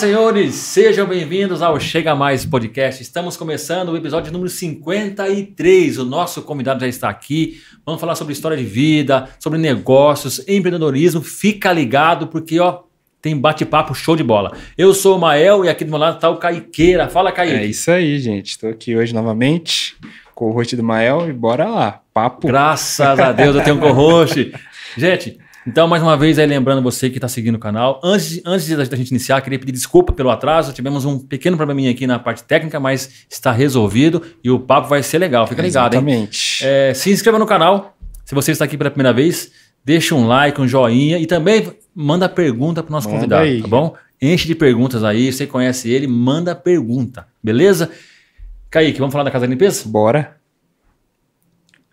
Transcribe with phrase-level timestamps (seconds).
[0.00, 3.02] Senhores, sejam bem-vindos ao Chega Mais Podcast.
[3.02, 5.98] Estamos começando o episódio número 53.
[5.98, 7.60] O nosso convidado já está aqui.
[7.84, 11.20] Vamos falar sobre história de vida, sobre negócios, empreendedorismo.
[11.20, 12.84] Fica ligado porque, ó,
[13.20, 14.56] tem bate-papo show de bola.
[14.78, 17.06] Eu sou o Mael e aqui do meu lado está o Caiqueira.
[17.10, 17.52] Fala, Caique.
[17.56, 18.52] É isso aí, gente.
[18.52, 19.98] Estou aqui hoje novamente
[20.34, 22.00] com o host do Mael e bora lá.
[22.14, 22.46] Papo.
[22.46, 24.50] Graças a Deus eu tenho um co-host.
[24.96, 28.00] Gente, então, mais uma vez, aí lembrando você que está seguindo o canal.
[28.02, 30.72] Antes, antes da gente iniciar, queria pedir desculpa pelo atraso.
[30.72, 35.02] Tivemos um pequeno probleminha aqui na parte técnica, mas está resolvido e o papo vai
[35.02, 35.46] ser legal.
[35.46, 36.64] Fica ligado, Exatamente.
[36.64, 36.70] hein?
[36.70, 37.96] É, se inscreva no canal.
[38.24, 39.50] Se você está aqui pela primeira vez,
[39.84, 43.60] deixa um like, um joinha e também manda pergunta para o nosso Manda convidado, aí.
[43.60, 43.94] tá bom?
[44.22, 45.32] Enche de perguntas aí.
[45.32, 47.90] Você conhece ele, manda pergunta, beleza?
[48.70, 49.88] Kaique, vamos falar da Casa da Limpeza?
[49.88, 50.39] Bora.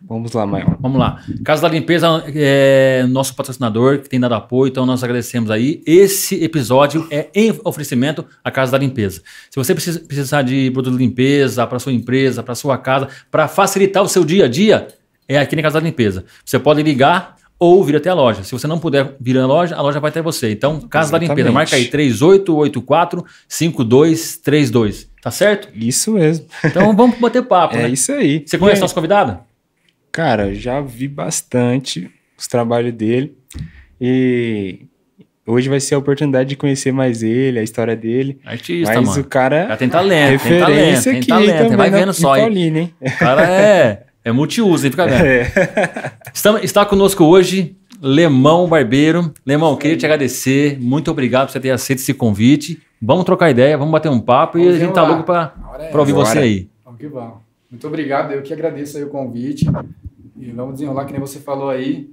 [0.08, 0.78] Vamos lá, Mael.
[0.80, 1.22] Vamos lá.
[1.44, 5.82] Casa da Limpeza é nosso patrocinador que tem dado apoio, então nós agradecemos aí.
[5.86, 9.22] Esse episódio é em oferecimento à Casa da Limpeza.
[9.50, 13.48] Se você precisa, precisar de produto de limpeza para sua empresa, para sua casa, para
[13.48, 14.88] facilitar o seu dia a dia,
[15.28, 16.24] é aqui na Casa da Limpeza.
[16.46, 18.44] Você pode ligar ou vir até a loja.
[18.44, 20.52] Se você não puder vir à loja, a loja vai até você.
[20.52, 21.54] Então, Casa da Limpeza, Exatamente.
[21.54, 25.10] marca aí 3884 5232.
[25.22, 25.68] Tá certo?
[25.74, 26.46] Isso mesmo.
[26.64, 27.90] Então vamos bater papo, É né?
[27.90, 28.44] isso aí.
[28.46, 29.40] Você conhece E nosso convidado?
[30.18, 33.38] Cara, já vi bastante os trabalhos dele
[34.02, 34.88] e
[35.46, 38.40] hoje vai ser a oportunidade de conhecer mais ele, a história dele.
[38.44, 39.22] Artista, Mas mano.
[39.22, 41.58] o cara Já tem talento, tem talento, referência tem aqui talento.
[41.58, 42.42] também Vai vendo em só, hein?
[42.42, 42.94] Paulínia, hein?
[43.00, 44.90] O cara é, é multiuso, hein?
[44.92, 45.24] Fica vendo.
[45.24, 45.52] É.
[46.34, 49.32] Estamos, está conosco hoje Lemão Barbeiro.
[49.46, 50.80] Lemão, queria te agradecer.
[50.82, 52.82] Muito obrigado por você ter aceito esse convite.
[53.00, 55.10] Vamos trocar ideia, vamos bater um papo e Vamos a gente tá lá.
[55.10, 56.26] louco para é ouvir essa.
[56.26, 56.70] você aí.
[56.84, 57.47] Vamos que vamos.
[57.70, 59.66] Muito obrigado, eu que agradeço aí o convite.
[60.40, 62.10] E vamos desenrolar, que nem você falou aí.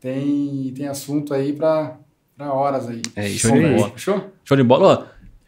[0.00, 1.96] Tem, tem assunto aí para
[2.40, 3.02] horas aí.
[3.14, 3.74] É Show isso de aí.
[3.76, 3.90] bola.
[3.90, 4.24] Fechou?
[4.44, 4.86] Show de bola.
[4.88, 5.04] Ó,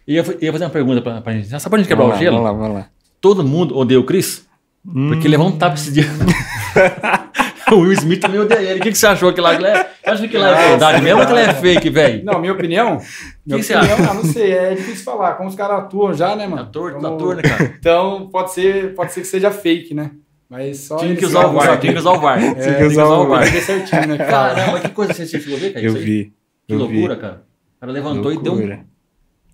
[0.07, 1.49] ia, ia fazer uma pergunta pra, pra gente.
[1.61, 2.37] Só pra gente quebrar Vamos o lá, gelo.
[2.43, 2.89] Vamos lá, vamos lá.
[3.21, 4.47] Todo mundo odeia o Chris?
[4.85, 5.31] Porque Hum.
[5.31, 6.05] levou um tapa esse dia.
[7.75, 8.81] o Will Smith também odeia ele.
[8.81, 9.55] O que, que você achou que lá?
[9.56, 12.25] Você acha que lá é verdade mesmo ou que lá é fake, velho?
[12.25, 13.01] Não, minha opinião.
[13.47, 15.34] Minha que você opinião, ah, não sei, é difícil falar.
[15.34, 16.62] Como os caras atuam já, né, mano?
[16.62, 17.75] Ator, Como- ator, né, cara?
[17.78, 20.11] Então, pode ser, pode ser que seja fake, né?
[20.51, 20.97] Mas só.
[20.97, 22.43] Tinha que usar o VAR, tinha que usar o VAR.
[22.43, 23.45] É, Tinha que usar o Tem VAR.
[23.45, 24.17] que ver certinho, né?
[24.19, 24.55] cara?
[24.55, 25.84] Caramba, que coisa você chegou a ver, cara?
[25.84, 26.33] Eu vi.
[26.67, 27.21] Que eu loucura, vi.
[27.21, 27.43] cara.
[27.77, 28.78] O cara levantou e deu um...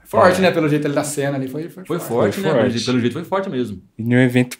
[0.04, 0.50] Forte, né?
[0.52, 1.48] Pelo jeito ali da cena ali.
[1.48, 2.36] Foi, foi, Foi forte.
[2.36, 2.50] forte, né?
[2.50, 2.60] forte.
[2.60, 3.82] Pelo jeito- Pelo jeito foi forte mesmo.
[3.98, 4.56] E num evento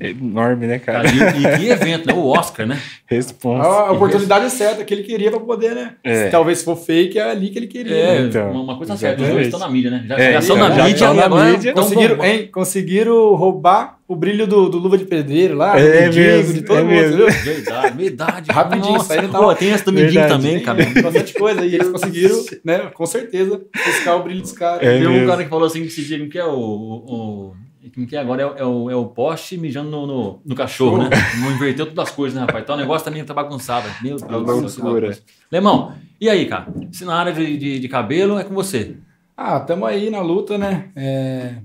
[0.00, 1.02] enorme, né, cara?
[1.02, 2.12] Cara, e, e que evento, né?
[2.14, 2.78] O Oscar, né?
[3.06, 3.66] Responsa.
[3.68, 5.94] A oportunidade certa que ele queria pra poder, né?
[6.02, 6.24] É.
[6.24, 7.94] Se talvez se for fake, é ali que ele queria.
[7.94, 8.26] É, né?
[8.28, 9.22] Então, uma, uma coisa certa.
[9.22, 10.04] Os dois estão na mídia, né?
[10.08, 11.72] Já, É, já são então, na já mídia estão e na agora mídia.
[11.72, 12.24] Conseguiram, bom.
[12.24, 12.48] hein?
[12.52, 16.62] Conseguiram roubar o brilho do, do Luva de Pedreiro lá, do É Mendigo, mesmo, de
[16.62, 17.16] todo é mundo, mesmo.
[17.16, 17.26] viu?
[17.42, 18.50] Verdade, verdade.
[18.52, 20.28] Rapidinho, Nossa, isso aí não tá- pô, tem essa do Verdade.
[20.32, 20.84] também, cara.
[20.86, 21.64] Tem bastante coisa.
[21.66, 22.78] E eles conseguiram, né?
[22.94, 24.82] Com certeza, buscar o brilho dos caras.
[24.86, 26.50] É Tem um cara que falou assim que esse dia, como que é o...
[26.50, 27.54] o,
[27.90, 28.42] que é agora?
[28.42, 31.10] É, o- é o, é o poste mijando no, no, no cachorro, né?
[31.40, 32.62] Não inverteu todas as coisas, né, rapaz?
[32.64, 33.88] Então o negócio também tá bagunçado.
[34.02, 35.00] Meu Deus do céu, que loucura.
[35.08, 35.22] bagunça.
[35.50, 36.66] Lemão, e aí, cara?
[36.92, 38.96] Se na área de, de, de cabelo é com você.
[39.36, 40.90] Ah, estamos aí na luta, né?
[40.96, 41.56] É,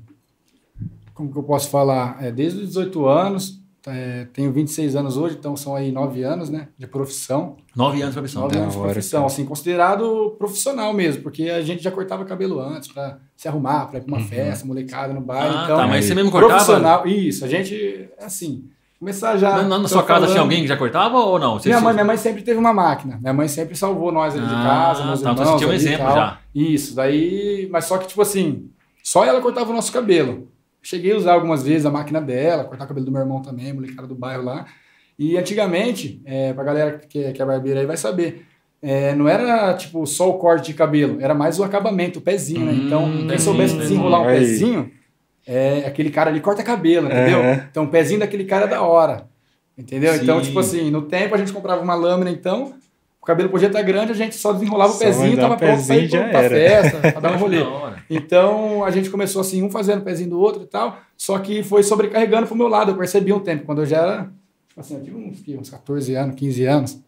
[1.13, 2.17] Como que eu posso falar?
[2.23, 6.49] É, desde os 18 anos, é, tenho 26 anos hoje, então são aí 9 anos,
[6.49, 6.67] né?
[6.77, 7.57] De profissão.
[7.75, 8.41] Nove anos de profissão.
[8.43, 12.59] 9 Da anos de profissão, assim, considerado profissional mesmo, porque a gente já cortava cabelo
[12.59, 15.55] antes para se arrumar, para ir pra uma festa, molecada no baile.
[15.57, 16.53] Ah, então, tá, mas você mesmo cortava?
[16.55, 18.65] profissional, isso, a gente, assim,
[18.99, 19.63] começar já.
[19.63, 21.57] Na, na- sua casa falando- tinha alguém que já cortava ou não?
[21.57, 23.17] Você- minha você- mãe, minha mãe sempre teve uma máquina.
[23.19, 25.53] Minha mãe sempre salvou nós ali de Ah, casa, meus tá, então irmãos.
[25.53, 26.37] você tinha um exemplo já.
[26.53, 27.67] Isso, daí.
[27.71, 28.69] Mas só que, tipo assim,
[29.03, 30.50] só ela cortava o nosso cabelo.
[30.81, 33.71] Cheguei a usar algumas vezes a máquina dela, cortar o cabelo do meu irmão também,
[33.73, 34.65] molecada do bairro lá.
[35.17, 38.45] E antigamente, é, pra galera que, é- que é barbeira aí vai saber,
[38.81, 42.65] é, não era tipo só o corte de cabelo, era mais o acabamento, o pezinho,
[42.65, 42.71] né?
[42.71, 44.39] Hum, Então, quem entendi, soubesse desenrolar um Aí.
[44.39, 44.91] pezinho,
[45.45, 47.39] é, aquele cara ali corta cabelo, entendeu?
[47.41, 47.67] Aham.
[47.69, 49.27] Então, o pezinho daquele cara é da hora.
[49.77, 50.15] Entendeu?
[50.15, 50.45] Então, Sim.
[50.47, 52.73] tipo assim, no tempo a gente comprava uma lâmina, então,
[53.21, 55.53] o cabelo podia estar grande, a gente só desenrolava o Só pezinho e mandar tava
[55.53, 57.57] o pronto pezinho ir pra festa, pra dar um rolê.
[58.09, 61.63] Então, a gente começou assim, um fazendo o pezinho do outro e tal, só que
[61.63, 64.23] foi sobrecarregando pro meu lado, eu percebi um tempo, quando eu já era,
[64.67, 67.01] tipo assim, eu tive uns, uns 14 anos, 15 anos, um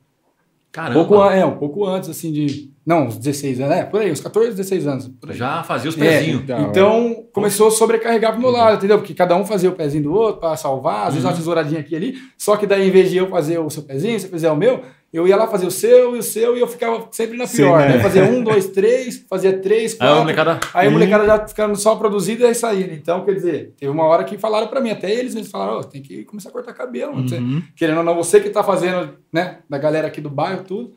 [0.71, 1.06] Caramba.
[1.06, 4.21] pouco, é, um pouco antes, assim, de, não, uns 16 anos, é, por aí, uns
[4.21, 5.12] 14, 16 anos.
[5.31, 6.45] Já fazia os É, pezinhos.
[6.45, 6.68] Da hora.
[6.69, 8.98] então começou a sobrecarregar pro meu lado, entendeu?
[8.98, 11.30] Porque cada um fazia o pezinho do outro para salvar, às vezes Uhum.
[11.31, 12.16] uma tesouradinha aqui e ali.
[12.38, 14.81] Só que daí, em vez de eu fazer o seu pezinho, você fizer o meu,
[15.13, 17.57] eu ia lá fazer o seu e o seu e eu ficava sempre na Sim,
[17.57, 17.80] pior.
[17.80, 17.89] né?
[17.98, 18.00] né?
[18.00, 20.15] Fazia um, dois, três, fazia três, Aí quatro.
[20.15, 20.60] a molecada.
[20.74, 22.94] Aí a molecada já ficando só produzida e saindo.
[22.94, 25.83] Então, quer dizer, teve uma hora que falaram pra mim, até eles mesmos falaram, ó,
[25.83, 27.21] tem que começar a cortar cabelo.
[27.21, 27.62] Você- Uhum.
[27.75, 30.92] querendo ou não, você que tá fazendo, né, da galera aqui do bairro, tudo.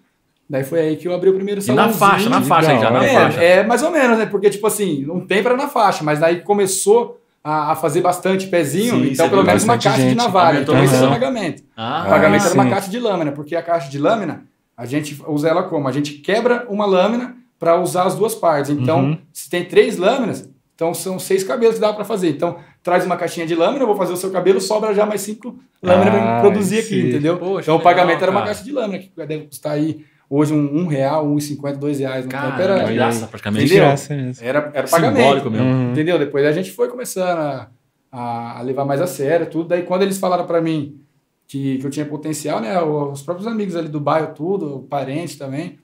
[0.49, 2.89] Daí foi aí que eu abri o primeiro E na faixa, na faixa aí já,
[2.91, 3.43] na é, faixa.
[3.43, 4.27] é, mais ou menos, né?
[4.27, 8.49] Porque, tipo assim, um tempo era na faixa, mas daí começou a, a fazer bastante
[8.49, 10.17] pezinho, Sim, então pelo menos uma caixa de gente.
[10.17, 10.55] navalha.
[10.59, 11.63] Aumentou Então esse era o pagamento.
[11.77, 14.43] Ah, O pagamento era uma caixa de lâmina, porque a caixa de lâmina,
[14.77, 15.87] a gente usa ela como?
[15.87, 18.71] A gente quebra uma lâmina para usar as duas partes.
[18.71, 19.19] Então, Uhum.
[19.33, 22.31] se tem três lâminas, então são seis cabelos que dá para fazer.
[22.31, 25.21] Então, traz uma caixinha de lâmina, eu vou fazer o seu cabelo, sobra já mais
[25.21, 27.09] cinco lâminas para Ah, produzir aqui, sim.
[27.09, 27.39] entendeu?
[27.39, 28.53] Poxa, então, o pagamento legal, era uma cara.
[28.53, 31.99] caixa de lâmina, que deve custar aí hoje um, um real, um e cinquenta, dois
[31.99, 32.25] reais.
[32.25, 33.67] Tempo Cara, era, graça praticamente.
[33.67, 33.89] De Entendeu?
[33.89, 34.47] graça mesmo.
[34.47, 35.17] era, era pagamento.
[35.17, 35.67] Simbólico mesmo.
[35.67, 35.93] Uhum.
[35.93, 36.19] Entendeu?
[36.19, 37.71] Depois a gente foi começando a,
[38.11, 39.69] a, a levar mais a sério tudo.
[39.69, 41.01] Daí quando eles falaram para mim
[41.47, 42.81] que, que eu tinha potencial, né?
[42.83, 45.79] Os próprios amigos ali do bairro, tudo, parentes também.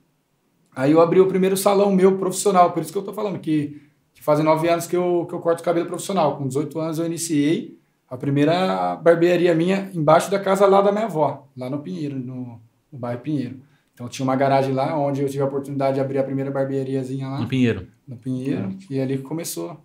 [0.74, 2.72] Aí eu abri o primeiro salão meu profissional.
[2.72, 3.80] Por isso que eu tô falando que,
[4.14, 6.36] que fazem nove anos que eu, que eu corto cabelo profissional.
[6.36, 7.78] Com 18 anos eu iniciei
[8.08, 12.60] a primeira barbearia minha embaixo da casa lá da minha avó, lá no Pinheiro, no,
[12.92, 13.56] no bairro Pinheiro.
[13.94, 17.28] Então tinha uma garagem lá onde eu tive a oportunidade de abrir a primeira barbeariazinha
[17.28, 17.86] lá No Pinheiro.
[18.08, 19.78] no Pinheiro, e ali que começou.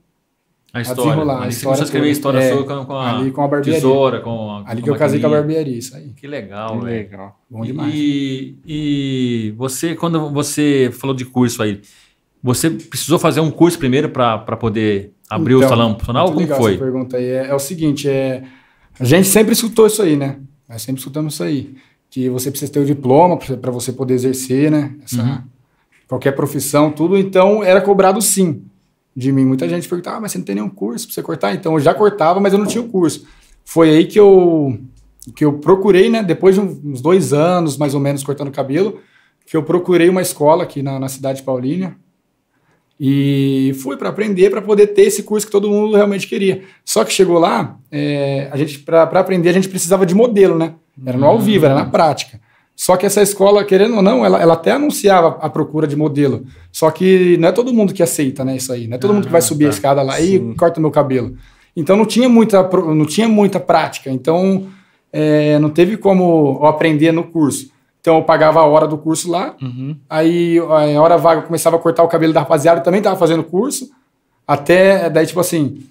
[0.74, 1.12] A história.
[1.24, 2.40] a ali você história começou a escrever a história.
[2.40, 3.74] É, sua com, com a, ali com a barbearia.
[3.74, 6.10] tesoura, com a, Ali com que eu casei com a barbearia, isso aí.
[6.10, 6.98] Que legal, Que velho.
[7.10, 7.40] legal.
[7.50, 7.94] Bom demais.
[7.96, 11.82] E, e você, quando você falou de curso aí,
[12.44, 16.28] você precisou fazer um curso primeiro para poder abrir o Então, salão profissional?
[16.28, 16.74] Como legal foi?
[16.74, 18.44] Essa pergunta aí é, é o seguinte, é,
[19.00, 20.38] a gente sempre escutou isso aí, né?
[20.68, 21.76] Nós sempre escutamos isso aí.
[22.10, 24.96] Que você precisa ter o diploma para você poder exercer, né?
[25.04, 25.42] Essa, Uhum.
[26.08, 27.18] Qualquer profissão, tudo.
[27.18, 28.64] Então, era cobrado sim
[29.14, 29.46] de mim.
[29.46, 31.54] Muita gente perguntava, ah, mas você não tem nenhum curso para você cortar?
[31.54, 33.28] Então, eu já cortava, mas eu não tinha o curso.
[33.66, 34.80] Foi aí que eu,
[35.36, 36.24] que eu procurei, né?
[36.24, 39.00] Depois de uns dois anos, mais ou menos, cortando cabelo,
[39.46, 41.96] que eu procurei uma escola aqui na, na cidade de Paulínia,
[43.00, 46.64] e fui para aprender, para poder ter esse curso que todo mundo realmente queria.
[46.84, 50.74] Só que chegou lá, é, a gente para aprender a gente precisava de modelo, né?
[51.06, 52.40] Era no ao vivo, era na prática.
[52.76, 56.46] Só que essa escola, querendo ou não, ela, ela até anunciava a procura de modelo.
[56.72, 58.56] Só que não é todo mundo que aceita, né?
[58.56, 58.88] Isso aí.
[58.88, 61.36] Não é todo mundo que vai subir a escada lá e corta meu cabelo.
[61.76, 64.12] Então não tinha muita, não tinha muita prática.
[64.12, 64.68] Então
[65.12, 67.72] é, não teve como eu aprender no curso.
[68.00, 69.56] Então eu pagava a hora do curso lá,
[70.10, 73.18] Aí a hora vaga eu começava a cortar o cabelo da rapaziada, eu também tava
[73.18, 73.90] fazendo curso.
[74.48, 75.84] Até daí, tipo assim,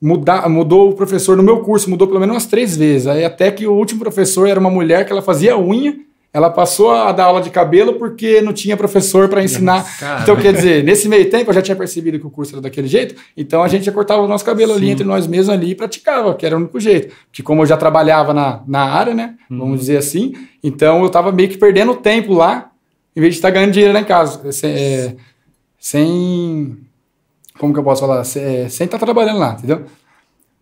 [0.00, 3.06] mudar, mudou o professor no meu curso, mudou pelo menos umas três vezes.
[3.06, 5.94] Aí até que o último professor era uma mulher que ela fazia unha,
[6.32, 9.84] ela passou a dar aula de cabelo porque não tinha professor para ensinar.
[9.98, 10.22] Cara.
[10.22, 12.86] Então, quer dizer, nesse meio tempo eu já tinha percebido que o curso era daquele
[12.86, 15.74] jeito, então a gente já cortava o nosso cabelo ali entre nós mesmos ali e
[15.74, 17.12] praticava, que era o único jeito.
[17.26, 20.32] Porque como eu já trabalhava na, na área, né, vamos dizer assim,
[20.62, 22.70] então eu tava meio que perdendo tempo lá,
[23.16, 24.40] em vez de estar ganhando dinheiro lá em casa.
[24.62, 25.14] É,
[25.80, 26.78] sem-
[27.60, 28.24] como que eu posso falar?
[28.24, 29.82] Sem estar trabalhando lá, entendeu?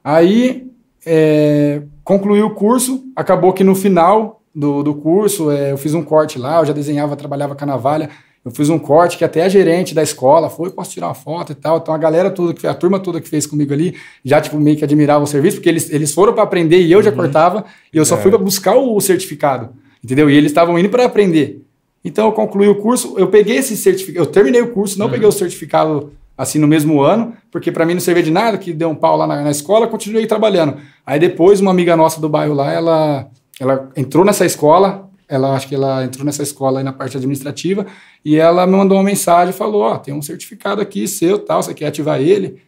[0.03, 0.67] Aí,
[1.07, 6.03] é, concluí o curso, acabou que no final do, do curso, é, eu fiz um
[6.03, 8.11] corte lá, eu já desenhava, trabalhava com a navalha,
[8.45, 11.53] eu fiz um corte que até a gerente da escola foi, posso tirar uma foto
[11.53, 14.41] e tal, então a galera toda, que, a turma toda que fez comigo ali, já
[14.41, 17.13] tipo meio que admirava o serviço, porque eles, eles foram para aprender e eu já
[17.13, 19.71] cortava, e eu só fui para buscar o certificado,
[20.03, 20.29] entendeu?
[20.29, 21.63] E eles estavam indo para aprender.
[22.05, 25.29] Então eu concluí o curso, eu peguei esse certificado, eu terminei o curso, não peguei
[25.29, 28.89] o certificado assim no mesmo ano, porque para mim não servia de nada, que deu
[28.89, 30.77] um pau lá na, na escola, continuei trabalhando.
[31.05, 33.29] Aí depois uma amiga nossa do bairro lá, ela,
[33.59, 37.85] ela entrou nessa escola, ela acho que ela entrou nessa escola aí na parte administrativa,
[38.25, 41.61] e ela me mandou uma mensagem e falou, ó, tem um certificado aqui seu, tal,
[41.61, 42.63] você quer ativar ele?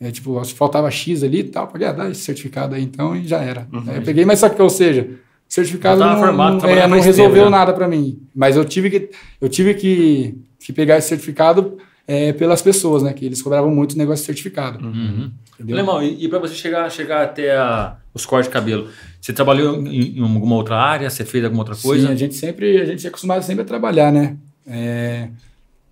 [0.00, 3.28] É, tipo, faltava X ali e tal, falei, ah, dá esse certificado aí então, e
[3.28, 3.68] já era.
[3.86, 5.02] Aí eu peguei, mas só que, ou seja,
[5.46, 7.58] o certificado não, formado, não, é, não resolveu tempo, né?
[7.58, 8.18] nada para mim.
[8.34, 11.76] Mas eu tive que, eu tive que, que pegar esse certificado
[12.12, 13.12] é, pelas pessoas, né?
[13.12, 14.84] Que eles cobravam muito o negócio de certificado.
[14.84, 15.30] Uhum.
[16.02, 18.88] E, e para você chegar, chegar até a- os cortes de cabelo,
[19.20, 21.08] você trabalhou em, em alguma outra área?
[21.08, 22.08] Você fez alguma outra coisa?
[22.08, 24.36] Sim, a gente sempre, a gente é acostumado sempre a trabalhar, né?
[24.66, 25.28] É,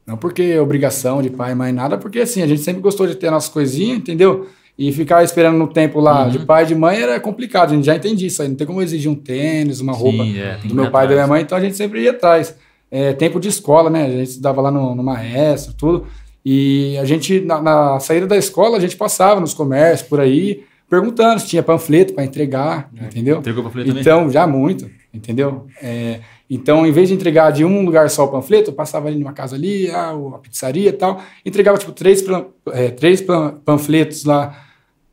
[0.07, 3.07] não porque é obrigação de pai e mãe, nada, porque assim, a gente sempre gostou
[3.07, 4.49] de ter nossas coisinhas, entendeu?
[4.77, 6.31] E ficar esperando no tempo lá Uhum.
[6.31, 8.49] de pai e de mãe era complicado, a gente já entendi isso aí.
[8.49, 11.15] Não tem como exigir um tênis, uma Sim, roupa é, do meu pai e da
[11.15, 12.57] minha mãe, então a gente sempre ia atrás.
[12.91, 14.07] É, tempo de escola, né?
[14.07, 16.07] A gente estudava lá no, no maestro, tudo.
[16.45, 20.63] E a gente, na, na saída da escola, a gente passava nos comércios por aí,
[20.89, 23.39] perguntando se tinha panfleto para entregar, entendeu?
[23.39, 23.65] Entregou
[23.95, 24.01] também?
[24.01, 25.67] Então, já muito, entendeu?
[25.83, 29.19] É, então, em vez de entregar de um lugar só o panfleto, eu passava ali
[29.19, 32.25] numa casa ali, ah, a pizzaria e tal, entregava tipo três,
[32.73, 34.65] é, três pan- panfletos lá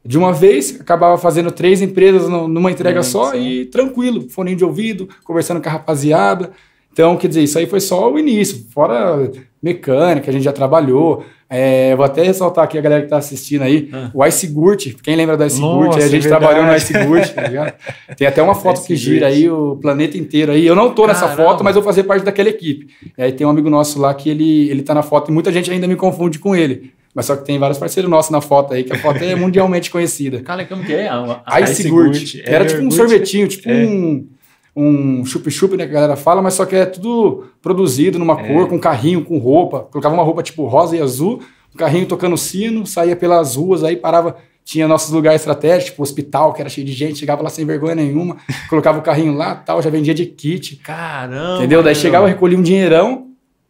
[0.06, 5.10] de uma vez, acabava fazendo três empresas numa entrega só e tranquilo, fone de ouvido,
[5.26, 6.52] conversando com a rapaziada.
[6.96, 9.30] Então, quer dizer, isso aí foi só o início, fora
[9.62, 11.26] mecânica, a gente já trabalhou.
[11.50, 14.10] É, vou até ressaltar aqui a galera que tá assistindo aí, Ah.
[14.14, 15.98] o Ice Gurt, quem lembra do Ice Gurt?
[15.98, 16.74] A gente é trabalhou no.
[16.74, 17.74] Ice Gurt, tá ligado?
[18.18, 19.38] Tem até uma foto Ice que gira Gurt.
[19.38, 20.66] aí o planeta inteiro aí.
[20.66, 21.44] Eu não tô nessa Caramba.
[21.44, 22.88] foto, mas eu vou fazer parte daquela equipe.
[23.18, 25.52] E aí tem um amigo nosso lá que ele, ele tá na foto e muita
[25.52, 26.94] gente ainda me confunde com ele.
[27.14, 29.92] Mas só que tem vários parceiros nossos na foto aí, que a foto é mundialmente
[29.92, 30.40] conhecida.
[30.42, 31.08] Cara, como que é?
[31.10, 32.36] A- a- Ice, Ice Gurt.
[32.46, 33.86] Era É, tipo um sorvetinho, tipo é.
[33.86, 34.28] um,
[34.76, 38.48] um chup-chup, né, que a galera fala, mas só que é tudo produzido numa É.
[38.48, 39.88] cor, com carrinho, com roupa.
[39.92, 41.40] Colocava uma roupa tipo rosa e azul,
[41.74, 46.52] um carrinho tocando sino, saía pelas ruas, aí parava, tinha nossos lugares estratégicos, tipo hospital,
[46.54, 48.36] que era cheio de gente, chegava lá sem vergonha nenhuma,
[48.70, 50.76] colocava o carrinho lá tal, já vendia de kit.
[50.78, 51.58] Caramba.
[51.58, 51.82] Entendeu?
[51.82, 53.28] Daí chegava, recolhia um dinheirão,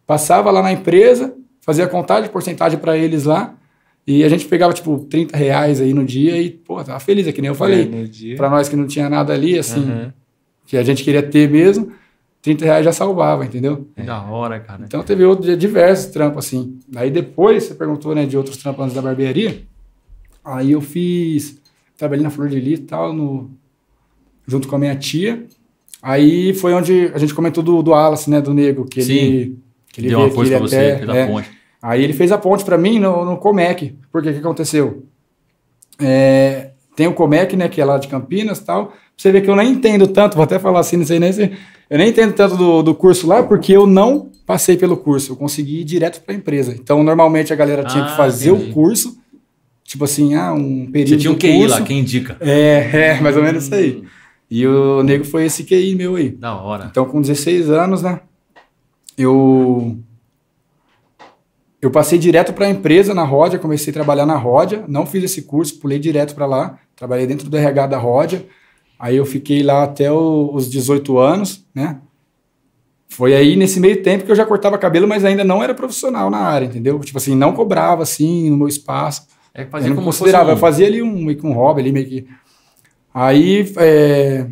[0.07, 3.53] passava lá na empresa, fazia contagem, porcentagem para eles lá,
[4.07, 7.31] e a gente pegava, tipo, 30 reais aí no dia e, pô, tava feliz, é
[7.31, 7.91] que nem eu falei.
[8.31, 8.35] É.
[8.35, 10.13] Pra nós que não tinha nada ali, assim, Aham.
[10.65, 11.91] Que a gente queria ter mesmo,
[12.41, 13.87] 30 reais já salvava, entendeu?
[13.95, 14.83] Que Da hora, cara.
[14.85, 16.79] Então teve outro, diversos trampos, assim.
[16.95, 19.63] Aí depois, você perguntou, né, de outros trampos antes da barbearia,
[20.43, 21.59] aí eu fiz,
[21.97, 23.49] trabalhei na Flor de Lis e tal, no,
[24.47, 25.45] junto com a minha tia.
[26.01, 29.13] Aí foi onde a gente comentou do, do Wallace, né, do Nego, que Sim.
[29.13, 29.59] ele...
[29.91, 31.27] Que ele Deu uma força aqui, pra você, até- fez a é.
[31.27, 31.49] ponte.
[31.81, 33.95] Aí ele fez a ponte pra mim no, no Comec.
[34.11, 35.05] Porque o que aconteceu?
[35.99, 38.93] É, tem o Comec, né, que é lá de Campinas e tal.
[39.17, 41.51] Você vê que eu nem entendo tanto, vou até falar assim, não sei nem se...
[41.89, 45.31] Eu nem entendo tanto do, do curso lá, porque eu não passei pelo curso.
[45.33, 46.73] Eu consegui ir direto pra empresa.
[46.73, 48.71] Então, normalmente, a galera tinha Ah, que fazer entendi.
[48.71, 49.17] o curso.
[49.83, 51.75] Tipo assim, ah, um período Você tinha um QI curso.
[51.79, 52.37] lá, quem indica.
[52.39, 54.03] É, é, mais ou menos isso aí.
[54.49, 56.29] E o nego foi esse QI meu aí.
[56.29, 56.87] Da hora.
[56.89, 58.19] Então, com 16 anos, né?
[59.17, 59.97] Eu.
[61.81, 65.23] Eu passei direto para a empresa na Ródia, comecei a trabalhar na Ródia, não fiz
[65.23, 68.45] esse curso, pulei direto para lá, trabalhei dentro do RH da Ródia.
[68.97, 71.99] Aí eu fiquei lá até o- os 18 anos, né?
[73.09, 76.29] Foi aí nesse meio tempo que eu já cortava cabelo, mas ainda não era profissional
[76.29, 76.99] na área, entendeu?
[76.99, 79.27] Tipo assim, não cobrava assim no meu espaço.
[79.53, 81.81] É que Eu fazia não como considerava, eu fazia ali um, meio que um hobby
[81.81, 82.27] ali, meio que.
[83.13, 84.47] Aí, é,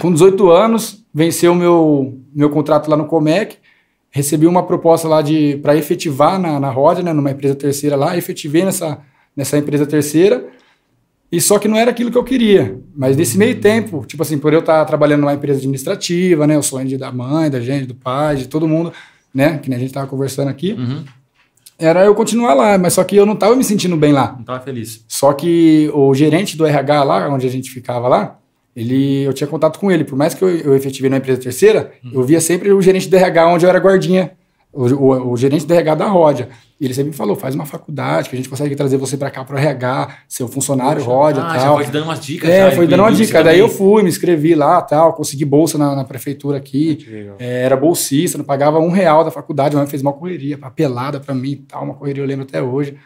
[0.00, 3.56] com 18 anos, venceu o meu, meu contrato lá no Comec,
[4.10, 8.16] recebi uma proposta lá de para efetivar na, na Roda, né, numa empresa terceira lá,
[8.16, 8.98] efetivei nessa,
[9.36, 10.46] nessa empresa terceira,
[11.30, 12.76] e só que não era aquilo que eu queria.
[12.94, 16.62] Mas nesse meio tempo, tipo assim, por eu estar trabalhando numa empresa administrativa, né, o
[16.62, 18.92] sonho de, da mãe, da gente, do pai, de todo mundo,
[19.32, 21.04] né, que a gente tava conversando aqui, Uhum.
[21.78, 24.34] era eu continuar lá, mas só que eu não tava me sentindo bem lá.
[24.36, 25.04] Não tava feliz.
[25.06, 28.39] Só que o gerente do RH lá, onde a gente ficava lá,
[28.74, 30.04] ele, eu tinha contato com ele.
[30.04, 33.16] Por mais que eu, eu efetivei na empresa terceira, eu via sempre o gerente do
[33.16, 34.32] RH onde eu era guardinha.
[34.72, 36.48] O, o- o gerente do RH da Ródia.
[36.80, 39.28] E ele sempre me falou: faz uma faculdade, que a gente consegue trazer você para
[39.28, 41.74] cá para o RH, ser um funcionário Ródia ah, já tal.
[41.76, 42.48] foi te dando umas dicas.
[42.48, 43.42] É, já, foi dando uma dica.
[43.42, 47.04] Daí eu fui, me inscrevi lá, tal, consegui bolsa na, na prefeitura aqui.
[47.10, 47.34] Legal.
[47.40, 51.34] É, era bolsista, não pagava um real da faculdade, mas fez uma correria, papelada pra
[51.34, 52.96] mim e tal, uma correria eu lembro até hoje.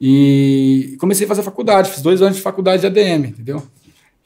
[0.00, 3.62] E comecei a fazer faculdade, fiz dois anos de faculdade de ADM, entendeu?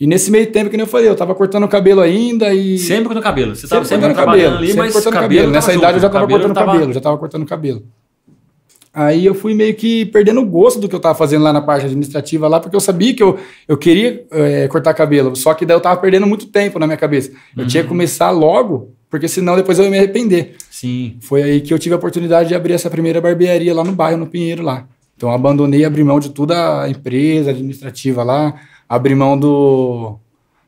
[0.03, 2.77] E nesse meio tempo, que nem eu falei, eu tava cortando o cabelo ainda e.
[2.77, 3.55] Sempre cortando cabelo.
[3.55, 5.53] Você tava Sempre sempre, cortando cabelo, ali, sempre mas cortando cabelo cabelo.
[5.53, 7.83] Nessa idade eu já tava cortando tava- cabelo, já tava cortando cabelo.
[8.95, 11.63] Aí eu fui meio que perdendo o gosto do que eu tava fazendo lá na
[11.63, 15.65] parte administrativa lá, porque eu sabia que eu, eu queria eh, cortar cabelo, só que
[15.65, 17.31] daí eu tava perdendo muito tempo na minha cabeça.
[17.57, 17.69] Eu Uhum.
[17.69, 20.57] tinha que começar logo, porque senão depois eu ia me arrepender.
[20.71, 21.17] Sim.
[21.21, 24.19] Foi aí que eu tive a oportunidade de abrir essa primeira barbearia lá no bairro,
[24.19, 24.85] no Pinheiro lá.
[25.17, 28.55] Então eu abandonei, abri mão de toda a empresa administrativa lá,
[28.95, 30.19] abri mão do,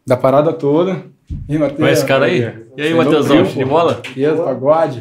[0.06, 1.04] da parada toda.
[1.48, 2.40] E, Conhece esse cara aí?
[2.76, 3.94] E aí, Matheusão, de viu, bola?
[3.96, 5.00] Matheus, pagode.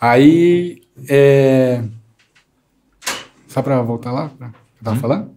[0.00, 1.82] Aí, é...
[3.46, 4.48] Só pra voltar lá, pra...
[4.48, 5.30] que eu tava falando?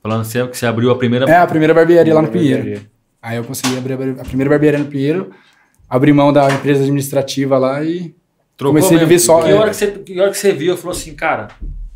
[0.00, 1.28] Falando sempre que você abriu a primeira.
[1.30, 2.28] É, a primeira barbearia lá no.
[2.28, 2.82] Pinheiro.
[3.20, 5.30] Aí eu consegui abrir a a primeira barbearia no Pinheiro,
[5.88, 8.12] abri mão da empresa administrativa lá e
[8.56, 9.08] Trocou comecei a mesmo.
[9.08, 9.54] viver só- Que é.
[9.54, 11.48] hora que, você, que hora que você viu, falou assim, cara,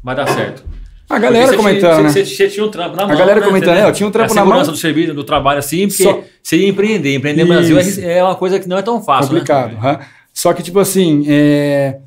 [0.03, 0.65] vai dar certo.
[1.09, 2.09] A galera você comentando, tinha, né?
[2.11, 3.17] Você, você tinha um trampo na mão.
[3.17, 4.73] galera né, comentando, é, eu tinha um trampo a na segurança mão.
[4.73, 7.15] do serviço, do trabalho assim, porque Só- você ia empreender.
[7.15, 9.31] Empreender no Brasil é, é uma coisa que não é tão fácil.
[9.31, 9.81] complicado.
[9.81, 10.01] Né?
[10.33, 11.99] Só que, tipo assim, é,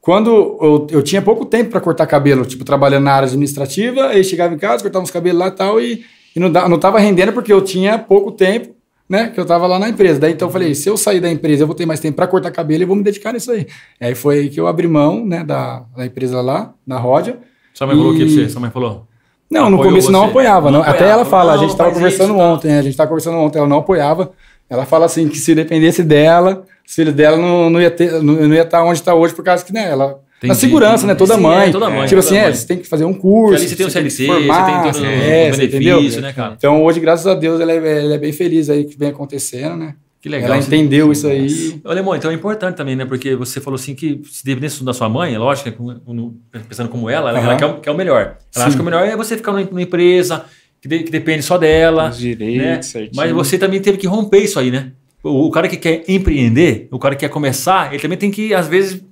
[0.00, 4.22] quando eu, eu tinha pouco tempo para cortar cabelo, tipo, trabalhando na área administrativa, aí
[4.22, 6.04] chegava em casa, cortava uns cabelos lá e tal, e,
[6.36, 8.74] e não, não tava rendendo porque eu tinha pouco tempo,
[9.08, 10.18] né, que eu tava lá na empresa.
[10.20, 12.26] Daí então eu falei, se eu sair da empresa, eu vou ter mais tempo para
[12.26, 13.66] cortar cabelo e vou me dedicar nisso aí.
[14.00, 17.38] Aí foi aí que eu abri mão, né, da, da empresa lá, na Ródia.
[17.74, 18.48] Sua mãe falou o que pra E- você?
[18.48, 19.06] Sua mãe falou.
[19.50, 20.26] Não, no começo não você?
[20.30, 20.70] apoiava.
[20.70, 20.80] Não não.
[20.80, 22.44] Até apoiava, ela fala, a não, gente tava faz conversando isso, tá.
[22.44, 24.32] ontem, a gente tava conversando ontem, ela não apoiava.
[24.70, 28.34] Ela fala assim que se dependesse dela, os filhos dela não, não ia ter, não,
[28.34, 30.60] não ia estar onde está hoje por causa que, né, ela na Entendi.
[30.60, 31.68] segurança, né, toda Sim, mãe.
[31.68, 32.54] é, toda mãe, Tipo toda assim, é, mãe.
[32.54, 35.00] você tem que fazer um Porque curso, ali você tem o CLT, se formar, você
[35.00, 36.54] tem todo é, o benefício, né, cara?
[36.58, 39.76] Então hoje, graças a Deus, ela é, ela é bem feliz aí que vem acontecendo,
[39.76, 39.94] né?
[40.24, 40.54] Que legal.
[40.54, 41.78] Ela entendeu isso aí.
[41.84, 43.04] Ô, Lemão, então é importante também, né?
[43.04, 46.30] Porque você falou assim que se dependesse da sua mãe, lógico, né,
[46.66, 47.48] pensando como ela, ela, Aham.
[47.50, 48.38] ela quer, o- quer o melhor.
[48.56, 48.76] Ela acha Sim.
[48.78, 50.46] que o melhor é você ficar numa, empresa
[50.80, 52.08] que, de- que depende só dela.
[52.08, 52.80] Os direitos, né?
[52.80, 53.12] certinho.
[53.14, 54.92] Mas você também teve que romper isso aí, né?
[55.22, 58.54] O, o cara que quer empreender, o cara que quer começar, ele também tem que,
[58.54, 59.04] às vezes,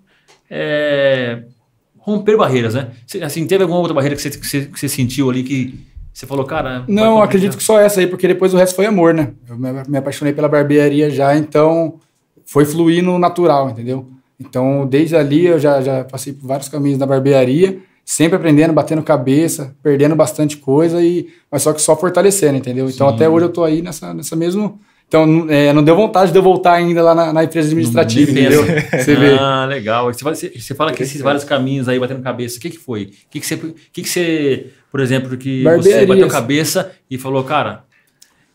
[0.51, 1.43] é,
[1.99, 2.89] romper barreiras, né?
[3.23, 5.79] Assim, teve alguma outra barreira que você, que você, que você sentiu ali que
[6.13, 6.85] você falou, cara...
[6.87, 9.33] Não, acredito que só essa aí, porque depois o resto foi amor, né?
[9.49, 11.95] Eu me, apaixonei pela barbearia já, então
[12.45, 14.09] foi fluindo natural, entendeu?
[14.39, 19.03] Então, desde ali eu já, já passei por vários caminhos na barbearia, sempre aprendendo, batendo
[19.03, 22.91] cabeça, perdendo bastante coisa, e, mas só que só fortalecendo, entendeu?
[22.91, 23.15] Então, Sim.
[23.15, 24.75] até hoje eu tô aí nessa, nessa mesma.
[25.07, 28.31] Então, não- é, não deu vontade de eu voltar ainda lá na, na empresa administrativa,
[28.31, 28.65] entendeu?
[28.99, 29.37] Você vê.
[29.39, 30.13] Ah, legal.
[30.13, 32.79] Você fala, você, você fala que esses vários caminhos aí batendo cabeça, o que, que
[32.79, 33.03] foi?
[33.05, 33.57] O que, que, você,
[33.93, 37.85] que, que você, por exemplo, que você bateu cabeça e falou, cara,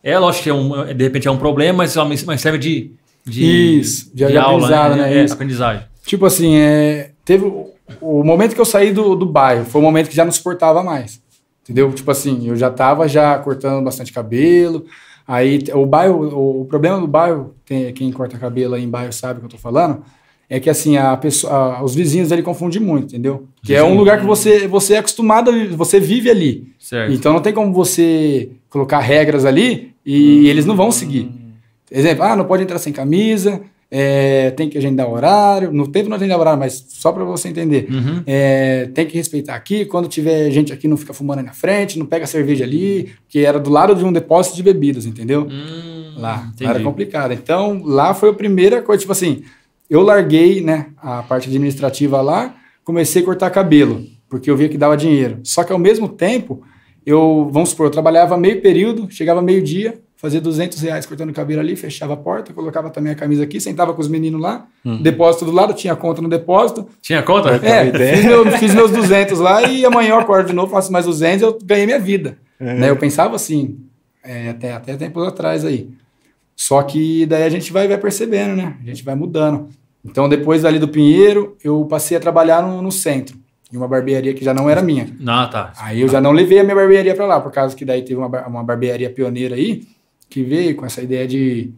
[0.04, 2.92] é lógico que é um, de repente é um problema, mas, mas serve de,
[3.26, 5.18] de, Isso, de- de aprendizado, né?
[5.18, 5.34] É, Isso.
[5.34, 5.84] aprendizagem.
[6.06, 10.10] Tipo assim, é, teve o, momento que eu saí do, do bairro, foi o momento
[10.10, 11.20] que já não suportava mais.
[11.64, 11.92] Entendeu?
[11.92, 14.86] Tipo assim, eu já tava já cortando bastante cabelo.
[15.28, 19.12] Aí o bairro, o, o problema do bairro, tem, quem corta cabelo aí em bairro
[19.12, 20.04] sabe o que eu tô falando,
[20.50, 23.48] é que assim, a pessoa, a- os vizinhos ali confundem muito, entendeu?
[23.64, 26.68] Que é um lugar que você, você é acostumado, você vive ali.
[26.80, 27.14] Certo.
[27.14, 31.30] Então não tem como você colocar regras ali e eles não vão seguir.
[31.92, 35.72] Exemplo, ah, não pode entrar sem camisa, é, tem que agendar horário.
[35.72, 37.88] No tempo não agendar horário, mas só para você entender.
[37.90, 38.24] Uhum.
[38.28, 39.86] É, tem que respeitar aqui.
[39.86, 43.58] Quando tiver gente aqui, não fica fumando na frente, não pega cerveja ali, que era
[43.60, 45.48] do lado de um depósito de bebidas, entendeu?
[45.50, 46.52] Hum, Lá.
[46.60, 47.32] Lá era complicado.
[47.32, 49.44] Então, lá foi a primeira coisa, tipo assim,
[49.90, 54.78] eu larguei, né, a parte administrativa lá, comecei a cortar cabelo, porque eu via que
[54.78, 55.40] dava dinheiro.
[55.44, 56.62] Só que ao mesmo tempo,
[57.06, 61.76] eu, vamos supor, eu trabalhava meio período, chegava meio-dia, fazia 200 reais cortando cabelo ali,
[61.76, 64.66] fechava a porta, colocava também a camisa aqui, sentava com os meninos lá,
[65.04, 66.88] depósito do lado, tinha conta no depósito.
[67.02, 67.50] Tinha conta?
[67.64, 71.06] É, fiz, meu- fiz meus 200 lá e amanhã eu acordo de novo, faço mais
[71.06, 72.38] 200 eu ganhei minha vida.
[72.60, 72.90] Né?
[72.90, 73.78] Eu pensava assim,
[74.24, 75.90] é, até, até tempos atrás aí.
[76.60, 78.76] Só que daí a gente vai, vai percebendo, né?
[78.82, 79.70] A gente vai mudando.
[80.04, 83.38] Então, depois ali do Pinheiro, eu passei a trabalhar no, no centro,
[83.72, 85.08] em uma barbearia que já não era minha.
[85.28, 85.74] Ah, tá.
[85.78, 88.16] Aí eu já não levei a minha barbearia para lá, por causa que daí teve
[88.16, 89.84] uma, uma barbearia pioneira aí,
[90.30, 91.72] que veio com essa ideia de,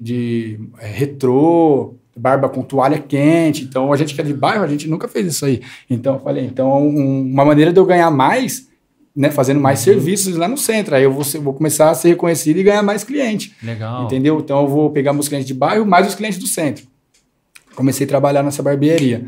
[0.00, 3.62] de é, retrô, barba com toalha quente.
[3.64, 5.60] Então, a gente que é de bairro, a gente nunca fez isso aí.
[5.88, 8.68] Então, eu falei, então, um- uma maneira de eu ganhar mais,
[9.16, 10.94] né, fazendo mais serviços lá no centro.
[10.94, 13.56] Aí eu vou, vou começar a ser reconhecido e ganhar mais cliente.
[13.62, 14.04] Legal.
[14.04, 14.38] Entendeu?
[14.38, 16.84] Então eu vou pegar meus clientes de bairro mais os clientes do centro.
[17.74, 19.26] Comecei a trabalhar nessa barbearia.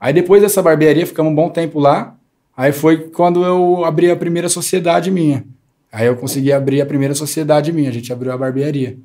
[0.00, 2.16] Aí depois dessa barbearia, ficamos um bom tempo lá.
[2.56, 5.44] Aí foi quando eu abri a primeira sociedade minha.
[5.92, 7.90] Aí eu consegui abrir a primeira sociedade minha.
[7.90, 8.98] A gente abriu a barbearia.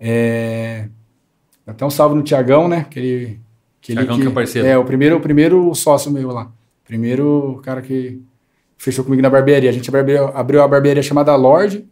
[0.00, 0.88] É...
[1.66, 2.86] Até um salve no Tiagão, né?
[2.90, 3.40] Que ele,
[3.80, 4.66] que ele Thiagão que é parceiro.
[4.66, 6.50] É, o primeiro, o primeiro sócio meu lá.
[6.84, 8.20] Primeiro cara que
[8.82, 9.70] fechou comigo na barbearia.
[9.70, 11.84] A gente abriu, abriu a barbearia chamada Lorde.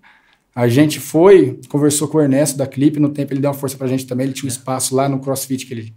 [0.55, 3.77] A gente foi, conversou com o Ernesto da Clipe, no tempo ele deu uma força
[3.77, 5.95] pra gente também, ele tinha um espaço lá no CrossFit, que ele,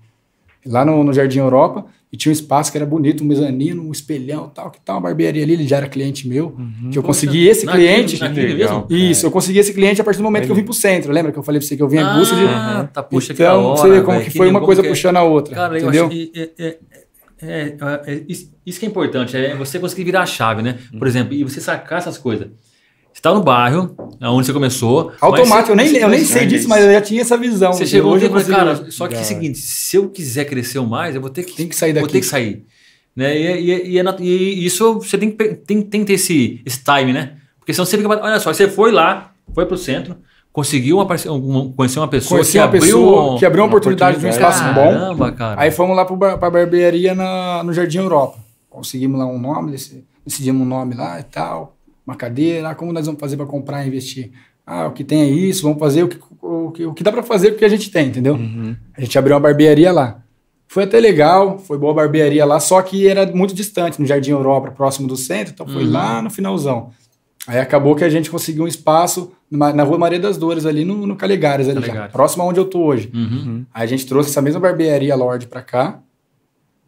[0.64, 3.92] lá no, no Jardim Europa, e tinha um espaço que era bonito, um mezanino, um
[3.92, 6.56] espelhão tal, que tal, uma barbearia ali, ele já era cliente meu,
[6.92, 8.24] que eu consegui esse Naquele- cliente...
[8.24, 8.86] Legal.
[8.88, 8.88] mesmo?
[9.12, 11.32] Isso, eu consegui esse cliente a partir do momento que eu vim pro centro, lembra
[11.32, 12.44] que eu falei pra você que eu vim em busca de...
[12.46, 14.68] Ah, tá, puxa, que da então, hora, você vê como velho, que foi uma como
[14.68, 14.92] coisa que é.
[14.92, 16.06] puxando a outra, Cara, eu entendeu?
[16.06, 16.78] acho que é, é-
[17.46, 20.78] é- é- é- isso, que é importante, é você conseguir virar a chave, né?
[20.98, 22.48] Por exemplo, e você sacar essas coisas.
[23.14, 25.12] Você tá no bairro, onde você começou.
[25.22, 27.72] Automático, eu nem, eu nem sei disso, mas eu já tinha essa visão.
[27.74, 30.80] Você chegou Hoje e falou, cara, só que é o seguinte, se eu quiser crescer
[30.82, 32.14] mais, eu vou ter que, Tem que sair vou daqui.
[32.14, 32.66] ter que sair.
[33.16, 33.38] Né?
[33.38, 36.60] E, e- e é nat- e isso você tem que, tem, tem que ter esse,
[36.66, 37.34] esse time, né?
[37.60, 38.10] Porque senão você fica.
[38.10, 40.18] Olha só, você foi lá, foi pro centro,
[40.54, 42.82] conseguiu uma, parce- um- conhecer uma pessoa Conheci que uma abriu.
[42.82, 44.56] pessoa que abriu uma uma oportunidade de um oportunidade.
[44.56, 44.94] espaço bom.
[45.00, 45.60] Caramba, cara.
[45.62, 48.38] Aí fomos lá bar- pra barbearia na, no Jardim Europa.
[48.70, 52.94] Conseguimos lá um nome, deci- decidimos um nome lá e tal, uma cadeira, ah, como
[52.94, 54.32] nós vamos fazer para comprar e investir?
[54.66, 57.12] Ah, o que tem é isso, vamos fazer o que, o que, o que dá
[57.12, 58.40] para fazer com o que a gente tem, entendeu?
[58.96, 60.20] A gente abriu uma barbearia lá.
[60.68, 64.32] Foi até legal, foi boa a barbearia lá, só que era muito distante, no Jardim
[64.32, 65.92] Europa, próximo do centro, então foi Uhum.
[65.92, 66.90] lá no finalzão.
[67.48, 70.86] Aí acabou que a gente conseguiu um espaço numa- na Rua Maria das Dores, ali
[70.86, 72.12] no, no Calegares, ali já, Calegares.
[72.14, 73.12] próximo aonde eu tô hoje.
[73.14, 73.66] Uhum.
[73.74, 76.00] Aí a gente trouxe essa mesma barbearia Lorde pra cá.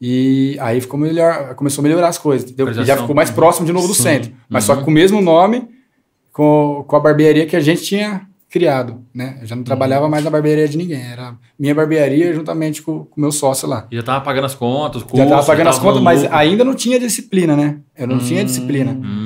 [0.01, 2.69] E aí ficou melhor, começou a melhorar as coisas, entendeu?
[2.69, 4.03] E já ficou mais próximo de novo do Sim.
[4.03, 4.31] centro.
[4.49, 4.75] Mas Uhum.
[4.75, 5.67] só com o mesmo nome,
[6.31, 9.37] com, com a barbearia que a gente tinha criado, né?
[9.41, 9.65] Eu já não Uhum.
[9.65, 11.01] trabalhava mais na barbearia de ninguém.
[11.01, 13.87] Era minha barbearia juntamente com o meu sócio lá.
[13.91, 16.63] E já tava pagando as contas, já curso, tava pagando as tava contas, mas ainda
[16.63, 17.79] não tinha disciplina, né?
[17.97, 18.91] Eu não tinha disciplina.
[18.91, 19.24] Hum.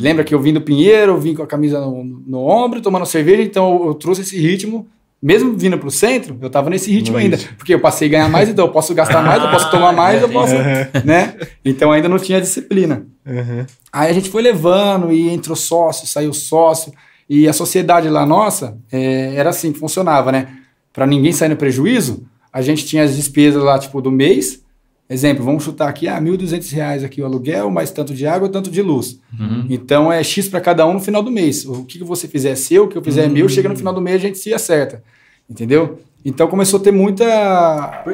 [0.00, 3.06] Lembra que eu vim do Pinheiro, eu vim com a camisa no, no ombro, tomando
[3.06, 4.88] cerveja, então eu, eu trouxe esse ritmo
[5.22, 7.38] mesmo vindo pro centro, eu tava nesse ritmo ainda.
[7.58, 10.22] Porque eu passei a ganhar mais, então eu posso gastar mais, eu posso tomar mais,
[10.22, 10.54] eu posso,
[11.04, 11.34] né?
[11.62, 13.06] Então ainda não tinha disciplina.
[13.26, 13.66] Uhum.
[13.92, 16.92] Aí a gente foi levando e entrou sócio, saiu sócio.
[17.28, 20.48] E a sociedade lá nossa é, era assim que funcionava, né?
[20.92, 24.62] Para ninguém sair no prejuízo, a gente tinha as despesas lá, tipo, do mês.
[25.12, 28.70] Exemplo, vamos chutar aqui, ah, 1.200 reais aqui o aluguel, mais tanto de água, tanto
[28.70, 29.18] de luz.
[29.38, 29.66] Uhum.
[29.68, 31.66] Então é X para cada um no final do mês.
[31.66, 33.76] O que, que você fizer é seu, o que eu fizer é meu, chega no
[33.76, 35.02] final do mês a gente se acerta.
[35.48, 35.98] Entendeu?
[36.24, 38.04] Então começou a ter muita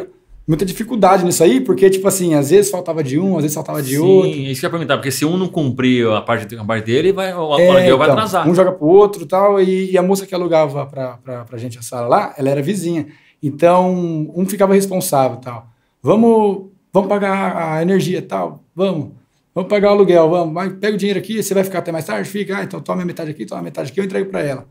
[0.48, 3.82] muita dificuldade nisso aí, porque, tipo assim, às vezes faltava de um, às vezes faltava
[3.82, 4.30] de Sim, outro.
[4.30, 7.12] isso que eu ia perguntar, porque se um não cumprir a parte, a parte dele,
[7.12, 8.48] vai, o É, aluguel vai então, atrasar.
[8.48, 11.58] Um joga pro outro e tal, e, e a moça que alugava pra, pra, pra
[11.58, 13.08] gente a sala lá, ela era vizinha.
[13.42, 13.92] Então,
[14.34, 15.66] um ficava responsável e tal.
[16.00, 19.10] Vamos, vamos pagar a energia e tal, vamos.
[19.54, 20.54] Vamos pagar o aluguel, vamos.
[20.54, 22.28] Vai, pega o dinheiro aqui, você vai ficar até mais tarde?
[22.28, 22.58] Fica.
[22.58, 24.66] Ah, então toma a metade aqui, toma a metade aqui, eu entrego pra ela.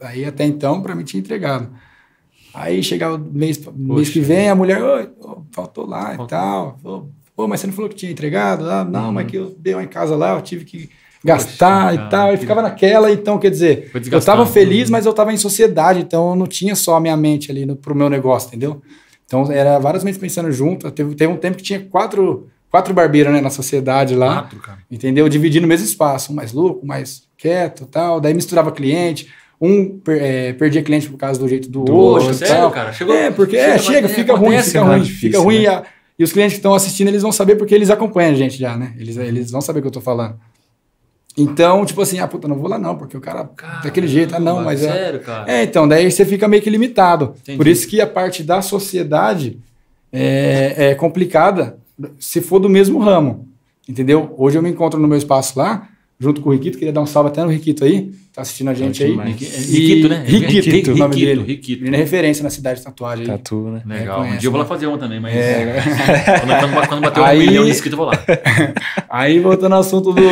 [0.00, 1.68] Aí até então, pra mim, tinha entregado.
[2.52, 6.78] Aí chegava o mês, mês que vem, a mulher, "Oi, ô, faltou lá e tal.
[7.36, 8.68] Pô, mas você não falou que tinha entregado?
[8.68, 10.90] Ah, não, mas que eu dei uma em casa lá, eu tive que
[11.24, 12.34] gastar Poxa, e cara, tal.
[12.34, 14.38] E ficava naquela, então, quer dizer, eu desgastando.
[14.38, 17.50] tava feliz, mas eu tava em sociedade, então eu não tinha só a minha mente
[17.50, 18.82] ali no, pro meu negócio, entendeu?
[19.30, 20.90] Então era várias mentes pensando junto.
[20.90, 24.42] Teve, teve um tempo que tinha quatro, quatro barbeiros né, na sociedade lá.
[24.42, 24.78] Quatro, cara.
[24.90, 25.28] Entendeu?
[25.28, 28.20] Dividindo o mesmo espaço, um mais louco, um mais quieto tal.
[28.20, 29.28] Daí misturava cliente.
[29.60, 32.38] Um per- é, perdia cliente por causa do jeito do Poxa, outro.
[32.38, 32.70] sério, tal.
[32.72, 32.92] cara?
[32.92, 35.56] Chegou- é, porque chega, é, chega, fica ruim, acontece, fica ruim, difícil, fica ruim.
[35.58, 35.62] né?
[35.62, 35.82] E, a-
[36.18, 38.76] e os clientes que estão assistindo, eles vão saber porque eles acompanham a gente já,
[38.76, 38.94] né?
[38.98, 40.34] Eles, eles vão saber o que eu tô falando.
[41.40, 43.48] Então, tipo assim, ah, puta, não vou lá não, porque o cara
[43.82, 44.92] daquele jeito, ah, não, mas é.
[44.92, 45.50] Sério, cara.
[45.50, 47.34] É, então, daí você fica meio que limitado.
[47.40, 47.56] Entendi.
[47.56, 49.58] Por isso que a parte da sociedade
[50.12, 51.78] é, é complicada
[52.18, 53.48] se for do mesmo ramo.
[53.88, 54.34] Entendeu?
[54.38, 55.88] Hoje eu me encontro no meu espaço lá,
[56.20, 58.74] junto com o Riquito, queria dar um salve até no Riquito aí, tá assistindo a
[58.74, 59.10] gente aí.
[59.16, 60.22] Riquito, né?
[60.26, 61.42] Riquito, o nome Riquito, dele.
[61.42, 61.84] Riquito.
[61.86, 63.24] Ele é referência na cidade de tatuagem.
[63.24, 63.30] aí.
[63.30, 63.82] Tatu, né?
[63.86, 64.18] Legal.
[64.18, 64.68] conhece, um dia eu vou lá né?
[64.68, 65.82] fazer uma também, mas É.
[66.40, 68.22] quando, quando, bater um Aí- milhão de inscritos, eu vou lá.
[69.08, 70.22] Aí, voltando ao assunto do,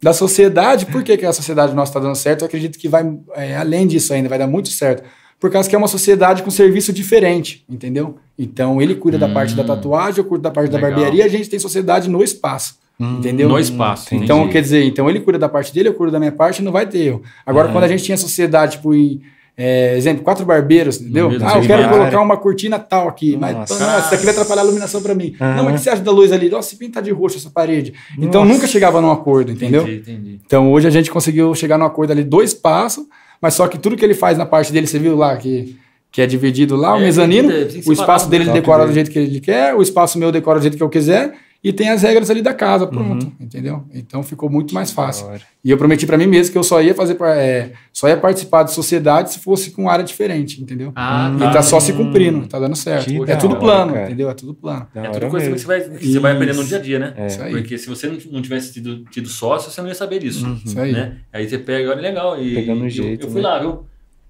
[0.00, 2.42] da sociedade, por que, que a sociedade nossa está dando certo?
[2.42, 5.02] Eu acredito que vai, é, além disso ainda, vai dar muito certo.
[5.40, 8.16] Por causa que é uma sociedade com serviço diferente, entendeu?
[8.38, 10.74] Então, ele cuida da parte da tatuagem, eu cuido da parte Hum.
[10.76, 10.90] Legal.
[10.90, 12.76] da barbearia, a gente tem sociedade no espaço,
[13.18, 13.48] entendeu?
[13.48, 14.14] No espaço.
[14.14, 14.52] Então, entendi.
[14.52, 16.86] quer dizer, então ele cuida da parte dele, eu cuido da minha parte, não vai
[16.86, 17.22] ter erro.
[17.44, 19.20] Agora, quando a gente tinha sociedade, tipo, em,
[19.56, 21.30] é, exemplo, quatro barbeiros, entendeu?
[21.42, 23.78] Ah, eu quero colocar uma cortina tal aqui, mas Nossa.
[23.78, 25.34] nossa, isso aqui vai atrapalhar a iluminação pra mim.
[25.38, 26.48] Não, mas o que você acha da luz ali?
[26.48, 27.92] Nossa, se pintar de roxo essa parede.
[28.18, 28.54] Então, Nossa.
[28.54, 29.82] nunca chegava num acordo, entendeu?
[29.82, 30.40] Entendi, entendi.
[30.46, 33.04] Então, hoje a gente conseguiu chegar num acordo ali, dois passos,
[33.40, 35.76] mas só que tudo que ele faz na parte dele, você viu lá que,
[36.10, 38.86] que é dividido lá, o É, mezanino, que ter- tem que o espaço dele decora
[38.86, 41.72] do jeito que ele quer, o espaço meu decora do jeito que eu quiser, e
[41.72, 43.32] tem as regras ali da casa, pronto, Uhum.
[43.40, 43.84] entendeu?
[43.94, 45.28] Então ficou muito mais fácil.
[45.64, 48.64] E eu prometi pra mim mesmo que eu só ia fazer, é, só ia participar
[48.64, 50.92] de sociedade se fosse com área diferente, entendeu?
[50.96, 51.50] Ah, E tá.
[51.52, 53.06] tá só se cumprindo, tá dando certo.
[53.06, 54.06] Que é tudo hora, plano, cara.
[54.06, 54.28] entendeu?
[54.28, 54.88] É tudo plano.
[54.92, 55.58] Da É tudo coisa que mesmo.
[55.58, 57.14] você vai, que você vai aprendendo no dia a dia, né?
[57.16, 57.26] É.
[57.28, 57.52] Isso aí.
[57.52, 60.58] Porque se você não, tivesse tido, tido sócio, você não ia saber disso.
[60.64, 60.90] Isso aí.
[60.92, 61.18] Né?
[61.32, 62.42] Aí você pega, olha, legal.
[62.42, 63.48] E, Pegando eu- jeito, Eu, fui né?
[63.48, 63.84] lá, viu?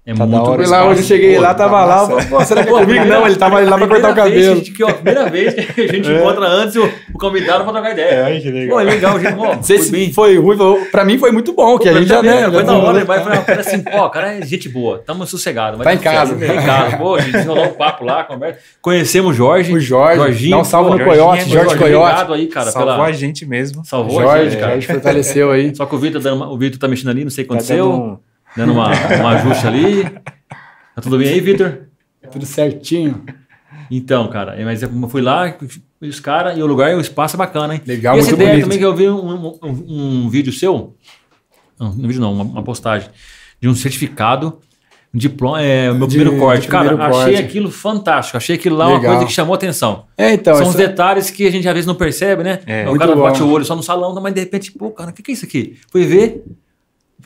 [0.05, 2.07] É Tá da muito hora lá, hoje eu cheguei Pô, lá, tá tava lá, massa.
[2.11, 3.05] falei, pô, será que é comigo?
[3.05, 4.61] Não, ele tava lá pra cortar o cabelo.
[4.61, 7.91] que, que, ó, primeira vez que a gente encontra antes o, o convidado pra trocar
[7.93, 8.25] ideia.
[8.25, 8.75] Ai, que legal.
[8.75, 9.65] Pô, é legal, gente.
[9.65, 10.11] Sei foi se bem.
[10.11, 12.63] foi ruim, foi- pra mim foi muito bom, que a gente já, né, já Foi
[12.65, 15.77] da hora, ele vai falar, cara, assim, ó, o cara é gente boa, tamo sossegado.
[15.77, 16.35] vai Tá em casa.
[16.35, 16.97] Tá em casa.
[16.97, 18.59] Pô, a gente desenrolou um papo lá, conversa.
[18.81, 19.73] Conhecemos o Jorge.
[19.73, 22.05] O Jorge, Jorginho, dá um salve pô, no Coyote, Jorginho, Jorge Coyote.
[22.11, 23.85] Obrigado aí, cara, Salvou a gente mesmo.
[23.85, 24.71] Salvou a Jorge, gente, cara.
[24.73, 25.73] Jorge fortaleceu aí.
[25.73, 28.19] Só que Vitor, o Vitor tá mexendo ali, não sei o que Tá aconteceu.
[28.55, 30.03] Dando um- uma, um ajuste ali.
[30.95, 31.87] Tá tudo bem aí, Vitor?
[32.31, 33.23] Tudo certinho.
[33.91, 35.55] Então, cara, mas eu fui lá,
[36.01, 37.81] os caras, e o lugar e o espaço é bacana, hein?
[37.85, 38.63] Legal, e essa muito ideia bonito.
[38.65, 40.95] também que eu vi um, um- um vídeo seu,
[41.79, 43.09] não, um vídeo não, uma, uma postagem,
[43.61, 44.59] de um certificado,
[45.13, 46.67] um diploma, é, o meu De- primeiro corte.
[46.67, 47.45] cara, primeiro achei corte.
[47.47, 49.11] aquilo fantástico, achei aquilo lá uma Legal.
[49.13, 50.05] coisa que chamou atenção.
[50.17, 52.59] É, então, São os detalhes que a gente às vezes não percebe, né?
[52.65, 52.89] É.
[52.89, 55.21] o cara bate o olho só no salão, mas de repente, pô, cara, o que,
[55.21, 55.77] que é isso aqui?
[55.91, 56.43] Fui ver.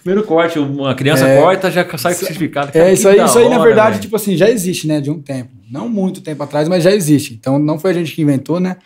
[0.07, 1.41] Primeiro corte, uma criança É.
[1.41, 2.71] corta, já sai com o certificado.
[2.71, 4.01] Cara, É, que isso aí, isso aí na hora, verdade, velho.
[4.03, 5.49] tipo assim, já existe, né, de um tempo.
[5.69, 7.33] Não muito tempo atrás, mas já existe.
[7.33, 8.77] Então não foi a gente que inventou, né?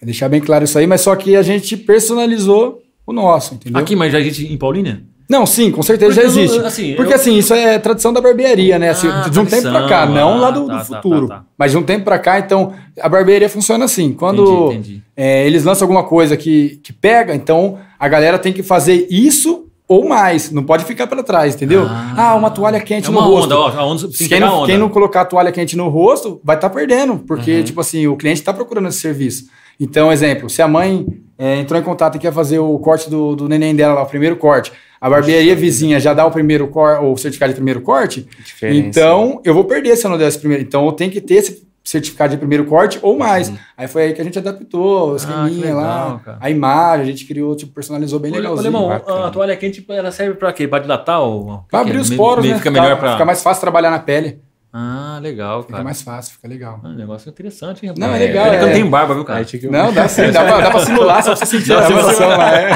[0.00, 3.80] É deixar bem claro isso aí, mas só que a gente personalizou o nosso, entendeu?
[3.80, 5.02] Aqui, mas já existe em Paulínia?
[5.28, 6.64] Não, sim, com certeza Porque já eu existe.
[6.64, 8.90] assim, Porque eu- assim, isso é tradição da barbearia, né?
[8.90, 10.84] Assim, Ah, de um tempo pra cá, tradição, não lá do, ah, do tá, tá,
[10.84, 11.26] futuro.
[11.28, 11.44] tá, tá.
[11.58, 14.12] Mas de um tempo pra cá, então, a barbearia funciona assim.
[14.12, 15.02] Quando Entendi, entendi.
[15.16, 19.66] é, eles lançam alguma coisa que, que pega, então a galera tem que fazer isso
[19.90, 20.52] ou mais.
[20.52, 21.84] Não pode ficar pra trás, entendeu?
[21.88, 22.14] Ah.
[22.16, 23.46] Ah, uma toalha quente É no uma rosto.
[23.46, 24.66] onda, ó, a onda, tem que Quem não, onda.
[24.66, 27.64] quem não colocar a toalha quente no rosto vai estar perdendo, porque, Uhum.
[27.64, 29.46] tipo assim, o cliente está procurando esse serviço.
[29.80, 31.04] Então, exemplo, se a mãe
[31.36, 34.06] é, entrou em contato e quer fazer o corte do, do neném dela lá, o
[34.06, 34.70] primeiro corte.
[35.00, 38.28] A barbearia vizinha já dá o primeiro corte, o certificado de primeiro corte.
[38.62, 40.62] Então, eu vou perder se eu não der esse primeiro.
[40.62, 43.52] Então, eu tenho que ter esse certificado de primeiro corte ou mais.
[43.76, 45.80] Aí foi aí que a gente adaptou, o Ah, que esqueminha legal,
[46.12, 46.38] lá, cara.
[46.40, 48.62] a imagem, a gente criou, tipo, personalizou bem Ô, legalzinho.
[48.64, 49.26] Lemão, bacana.
[49.26, 50.68] a toalha quente ela serve pra quê?
[50.68, 51.64] Pra dilatar ou...
[51.70, 52.58] Pra abrir os Me- poros, me- né?
[52.58, 53.12] Fica melhor pra...
[53.12, 54.40] Fica mais fácil trabalhar na pele.
[54.72, 55.84] Ah, legal, Fica cara.
[55.84, 56.80] mais fácil, fica legal.
[56.84, 58.60] Ah, negócio interessante, hein, Não, é legal, eu é.
[58.62, 59.44] não tenho barba, viu, cara?
[59.68, 62.54] Não, dá sim, dá pra, dá pra simular, só pra você sentir a emoção lá.
[62.56, 62.70] É.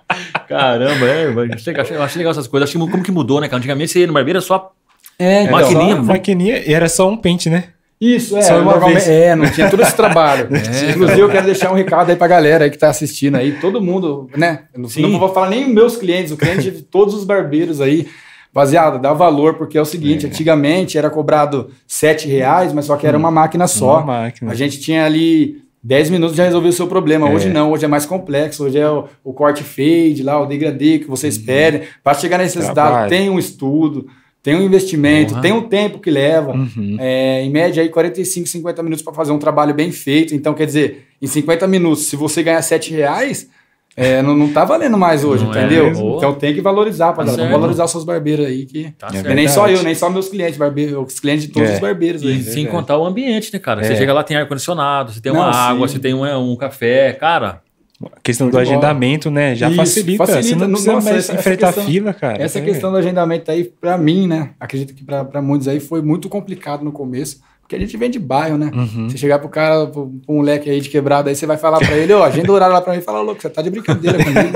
[0.48, 1.24] Caramba, é.
[1.26, 2.68] Eu achei, achei- eu achei legal essas coisas.
[2.70, 3.58] Acho que como que mudou, né, cara?
[3.58, 4.72] Antigamente você ia no barbeiro só...
[5.18, 7.64] É, então, Maquininha, Só- maquininha, e era só um pente, né?
[8.00, 8.42] Isso, é.
[8.42, 9.08] Só uma vez.
[9.08, 10.48] É, não tinha todo esse trabalho.
[10.90, 13.80] Inclusive, eu quero deixar um recado aí pra galera aí que tá assistindo aí, todo
[13.80, 14.64] mundo, né?
[14.76, 18.06] Não, não vou falar nem meus clientes, o cliente de todos os barbeiros aí.
[18.54, 23.06] Rapaziada, dá valor, porque é o seguinte, antigamente era cobrado 7 reais, mas só que
[23.06, 23.98] era uma máquina só.
[23.98, 24.50] Uma máquina.
[24.50, 27.28] A gente tinha ali 10 minutos já resolveu o seu problema.
[27.28, 27.34] É.
[27.34, 28.64] Hoje não, hoje é mais complexo.
[28.64, 31.82] Hoje é o, o corte fade lá, o degradê que vocês pedem.
[32.02, 33.10] Para chegar nesse resultado, Trabalho.
[33.10, 34.08] tem um estudo,
[34.46, 35.42] tem um investimento, Porra.
[35.42, 36.52] tem um tempo que leva.
[36.52, 36.96] Uhum.
[37.00, 40.34] É, em média, aí 45, 50 minutos para fazer um trabalho bem feito.
[40.36, 43.50] Então, quer dizer, em 50 minutos, se você ganhar 7 reais,
[43.96, 45.86] é, não, não tá valendo mais hoje, Não é entendeu?
[45.86, 46.16] mesmo.
[46.18, 47.50] então tem que valorizar, Tá Vamos certo.
[47.50, 48.66] valorizar os seus barbeiros aí.
[48.66, 48.92] Que...
[48.96, 51.74] Tá É nem só eu, nem só meus clientes, barbeiros, os clientes de todos É.
[51.74, 52.42] os barbeiros E aí.
[52.44, 53.82] sem contar o ambiente, né, cara?
[53.82, 53.96] Você É.
[53.96, 55.94] chega lá, tem ar-condicionado, você tem uma Não, água, sim.
[55.94, 57.12] você tem um, um café.
[57.14, 57.62] Cara,
[58.04, 59.54] A questão do agendamento, né?
[59.54, 60.26] Já Isso, facilita.
[60.26, 60.48] facilita.
[60.48, 62.42] Você não precisa Nossa, mais essa- essa enfrentar questão- fila, cara.
[62.42, 62.62] Essa É.
[62.62, 64.50] questão do agendamento aí, pra mim, né?
[64.60, 67.40] Acredito que pra muitos aí foi muito complicado no começo.
[67.62, 68.70] Porque a gente vem de bairro, né?
[68.72, 69.08] Uhum.
[69.10, 71.96] Você chegar pro cara, pro, pro moleque aí de quebrada, aí você vai falar pra
[71.96, 74.18] ele, ó, agenda o horário lá pra mim e fala, louco, você tá de brincadeira
[74.22, 74.52] comigo.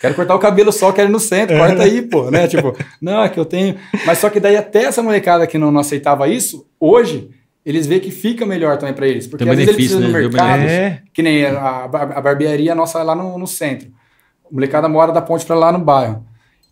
[0.00, 2.46] Quero cortar o cabelo só, quero ir no centro, corta aí, pô, né?
[2.46, 3.74] Tipo, não, é que eu tenho.
[4.04, 7.30] Mas só que daí até essa molecada que não, não aceitava isso, hoje,
[7.66, 9.26] eles veem que fica melhor também pra eles.
[9.26, 10.20] Porque Tem às vezes eles precisam no né?
[10.20, 11.02] Deu mercado, É.
[11.12, 13.90] que nem a, a, barbearia nossa lá no, no centro.
[14.48, 16.24] O molecada mora da ponte pra lá no bairro.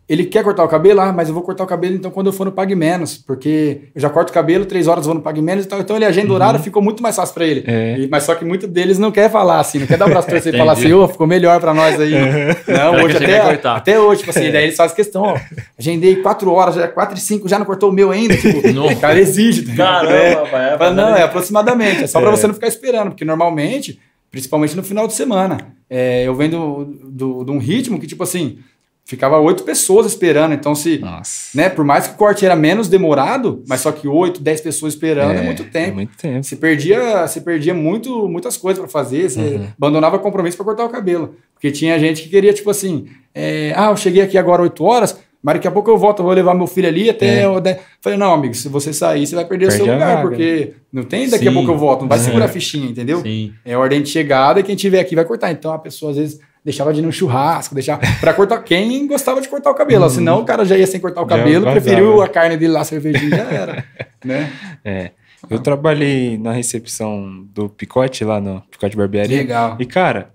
[0.06, 2.32] Ele quer cortar o cabelo, ah, mas eu vou cortar o cabelo então quando eu
[2.32, 5.40] for no Pague Menos, porque eu já corto o cabelo, três horas vou no Pague
[5.40, 5.80] Menos e tal.
[5.80, 7.64] Então ele agenda o horário, ficou muito mais fácil pra ele.
[7.66, 7.98] É.
[8.00, 10.28] E- mas só que muito deles não quer falar assim, não quer dar o braço
[10.28, 12.10] pra você e falar assim, ô, ficou melhor pra nós aí.
[12.12, 12.54] Não,
[12.92, 13.76] Cara, hoje até, cortar.
[13.76, 15.38] até hoje, tipo assim, daí eles fazem questão, ó,
[15.78, 18.60] agendei quatro horas, já é quatro e cinco, já não cortou o meu ainda, tipo,
[18.74, 18.86] Não.
[18.88, 19.62] o cara exige.
[19.74, 19.74] tá?
[19.74, 20.34] Caramba, É.
[20.34, 22.04] rapaz, é Fala, não, é aproximadamente.
[22.04, 23.98] É só pra você não ficar esperando, porque normalmente,
[24.30, 25.56] principalmente no final de semana,
[25.88, 28.58] é, eu venho do- do- de um ritmo que, tipo assim,
[29.04, 30.54] ficava oito pessoas esperando.
[30.54, 31.50] Então, se, Nossa.
[31.56, 34.94] né, por mais que o corte era menos demorado, mas só que oito, dez pessoas
[34.94, 35.94] esperando é, muito É tempo.
[35.96, 36.42] muito tempo.
[36.42, 39.66] Você perdia, você perdia muito, muitas coisas pra fazer, você Uhum.
[39.76, 41.34] abandonava compromisso pra cortar o cabelo.
[41.54, 45.18] Porque tinha gente que queria, tipo assim, é, ah, eu cheguei aqui agora 8 horas,
[45.42, 47.42] mas daqui a pouco eu volto, eu vou levar meu filho ali até.
[47.42, 47.48] É.
[47.48, 47.60] o
[48.00, 50.72] Falei, não, amigo, se você sair, você vai perder o Perde seu a lugar, porque
[50.90, 51.54] não tem daqui a Sim.
[51.58, 53.20] pouco eu volto, não vai segurar a fichinha, entendeu?
[53.20, 53.52] sim.
[53.64, 55.52] É ordem de chegada e quem tiver aqui vai cortar.
[55.52, 59.40] Então a pessoa às vezes deixava de ir no churrasco, deixava pra cortar quem gostava
[59.40, 60.08] de cortar o cabelo.
[60.08, 61.30] Senão o cara já ia sem cortar o Uhum.
[61.30, 63.84] Já cabelo, preferiu a carne dele lá, a cervejinha já era,
[64.24, 64.50] né?
[64.84, 65.10] É.
[65.50, 69.36] Eu trabalhei na recepção do Picote, lá no Picote Barbearia.
[69.36, 69.76] Legal.
[69.78, 70.30] E, cara,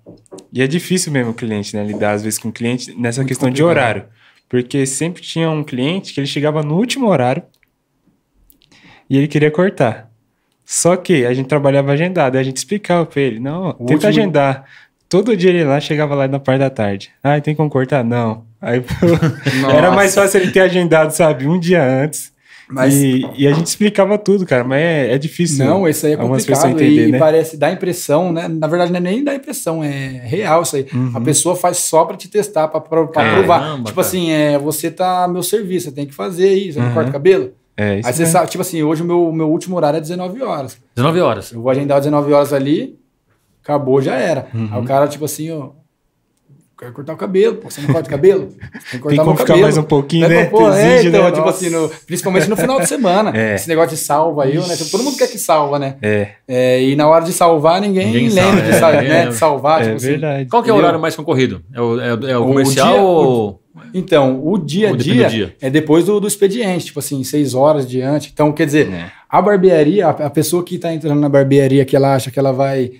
[0.54, 1.84] e é difícil mesmo o cliente, né?
[1.84, 3.70] Lidar às vezes com o cliente nessa Muito questão de complicado.
[3.86, 4.06] horário.
[4.48, 7.42] Porque sempre tinha um cliente que ele chegava no último horário
[9.10, 10.10] e ele queria cortar.
[10.64, 14.66] Só que a gente trabalhava agendado, a gente explicava pra ele, não, tenta último- agendar.
[15.10, 17.10] Todo dia ele lá chegava lá na parte da tarde.
[17.24, 18.04] Ah, tem como cortar?
[18.04, 18.44] Não.
[18.62, 18.84] Aí
[19.76, 22.32] era mais fácil ele ter agendado, sabe, um dia antes.
[22.72, 25.66] Mas E, e a gente explicava tudo, cara, mas é, é difícil.
[25.66, 27.18] Não, isso aí é complicado pessoas entender, e né?
[27.18, 28.48] parece dá impressão, né?
[28.48, 30.86] Na verdade, não é nem dá impressão, é real isso aí.
[30.94, 31.12] Uhum.
[31.16, 33.76] A pessoa faz só pra te testar, pra, pra, pra Caramba, provar.
[33.78, 34.02] Tipo cara.
[34.02, 36.94] assim, é, você tá meu serviço, você tem que fazer isso, você não Uhum.
[36.94, 37.54] corta o cabelo.
[37.76, 38.34] É, isso aí você mesmo.
[38.34, 40.78] sabe, tipo assim, hoje o meu, meu último horário é 19 horas.
[40.96, 41.52] 19 horas.
[41.52, 42.99] Eu vou agendar 19 horas ali,
[43.70, 44.48] acabou, já era.
[44.54, 44.70] Uhum.
[44.72, 45.70] Aí o cara, tipo assim, ó.
[46.78, 48.48] Quero cortar o cabelo, pô, você não corta o cabelo?
[48.56, 49.64] Tem que cortar Tem como ficar cabelo.
[49.64, 50.46] mais um pouquinho, Né, né?
[50.46, 51.32] pô, é, Exige, então, né?
[51.32, 51.58] tipo Nossa.
[51.66, 53.38] assim, no- principalmente no final de semana.
[53.38, 53.56] É.
[53.56, 54.76] Esse negócio de salva aí, né?
[54.78, 55.98] Tipo, todo mundo quer que salva, né?
[56.02, 59.28] É, É, e na hora de salvar, ninguém, Ninguém lembra salva, de, sal- é, né,
[59.28, 59.82] de salvar.
[59.82, 60.08] é tipo assim.
[60.08, 60.46] verdade.
[60.50, 61.62] Qual que é o horário mais concorrido?
[61.74, 63.62] É o, é o- é o O comercial dia- ou...
[63.94, 65.56] Então, o dia a dia, dia?
[65.62, 68.30] é depois do, do expediente, tipo assim, seis horas diante.
[68.34, 69.12] Então, quer dizer, É.
[69.30, 72.54] a barbearia, a, a pessoa que está entrando na barbearia que ela acha que ela
[72.54, 72.92] vai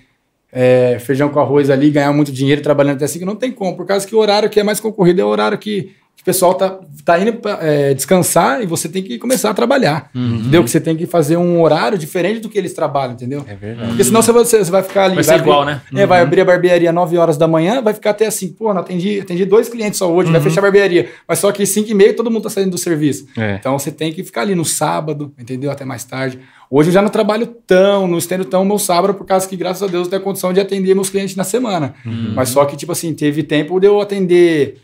[0.52, 3.76] é, feijão com arroz ali, ganhar muito dinheiro trabalhando até assim, que não tem como,
[3.76, 6.52] por causa que o horário que é mais concorrido é o horário que, o pessoal
[6.52, 10.10] tá, tá indo pra, é, descansar e você tem que começar a trabalhar.
[10.14, 10.36] Uhum.
[10.36, 10.62] Entendeu?
[10.62, 13.42] Que você tem que fazer um horário diferente do que eles trabalham, entendeu?
[13.48, 13.88] É verdade.
[13.88, 15.14] Porque senão você vai, você vai ficar ali.
[15.14, 15.80] Vai ser abrir- igual, né?
[15.94, 18.82] É, vai abrir a barbearia 9 horas da manhã, vai ficar até assim, pô, não
[18.82, 20.32] atendi, atendi dois clientes só hoje, Uhum.
[20.34, 21.08] vai fechar a barbearia.
[21.26, 23.26] Mas só que 5 e meia todo mundo tá saindo do serviço.
[23.38, 23.54] É.
[23.58, 25.70] Então você tem que ficar ali no sábado, entendeu?
[25.70, 26.38] Até mais tarde.
[26.70, 29.82] Hoje eu já não trabalho tão, não estendo tão meu sábado, por causa que, graças
[29.82, 31.94] a Deus, eu tenho a condição de atender meus clientes na semana.
[32.04, 32.32] Uhum.
[32.36, 34.76] Mas só que, tipo assim, teve tempo de eu atender,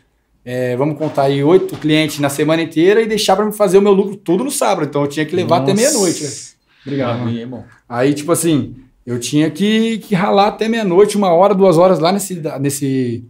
[0.49, 3.81] é, vamos contar aí, oito clientes na semana inteira e deixar para me fazer o
[3.81, 4.87] meu lucro tudo no sábado.
[4.87, 5.83] Então eu tinha que levar até Nossa.
[5.83, 6.21] meia-noite.
[6.21, 6.33] velho.
[6.85, 7.49] Obrigado.
[7.49, 7.65] bom.
[7.89, 8.73] Aí, tipo assim,
[9.05, 13.25] eu tinha que, que ralar até meia-noite, uma hora, duas horas lá nesse, nesse,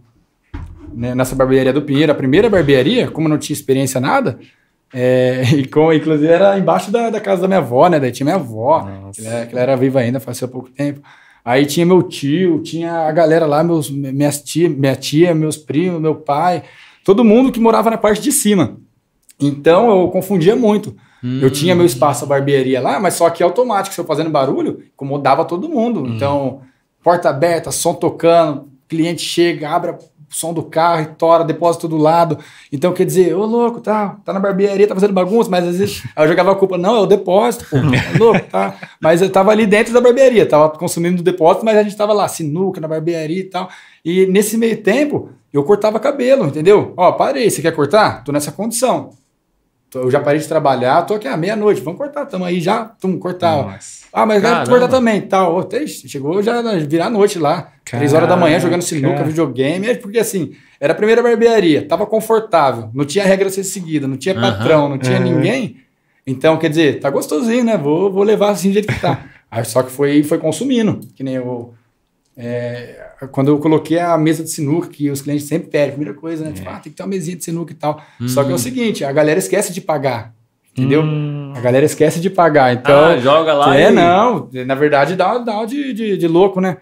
[0.94, 2.12] né, nessa barbearia do Pinheiro.
[2.12, 4.38] A primeira barbearia, como eu não tinha experiência nada,
[4.94, 7.98] é, e com, inclusive era embaixo da, da casa da minha avó, né?
[7.98, 11.00] Daí tinha minha avó, que ela, que ela era viva ainda, há pouco tempo.
[11.44, 16.00] Aí tinha meu tio, tinha a galera lá, meus, minhas tia, minha tia, meus primos,
[16.00, 16.62] meu pai,
[17.08, 18.76] todo mundo que morava na parte de cima.
[19.40, 20.94] Então eu confundia muito.
[21.40, 24.82] Eu tinha meu espaço, a barbearia lá, mas só que automático, se eu fazendo barulho,
[24.92, 26.06] incomodava todo mundo.
[26.06, 26.60] Então,
[27.02, 31.96] porta aberta, som tocando, cliente chega, abre o som do carro e tora, depósito do
[31.96, 32.38] lado.
[32.70, 36.02] Então, quer dizer, ô louco, tá, tá na barbearia, tá fazendo bagunça, mas às vezes
[36.14, 38.74] aí eu jogava a culpa, não, é o depósito, pô, é louco, tá?
[39.00, 42.12] Mas eu tava ali dentro da barbearia, tava consumindo o depósito, mas a gente tava
[42.12, 43.70] lá, sinuca na barbearia e tal.
[44.04, 46.94] E nesse meio tempo, eu cortava cabelo, entendeu?
[46.96, 48.24] Ó, parei, você quer cortar?
[48.24, 49.10] Tô nessa condição.
[49.94, 53.18] Eu já parei de trabalhar, tô aqui à meia-noite, vamos cortar, tamo aí já, tum,
[53.18, 53.56] cortar.
[53.56, 54.06] Nossa.
[54.12, 54.70] Ah, mas vai Caramba.
[54.70, 55.54] cortar também, tal.
[55.54, 59.86] Ô, até chegou já a virar noite lá, três horas da manhã jogando sinuca, videogame,
[59.88, 64.06] é porque assim, era a primeira barbearia, tava confortável, não tinha regra a ser seguida,
[64.06, 64.42] não tinha Aham.
[64.42, 65.24] patrão, não tinha Aham.
[65.24, 65.76] ninguém.
[66.26, 67.78] Então, quer dizer, tá gostosinho, né?
[67.78, 69.24] Vou, vou levar assim do jeito que tá.
[69.50, 71.72] Aí só que foi, foi consumindo, que nem eu.
[72.40, 76.44] É, quando eu coloquei a mesa de sinuca, que os clientes sempre pedem, primeira coisa,
[76.44, 76.52] né?
[76.52, 78.00] Tipo, ah, tem que ter uma mesinha de sinuca e tal.
[78.28, 80.32] Só que é o seguinte, a galera esquece de pagar,
[80.70, 81.02] entendeu?
[81.02, 81.52] Hum.
[81.56, 83.06] A galera esquece de pagar, então...
[83.06, 83.92] ah, joga lá É, e...
[83.92, 84.48] não.
[84.64, 86.76] Na verdade, dá, dá de, de, de louco, né?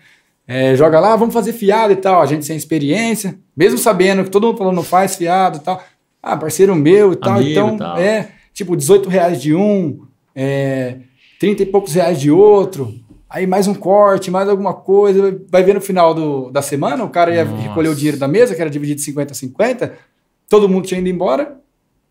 [0.47, 2.21] É, joga lá, vamos fazer fiado e tal.
[2.21, 5.83] A gente sem experiência, mesmo sabendo que todo mundo falando não faz fiado e tal.
[6.23, 7.37] Ah, parceiro meu e tal.
[7.37, 7.97] Amigo então, tal.
[7.97, 10.03] é, tipo, 18 reais de um,
[10.35, 10.99] é,
[11.41, 12.95] 30 e poucos reais de outro.
[13.37, 15.39] Aí mais um corte, mais alguma coisa.
[15.51, 17.69] Vai ver no final do, da semana, o cara ia Nossa.
[17.69, 19.93] recolher o dinheiro da mesa, que era dividido 50 a 50.
[20.49, 21.59] Todo mundo tinha ido embora.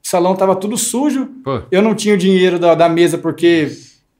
[0.03, 1.25] O salão tava tudo sujo.
[1.43, 3.71] Pô, Eu não tinha o dinheiro da, da mesa porque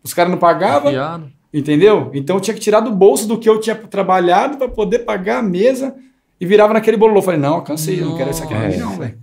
[0.03, 0.91] os caras não pagavam.
[0.91, 1.29] fiado.
[1.53, 2.09] Entendeu?
[2.15, 5.37] Então eu tinha que tirar do bolso do que eu tinha trabalhado para poder pagar
[5.37, 5.93] a mesa
[6.41, 7.21] e virava naquele bololô.
[7.21, 9.19] Falei, não, cansei, eu não quero isso aqui pra mim, não, Nossa, velho.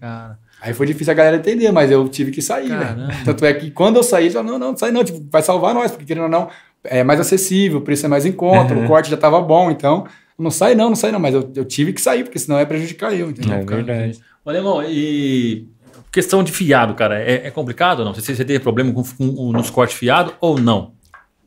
[0.62, 3.08] Aí foi difícil a galera entender, mas eu tive que sair, velho.
[3.24, 5.74] Tanto é que quando eu saí, já não, não, não sai não, tipo, vai salvar
[5.74, 6.48] nós, porque querendo ou não,
[6.84, 8.84] é mais acessível, o preço é mais em conta, Uhum.
[8.84, 10.06] o corte já tava bom, então
[10.38, 12.66] não sai não, não sai não, mas eu, eu tive que sair, porque senão ia
[12.66, 13.54] prejudicar eu, entendeu?
[13.58, 14.18] É verdade.
[14.44, 15.68] Olha, irmão, e
[16.10, 18.14] questão de fiado, cara, é, é complicado ou não?
[18.14, 20.92] Você, você teve problema com, com- nos cortes fiado ou não?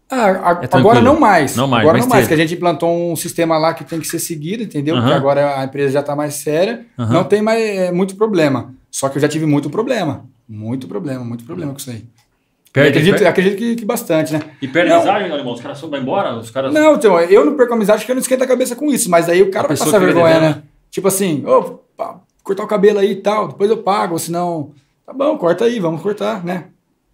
[0.09, 1.55] Ah, a- É agora não mais.
[1.55, 2.27] Não mais, agora mas não mais, teve.
[2.35, 4.95] que a gente implantou um sistema lá que tem que ser seguido, entendeu?
[4.95, 5.01] Aham.
[5.03, 7.11] Porque agora a empresa já está mais séria, Aham.
[7.13, 8.73] não tem mais é, muito problema.
[8.91, 10.25] Só que eu já tive muito problema.
[10.47, 12.05] Muito problema, muito problema com isso aí.
[12.75, 14.41] Perde, acredito perde- acredito que, que bastante, né?
[14.61, 14.97] E perde Não.
[14.97, 15.53] amizade, meu irmão?
[15.53, 16.35] Os caras vão embora?
[16.35, 16.73] Os caras...
[16.73, 19.29] Não, então, eu não perco amizade porque eu não esquento a cabeça com isso, mas
[19.29, 20.63] aí o cara A vai passar vergonha, devendo, né?
[20.91, 21.79] Tipo assim, ô,
[22.43, 24.71] cortar o cabelo aí e tal, depois eu pago, ou senão,
[25.05, 26.65] tá bom, corta aí, vamos cortar, né?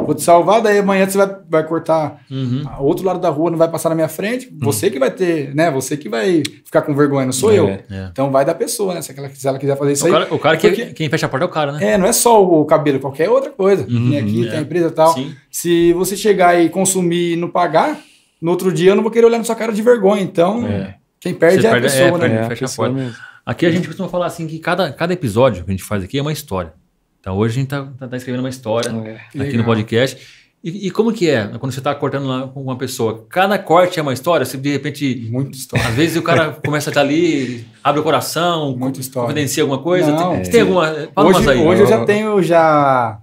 [0.05, 2.63] Vou te salvar, daí amanhã você vai, vai cortar Uhum.
[2.79, 5.53] o outro lado da rua, não vai passar na minha frente, você que vai ter,
[5.55, 5.69] né?
[5.71, 7.67] Você que vai ficar com vergonha, não sou É, eu.
[7.69, 7.83] é.
[8.11, 9.01] Então vai da pessoa, né?
[9.01, 10.13] Se ela, se ela quiser fazer isso O aí.
[10.13, 11.91] cara, o cara que, Porque- quem fecha a porta é o cara, né?
[11.93, 13.83] É, não é só o cabelo, qualquer outra coisa.
[13.85, 14.49] tem aqui, é.
[14.49, 15.13] tem a empresa e tal.
[15.13, 15.33] Sim.
[15.49, 17.97] Se você chegar e consumir e não pagar,
[18.41, 20.21] no outro dia eu não vou querer olhar na sua cara de vergonha.
[20.21, 20.95] Então, É.
[21.19, 22.25] quem perde Você é a perde- é, pessoa, né?
[22.35, 23.03] É, a fecha a pessoa porta.
[23.03, 23.17] mesmo.
[23.45, 26.17] Aqui a gente costuma falar assim que cada, cada episódio que a gente faz aqui
[26.17, 26.73] é uma história.
[27.21, 29.15] Então hoje a gente tá, tá- tá escrevendo uma história É.
[29.15, 29.57] aqui Legal.
[29.59, 30.41] no podcast.
[30.63, 33.25] E, e como que é quando você está cortando lá com uma pessoa?
[33.29, 34.45] Cada corte é uma história?
[34.45, 35.87] Se de repente, Muita história.
[35.87, 39.29] às vezes o cara começa a estar ali, abre o coração, Muita história.
[39.29, 40.11] confidencia alguma coisa.
[40.11, 40.61] Não, tem, tem é.
[40.63, 40.85] alguma.
[41.15, 41.65] Fala Hoje, umas aí.
[41.65, 43.19] hoje eu já tenho já,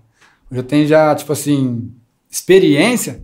[0.51, 1.93] eu já tenho já tipo assim
[2.31, 3.21] experiência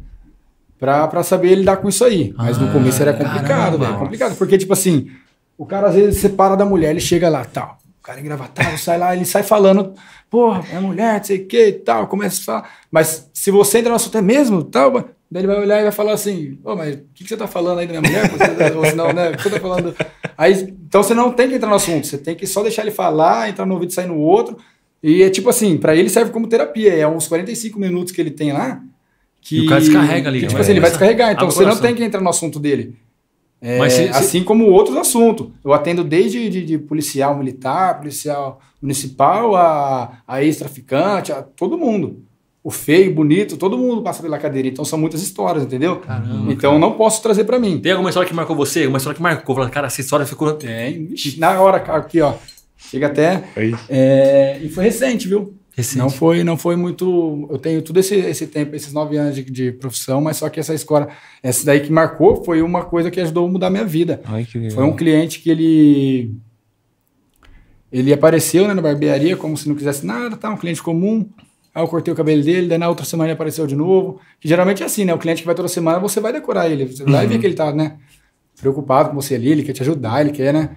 [0.79, 2.33] pra pra saber lidar com isso aí.
[2.37, 3.87] Mas no Ah, começo era complicado, caramba.
[3.87, 5.11] velho, complicado porque tipo assim,
[5.59, 9.15] o cara às vezes separa da mulher, ele chega lá, tal, cara engravatado, sai lá,
[9.17, 9.95] ele sai falando,
[10.31, 12.71] porra, é mulher, não sei o que, tal, começa a falar.
[12.91, 15.93] Mas se você entra no assunto é mesmo, tal, daí ele vai olhar e vai
[15.93, 18.31] falar assim, ô, mas o que, que você tá falando aí da minha mulher?
[18.31, 19.95] Você- Ou senão, né, o que você tá falando?
[20.37, 20.53] Aí,
[20.87, 23.49] então você não tem que entrar no assunto, você tem que só deixar ele falar,
[23.49, 24.57] entrar no ouvido e sair no outro.
[25.03, 26.95] E é tipo assim, pra ele serve como terapia.
[26.95, 28.81] É uns 45 minutos que ele tem lá.
[29.41, 30.61] Que, E o cara descarrega ali, que, tipo né?
[30.63, 31.33] assim, ele vai descarregar.
[31.33, 32.97] Então você não tem que entrar no assunto dele.
[33.67, 35.47] É, Mas se- se- assim como outros assuntos.
[35.65, 42.23] Eu atendo desde de, de policial militar, policial municipal, a, a ex-traficante, a todo mundo.
[42.63, 44.69] O feio, bonito, todo mundo passa pela cadeira.
[44.69, 45.97] Então são muitas histórias, entendeu?
[45.97, 47.79] Caramba, então eu não posso trazer pra mim.
[47.79, 48.87] Tem alguma história que marcou você?
[48.87, 49.57] Uma história que marcou?
[49.71, 50.53] Cara, essa história ficou.
[50.55, 51.09] Tem,
[51.39, 52.35] na hora, aqui, ó.
[52.77, 53.45] Chega até.
[53.89, 55.55] É, e foi recente, viu?
[55.77, 55.99] Recente.
[55.99, 57.49] Não foi, não foi muito.
[57.51, 60.61] Eu tenho todo esse, esse tempo, esses nove anos de, de profissão, mas só que
[60.61, 61.09] essa escola,
[61.43, 64.21] essa daí que marcou, foi uma coisa que ajudou a mudar a minha vida.
[64.25, 64.47] Ai.
[64.73, 66.37] Foi um cliente que ele.
[67.91, 70.49] Ele apareceu né, na barbearia como se não quisesse nada, tá?
[70.49, 71.29] Um cliente comum.
[71.75, 74.21] Aí eu cortei o cabelo dele, daí na outra semana ele apareceu de novo.
[74.41, 75.13] Que geralmente é assim, né?
[75.13, 76.87] O cliente que vai toda semana, você vai decorar ele.
[76.87, 77.97] Você vai ver que ele tá, né?
[78.61, 80.77] Preocupado com você ali, ele quer te ajudar, ele quer, né?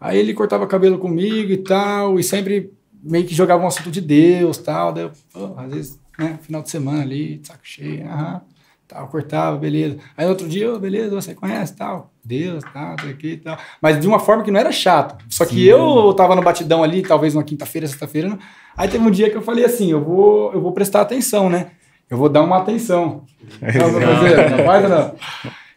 [0.00, 2.72] Aí ele cortava cabelo comigo e tal, e sempre
[3.02, 4.92] meio que jogava um assunto de Deus tal.
[4.92, 6.38] Daí eu, pô, às vezes, né?
[6.42, 8.40] Final de semana ali, saco cheio, aham.
[8.86, 9.98] Tal, cortava, beleza.
[10.16, 13.58] Aí outro dia, ô, beleza, você conhece, tal, Deus, tal, isso aqui e tal.
[13.82, 15.22] Mas de uma forma que não era chato.
[15.28, 18.28] Só que eu tava no batidão ali, talvez numa quinta-feira, sexta-feira.
[18.30, 18.38] não-
[18.74, 21.72] Aí teve um dia que eu falei assim, eu vou, eu vou prestar atenção, né?
[22.08, 23.24] Eu vou dar uma atenção.
[23.60, 25.14] Não, fazer, não faz não?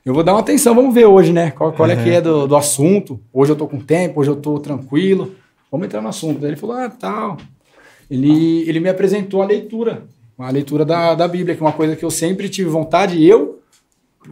[0.06, 1.52] Eu vou dar uma atenção, vamos ver hoje, né?
[1.52, 3.20] Qual, qual é que é do, do assunto.
[3.34, 5.36] Hoje eu tô com tempo, hoje eu tô tranquilo.
[5.72, 6.40] Vamos entrar no assunto.
[6.40, 7.38] Daí ele falou, ah, tal.
[8.10, 10.04] Ele, ele me apresentou a leitura,
[10.38, 13.16] a leitura da, da Bíblia, que é uma coisa que eu sempre tive vontade.
[13.18, 13.62] E eu,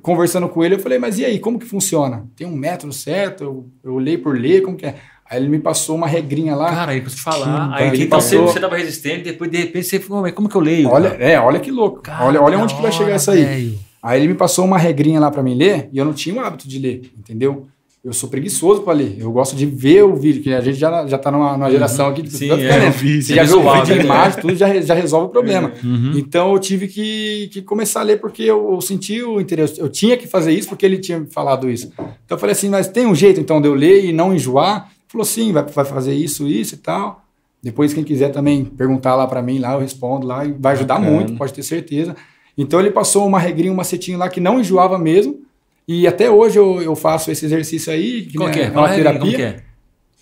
[0.01, 2.25] conversando com ele, eu falei, mas e aí, como que funciona?
[2.35, 3.43] Tem um método certo?
[3.43, 4.95] Eu, eu leio por ler, como que é?
[5.29, 6.71] Aí ele me passou uma regrinha lá.
[6.71, 7.77] Cara, aí pra te falar.
[7.77, 8.51] Que Aí que então você, passou?
[8.51, 10.89] você tava resistente, depois de repente você falou, mas como que eu leio?
[10.89, 11.23] olha, cara?
[11.23, 12.01] é, olha que louco.
[12.01, 13.43] Cara, olha olha onde que vai chegar isso aí.
[13.45, 13.79] velho.
[14.01, 16.39] Aí ele me passou uma regrinha lá pra mim ler, e eu não tinha o
[16.39, 17.67] hábito de ler, entendeu?
[18.03, 19.17] Eu sou preguiçoso pra ler.
[19.19, 22.07] Eu gosto de ver o vídeo, que a gente já, já tá numa, numa geração
[22.07, 24.03] aqui de Sim, é, o vídeo, Você já é viu o vídeo, né?
[24.05, 25.73] imagem, tudo já, já resolve o problema.
[25.83, 26.13] Uhum.
[26.15, 29.81] Então eu tive que, que começar a ler porque eu, eu senti o interesse.
[29.81, 31.91] Eu tinha que fazer isso porque ele tinha falado isso.
[31.97, 34.89] Então eu falei assim, mas tem um jeito então de eu ler e não enjoar?
[34.91, 37.25] Ele falou sim, vai, vai fazer isso, isso e tal.
[37.61, 40.99] Depois quem quiser também perguntar lá para mim, lá eu respondo lá e vai ajudar
[40.99, 41.13] Bacana.
[41.13, 42.15] muito, pode ter certeza.
[42.57, 45.48] Então ele passou uma regrinha, um macetinho lá que não enjoava mesmo.
[45.91, 48.63] E até hoje eu, eu faço esse exercício aí, que, né, que é?
[48.65, 49.19] é uma aí, terapia.
[49.21, 49.63] como que é?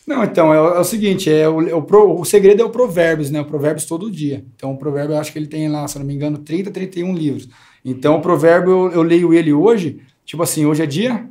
[0.07, 2.65] Não, então, é, o- é o seguinte, é o, é o, pro- o segredo é
[2.65, 3.41] o provérbios, né?
[3.41, 4.45] O provérbios todo dia.
[4.55, 6.71] Então, o provérbio, eu acho que ele tem lá, se eu não me engano, 30,
[6.71, 7.49] 31 livros.
[7.83, 11.27] Então, o provérbio, eu, eu leio ele hoje, tipo assim, hoje é dia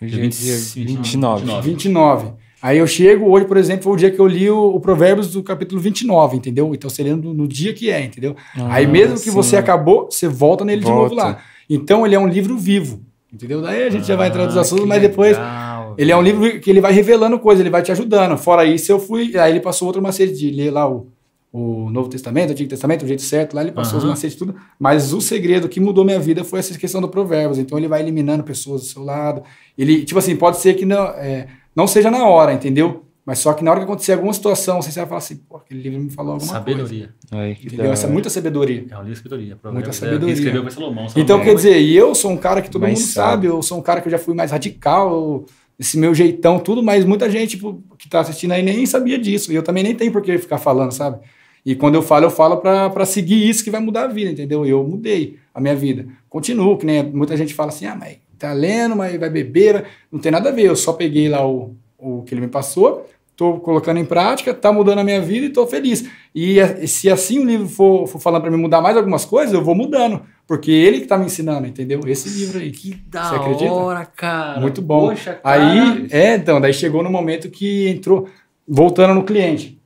[0.00, 1.44] Hoje é 20, dia 29.
[1.44, 1.68] 29.
[1.68, 2.28] 29.
[2.62, 5.30] Aí eu chego, hoje, por exemplo, foi o dia que eu li o, o provérbios
[5.34, 6.74] do capítulo 29, entendeu?
[6.74, 8.34] Então, você lê no, no dia que é, entendeu?
[8.56, 9.30] Ah, Aí mesmo que sim.
[9.30, 11.14] você acabou, você volta nele de novo Volta.
[11.14, 11.42] lá.
[11.68, 13.02] Então, ele é um livro vivo,
[13.34, 13.60] entendeu?
[13.60, 15.36] Daí a gente já vai entrar nos Ah, assuntos, mas depois...
[15.36, 18.36] legal, Ele é um livro que ele vai revelando coisas, ele vai te ajudando.
[18.38, 19.36] Fora isso, eu fui.
[19.36, 21.06] Aí ele passou outro macete de ler lá o,
[21.52, 24.10] o Novo Testamento, o Antigo Testamento, o jeito certo, lá ele passou os Aham.
[24.12, 24.56] macetes tudo.
[24.78, 27.58] Mas o segredo que mudou minha vida foi essa questão do Provérbios.
[27.58, 29.42] Então ele vai eliminando pessoas do seu lado.
[29.78, 33.03] Ele, tipo assim, pode ser que não, é, não seja na hora, entendeu?
[33.26, 35.80] Mas só que na hora que acontecer alguma situação, você vai falar assim, pô, aquele
[35.80, 36.78] livro me falou alguma coisa.
[36.80, 37.14] Sabedoria.
[37.32, 37.92] Ai, que Entendeu?
[37.92, 38.84] Essa é muita sabedoria.
[38.90, 39.58] É um livro de sabedoria.
[39.64, 40.26] Muita é, sabedoria.
[40.26, 41.08] Quem escreveu foi Salomão.
[41.08, 43.12] Salomão Então, quer dizer, e eu sou um cara que todo mundo sábio.
[43.12, 45.46] sabe, eu sou um cara que eu já fui mais radical, eu-
[45.78, 49.50] esse meu jeitão, tudo, mas muita gente tipo, que tá assistindo aí nem sabia disso.
[49.50, 51.18] E eu também nem tenho por que ficar falando, sabe?
[51.64, 54.30] E quando eu falo, eu falo pra pra seguir isso que vai mudar a vida,
[54.30, 54.66] entendeu?
[54.66, 56.06] Eu mudei a minha vida.
[56.28, 59.72] Continuo, que nem muita gente fala assim, ah, mas tá lendo, mas vai beber.
[59.72, 62.48] vai-" Não tem nada a ver, eu só peguei lá o, o que ele me
[62.48, 66.04] passou, tô colocando em prática, tá mudando a minha vida e tô feliz.
[66.34, 69.52] E, a- se assim o livro for, for falando para me mudar mais algumas coisas,
[69.54, 70.22] eu vou mudando.
[70.46, 72.00] Porque ele que tá me ensinando, entendeu?
[72.06, 72.70] Esse livro aí.
[72.70, 73.72] Que da Você acredita?
[73.72, 74.60] hora, cara.
[74.60, 75.08] Muito bom.
[75.08, 75.40] Poxa, cara.
[75.42, 78.28] Aí, é, então, daí chegou no momento que entrou,
[78.68, 79.80] voltando no cliente.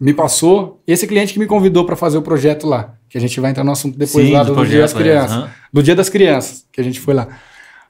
[0.00, 3.38] Me passou, esse cliente que me convidou para fazer o projeto lá, que a gente
[3.38, 5.36] vai entrar no assunto depois Sim, lá do do, Dia das é, Crianças.
[5.36, 5.50] aham.
[5.72, 7.28] Do Dia das Crianças, que a gente foi lá.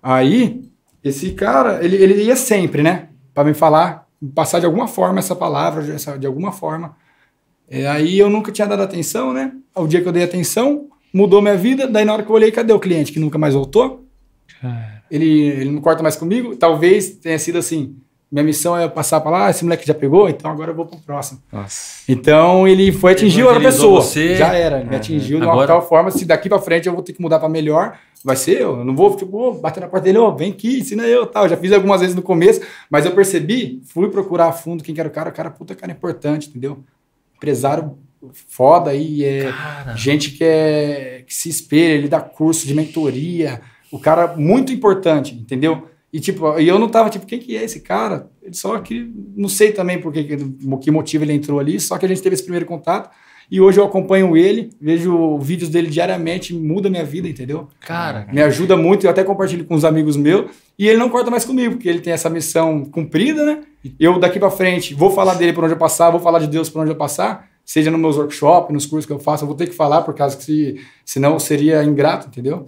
[0.02, 0.60] Aí,
[1.02, 3.08] esse cara, ele, ele ia sempre, né?
[3.34, 6.96] Para me falar, passar de alguma forma essa palavra, de, essa- de alguma forma.
[7.68, 9.52] É, aí eu nunca tinha dado atenção, né?
[9.74, 11.86] O dia que eu dei atenção, mudou minha vida.
[11.86, 14.04] Daí na hora que eu olhei, cadê o cliente que nunca mais voltou?
[14.60, 16.54] Cara, ele, ele não corta mais comigo.
[16.56, 17.96] Talvez tenha sido assim.
[18.30, 20.86] Minha missão é passar para lá, ah, esse moleque já pegou, então agora eu vou
[20.86, 21.42] pro próximo.
[21.52, 22.00] Nossa.
[22.08, 24.00] Então ele foi atingir outra pessoa.
[24.00, 24.36] você.
[24.36, 27.02] Já era, me atingiu de uma Agora- tal forma, se daqui para frente eu vou
[27.02, 28.78] ter que mudar para melhor, vai ser eu.
[28.78, 31.48] Eu não vou, tipo, ô, bater na porta dele, ô, vem aqui, ensina eu, tal.
[31.48, 32.60] Já fiz algumas vezes no começo,
[32.90, 35.74] mas eu percebi, fui procurar a fundo quem que era o cara, o cara, puta
[35.74, 36.84] cara importante, entendeu?
[37.36, 37.98] Empresário
[38.30, 43.60] foda aí, é, Cara, gente que, é, que se espelha, ele dá curso de mentoria,
[43.90, 45.88] o cara muito importante, entendeu?
[46.12, 48.30] E tipo, e eu não tava tipo, quem que é esse cara?
[48.42, 52.04] Ele só que não sei também por que que motivo ele entrou ali, só que
[52.04, 53.10] a gente teve esse primeiro contato
[53.50, 57.68] E hoje eu acompanho ele, vejo vídeos dele diariamente, muda minha vida, entendeu?
[57.80, 60.50] Cara, Me ajuda muito, eu até compartilho com os amigos meus.
[60.78, 63.60] E ele não corta mais comigo, porque ele tem essa missão cumprida, né?
[63.98, 66.68] Eu daqui pra frente vou falar dele por onde eu passar, vou falar de Deus
[66.70, 69.56] por onde eu passar, seja nos meus workshops, nos cursos que eu faço, eu vou
[69.56, 72.64] ter que falar, por causa que se, senão seria ingrato, entendeu?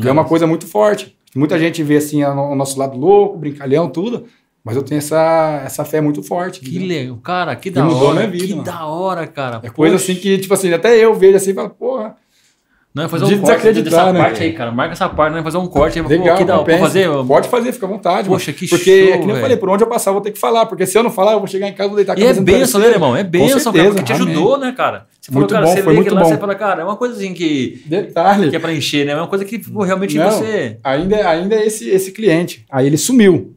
[0.00, 0.08] sim.
[0.08, 1.16] É uma coisa muito forte.
[1.34, 4.26] Muita gente vê assim o nosso lado louco, brincalhão, tudo,
[4.64, 6.60] mas eu tenho essa, essa fé muito forte.
[6.60, 6.88] Que entendeu?
[6.98, 7.16] legal.
[7.22, 8.14] Cara, que Que da mudou hora.
[8.20, 8.62] minha vida, que mano.
[8.64, 9.60] da hora, cara.
[9.62, 10.12] É coisa Poxa.
[10.12, 12.16] assim que, tipo assim, até eu vejo assim e falo, porra,
[12.94, 14.18] Não, é fazer de um corte desacreditar, dessa né?
[14.20, 14.70] parte aí, cara.
[14.70, 15.42] Marca essa parte, né?
[15.42, 16.06] Fazer um corte aí.
[16.06, 16.62] legal, que hora.
[16.62, 17.08] Pode fazer?
[17.26, 18.28] Pode fazer, fica à vontade.
[18.28, 20.22] Poxa, que Porque, show, é que nem eu falei, por onde eu passar, eu vou
[20.22, 22.12] ter que falar, porque se eu não falar, eu vou chegar em casa, vou deitar
[22.16, 23.16] a E é cabeça benção, né, irmão?
[23.16, 23.84] É Com benção, cara.
[23.84, 24.34] certeza, Porque te amém.
[24.34, 25.06] ajudou, né, cara?
[25.20, 26.28] Você Muito cara, bom, você foi muito lá, bom.
[26.28, 28.50] você fala, cara, é uma coisa assim que, Detalhe.
[28.50, 29.12] que é pra encher, né?
[29.12, 30.78] É uma coisa que pô, realmente Não, você.
[30.84, 32.64] Ainda, ainda é esse, esse cliente.
[32.70, 33.54] Aí ele sumiu.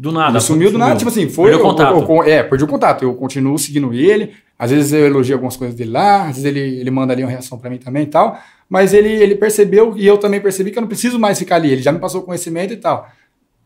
[0.00, 0.32] Do nada.
[0.32, 1.50] ele sumiu do nada, tipo assim, foi.
[1.50, 1.94] Perdeu eu- contato.
[1.94, 3.02] eu- eu- é, perdi o contato.
[3.02, 4.32] Eu continuo seguindo ele.
[4.58, 7.30] Às vezes eu elogio algumas coisas dele lá, às vezes ele, ele manda ali uma
[7.30, 8.38] reação pra mim também e tal.
[8.68, 11.70] Mas ele, ele percebeu, e eu também percebi que eu não preciso mais ficar ali.
[11.72, 13.08] Ele já me passou o conhecimento e tal.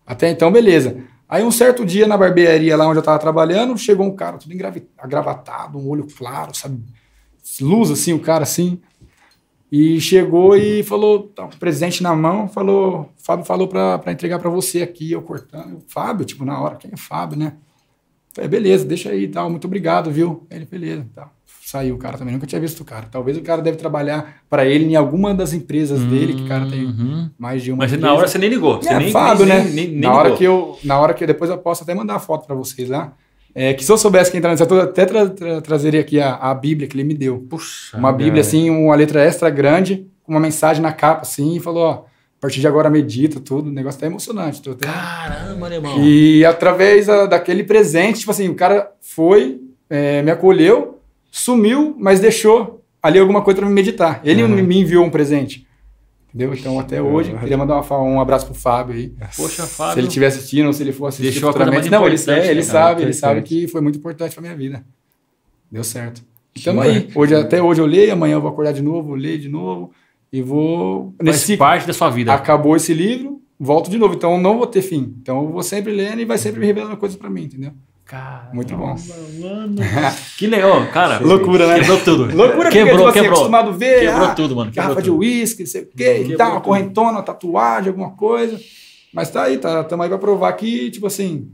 [0.05, 0.97] Até então, beleza.
[1.29, 4.53] Aí um certo dia na barbearia lá onde eu tava trabalhando, chegou um cara todo
[4.99, 6.81] agravatado, um olho claro, sabe?
[7.61, 8.81] Luz assim, o cara assim.
[9.77, 14.39] E chegou e falou, tá, um presente na mão, falou, Fábio falou pra, pra entregar
[14.39, 15.83] pra você aqui, eu cortando.
[15.89, 17.55] Fábio, tipo, na hora, quem é Fábio, né?
[18.33, 20.47] Falei, beleza, deixa aí e tal, muito obrigado, viu?
[20.49, 21.33] Ele, beleza, tal.
[21.61, 23.07] Saiu o cara também, nunca tinha visto o cara.
[23.11, 26.69] Talvez o cara deve trabalhar pra ele em alguma das empresas dele, que o cara
[26.69, 27.31] tem Uhum.
[27.37, 28.07] mais de uma Mas empresa.
[28.07, 28.81] na hora você nem ligou.
[28.81, 29.65] Você É, nem, Fábio, nem, né?
[29.71, 30.39] Nem, nem na, hora ligou.
[30.39, 33.13] que eu, na hora que depois eu posso até mandar a foto pra vocês lá.
[33.55, 36.35] É, que se eu soubesse que entrar nesse eu até tra tra trazeria aqui a,
[36.35, 37.39] a Bíblia que ele me deu.
[37.49, 37.97] Puxa.
[37.97, 41.83] Uma Bíblia, assim, uma letra extra grande, com uma mensagem na capa, assim, e falou,
[41.85, 42.05] ó, a
[42.41, 43.69] partir de agora medita, tudo.
[43.69, 44.61] O negócio tá emocionante.
[44.61, 44.87] Tô até...
[44.89, 46.03] Caramba, né, irmão.
[46.05, 50.99] E através da- daquele presente, tipo assim, o cara foi, é, me acolheu,
[51.31, 54.21] sumiu, mas deixou ali alguma coisa pra me meditar.
[54.25, 54.49] Ele Uhum.
[54.63, 55.67] me enviou um presente.
[56.35, 56.53] Entendeu?
[56.53, 59.15] Então, até hoje, queria mandar uma um abraço pro Fábio aí.
[59.37, 60.01] Poxa, Se Fábio.
[60.01, 61.89] ele estiver assistindo ou se ele for assistir Deixou futuramente.
[61.89, 64.85] Não, ele, é, ele né, sabe, ele sabe que foi muito importante pra minha vida.
[65.71, 66.25] Deu certo.
[66.57, 69.17] Então Que aí, hoje, até hoje eu leio, amanhã eu vou acordar de novo, vou
[69.17, 69.93] ler de novo
[70.33, 71.15] e vou...
[71.19, 72.35] Faz Nesse parte da sua vida.
[72.35, 74.15] acabou esse livro, volto de novo.
[74.15, 75.15] Então eu não vou ter fim.
[75.23, 77.71] Então eu vou sempre lendo e vai sempre me revelando coisas pra mim, entendeu?
[78.07, 78.95] Cara, Muito bom.
[79.41, 79.77] Mano.
[80.37, 81.19] que legal, cara.
[81.21, 81.79] Loucura, né?
[81.81, 82.37] Quebrou tudo.
[82.37, 83.33] Loucura porque, quebrou, tipo assim, quebrou.
[83.33, 84.71] acostumado a ver Quebrou ah, tudo, mano.
[84.71, 85.21] Quebrou garrafa de tudo.
[85.21, 88.61] uísque, não sei o quê, e tal, uma correntona, uma tatuagem, alguma coisa.
[89.13, 91.51] Mas tá aí, tá, tamo aí pra provar que, tipo assim,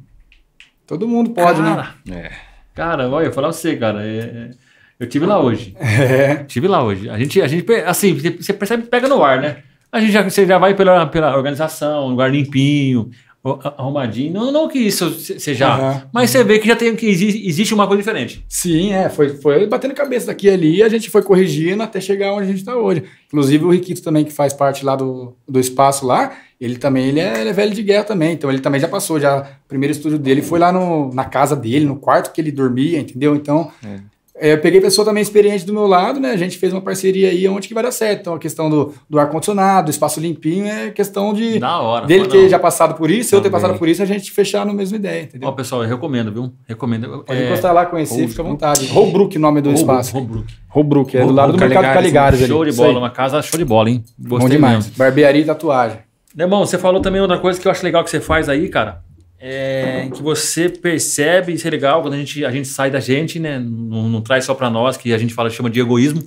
[0.86, 1.74] todo mundo pode, né?
[2.04, 2.30] cara,
[2.74, 4.04] Cara, olha, eu vou falar pra você, cara.
[4.04, 4.50] é- é-
[4.98, 5.74] eu tive lá hoje.
[5.78, 6.36] É.
[6.44, 7.08] Tive lá hoje.
[7.08, 9.58] A gente, a gente assim, você- percebe que pega no ar, né?
[9.92, 13.08] A gente já, você já vai pela, pela organização, lugar limpinho,
[13.42, 14.32] arrumadinho.
[14.32, 15.66] Não, não que isso se- seja.
[15.68, 16.02] Aham.
[16.12, 18.44] Mas você vê que já tem que exi- existe uma coisa diferente.
[18.48, 22.32] Sim, é, foi, foi batendo cabeça daqui e ali, a gente foi corrigindo até chegar
[22.34, 23.02] onde a gente tá hoje.
[23.28, 27.20] Inclusive o Riquito também, que faz parte lá do, do espaço lá, ele também, ele
[27.20, 29.92] é, ele é velho de guerra também, então ele também já passou, já, o primeiro
[29.92, 33.34] estúdio dele foi lá no, na casa dele, no quarto que ele dormia, entendeu?
[33.34, 34.00] Então, é,
[34.40, 37.46] eu peguei pessoa também experiente do meu lado, né, a gente fez uma parceria aí
[37.48, 40.90] onde que vai dar certo, então a questão do, do ar-condicionado, do espaço limpinho, é
[40.90, 42.06] questão de Da hora.
[42.06, 42.48] dele ter não.
[42.48, 43.60] já passado por isso, eu ter Também.
[43.60, 45.48] passado por isso, a gente fechar na mesma ideia, entendeu?
[45.48, 46.52] Ó, pessoal, eu recomendo, viu?
[46.66, 47.24] Recomendo.
[47.26, 48.86] Pode É, encostar lá, conhecer, fica à vontade.
[48.88, 50.12] Holbrook, o nome do Holbrook, espaço.
[50.14, 50.54] Holbrook.
[50.68, 52.48] Holbrook, é do Holbrook, lado do Mercado Caligares, Caligares ali.
[52.48, 54.02] Show de bola, uma casa show de bola, hein?
[54.18, 54.76] Bom Gostei demais.
[54.76, 54.92] mesmo.
[54.96, 55.98] Barbearia e tatuagem.
[56.38, 59.02] Irmão, você falou também outra coisa que eu acho legal que você faz aí, cara.
[59.40, 63.38] É que você percebe, isso é legal, quando a gente, a gente sai da gente,
[63.38, 63.58] né?
[63.58, 66.22] Não, não traz só pra nós, que a gente fala, chama de egoísmo,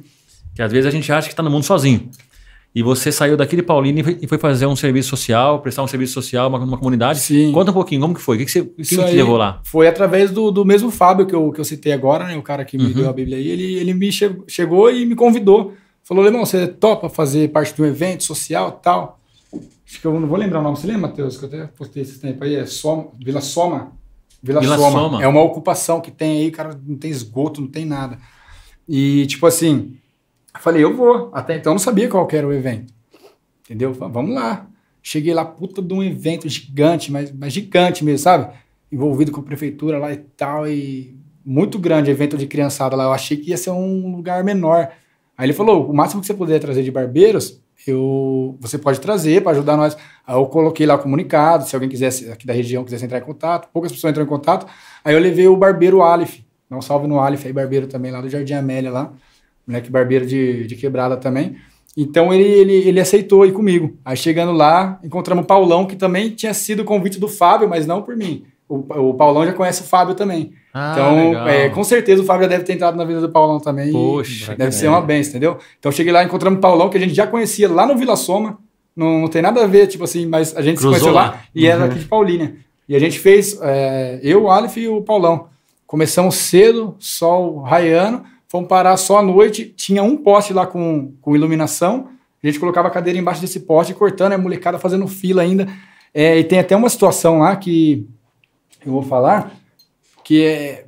[0.56, 2.10] que às vezes a gente acha que tá no mundo sozinho.
[2.76, 6.14] E você saiu daqui de Paulínia e foi, fazer um serviço social, prestar um serviço
[6.14, 7.20] social uma, uma comunidade.
[7.20, 7.52] Sim.
[7.52, 8.36] Conta um pouquinho, como que foi?
[8.36, 9.62] O que, que você, Isso te levou lá?
[9.64, 12.36] Foi através do, do mesmo Fábio que eu, que eu citei agora, né?
[12.36, 12.94] O cara que me Uhum.
[12.94, 13.48] deu a Bíblia aí.
[13.48, 15.76] Ele, ele me che- chegou e me convidou.
[16.04, 19.20] Falou, Lemão, você topa fazer parte de um evento social e tal?
[19.94, 20.76] Acho que eu não vou lembrar o nome.
[20.76, 21.38] Você lembra, Matheus?
[21.38, 22.56] Que eu até postei esse tempo aí.
[22.56, 23.92] É Soma, Vila Soma.
[24.42, 25.00] Vila, Vila Soma.
[25.00, 25.24] Soma.
[25.24, 26.76] É uma ocupação que tem aí, cara.
[26.84, 28.18] Não tem esgoto, não tem nada.
[28.90, 29.96] E, tipo assim,
[30.52, 31.30] eu falei, eu vou.
[31.32, 32.92] Até então eu não sabia qual que era o evento.
[33.64, 33.92] Entendeu?
[33.92, 34.66] Eu falei, Vamos lá.
[35.00, 38.52] Cheguei lá, puta de um evento gigante, mas, mas gigante mesmo, sabe?
[38.92, 41.16] Envolvido com a prefeitura lá e tal, e
[41.46, 43.04] muito grande evento de criançada lá.
[43.04, 44.90] Eu achei que ia ser um lugar menor.
[45.38, 49.42] Aí ele falou: o máximo que você puder trazer de barbeiros, eu, você pode trazer
[49.42, 49.98] para ajudar nós.
[50.26, 53.24] Aí eu coloquei lá o comunicado, se alguém quisesse, aqui da região, quisesse entrar em
[53.24, 53.70] contato.
[53.74, 54.66] Poucas pessoas entraram em contato.
[55.04, 56.40] Aí eu levei o barbeiro Aleph.
[56.70, 59.14] Não salve no Aleph aí, barbeiro também lá do Jardim Amélia lá.
[59.68, 61.58] Moleque barbeiro de, de quebrada também.
[61.96, 63.98] Então ele, ele, ele aceitou ir comigo.
[64.04, 68.02] Aí chegando lá, encontramos o Paulão, que também tinha sido convite do Fábio, mas não
[68.02, 68.46] por mim.
[68.68, 68.78] o,
[69.10, 70.54] o Paulão já conhece o Fábio também.
[70.74, 73.60] Ah, então, é, com certeza o Fábio já deve ter entrado na vida do Paulão
[73.60, 73.92] também.
[73.92, 75.58] Poxa, deve ser uma benção, entendeu?
[75.78, 78.58] Então, cheguei lá, encontramos o Paulão, que a gente já conhecia lá no Vila Soma.
[78.96, 81.32] Não, não tem nada a ver, tipo assim, mas a gente Cruzou se conheceu lá,
[81.32, 81.42] lá.
[81.54, 82.56] e era aqui de Paulínia.
[82.88, 85.48] E a gente fez, é, eu, o Aleph e o Paulão.
[85.86, 89.66] Começamos cedo, sol raiando, fomos parar só à noite.
[89.76, 92.10] Tinha um poste lá com, com iluminação.
[92.44, 95.68] A gente colocava a cadeira embaixo desse poste, cortando, a molecada fazendo fila ainda.
[96.14, 98.08] É, e tem até uma situação lá que
[98.86, 99.52] eu vou falar,
[100.24, 100.86] que é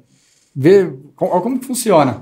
[0.56, 2.22] ver como que funciona.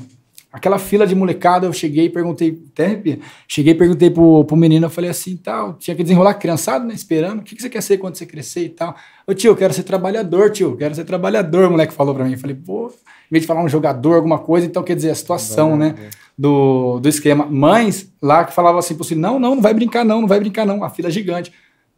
[0.51, 3.19] Aquela fila de molecada, eu cheguei e perguntei, até arrepia.
[3.47, 6.93] cheguei e perguntei pro, pro menino, eu falei assim, tal, tinha que desenrolar criançada, né,
[6.93, 8.95] esperando, o que, que você quer ser quando você crescer e tal.
[9.25, 12.23] Ô tio, eu quero ser trabalhador, tio, eu quero ser trabalhador, o moleque falou pra
[12.23, 12.33] mim.
[12.33, 15.15] Eu falei, pô, em vez de falar um jogador, alguma coisa, então quer dizer, a
[15.15, 15.95] situação, né,
[16.37, 17.45] do, do esquema.
[17.45, 20.39] Mães lá que falavam assim pro filho, não, não, não vai brincar não, não vai
[20.39, 21.51] brincar não, a fila é gigante.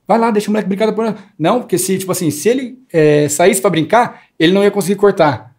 [0.07, 1.16] Vai lá, deixa o moleque brincar depois.
[1.38, 4.96] Não, porque se, tipo assim, se ele é, saísse pra brincar, ele não ia conseguir
[4.96, 5.54] cortar.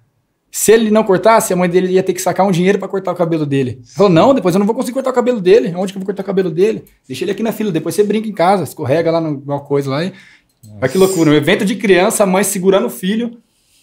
[0.50, 3.12] Se ele não cortasse, a mãe dele ia ter que sacar um dinheiro pra cortar
[3.12, 3.72] o cabelo dele.
[3.72, 5.74] Ele falou: não, depois eu não vou conseguir cortar o cabelo dele.
[5.76, 6.84] Onde que eu vou cortar o cabelo dele?
[7.06, 10.04] Deixa ele aqui na fila, depois você brinca em casa, escorrega lá numa coisa lá.
[10.04, 10.12] E...
[10.80, 11.30] Olha que loucura.
[11.30, 13.36] Um evento de criança, a mãe segurando o filho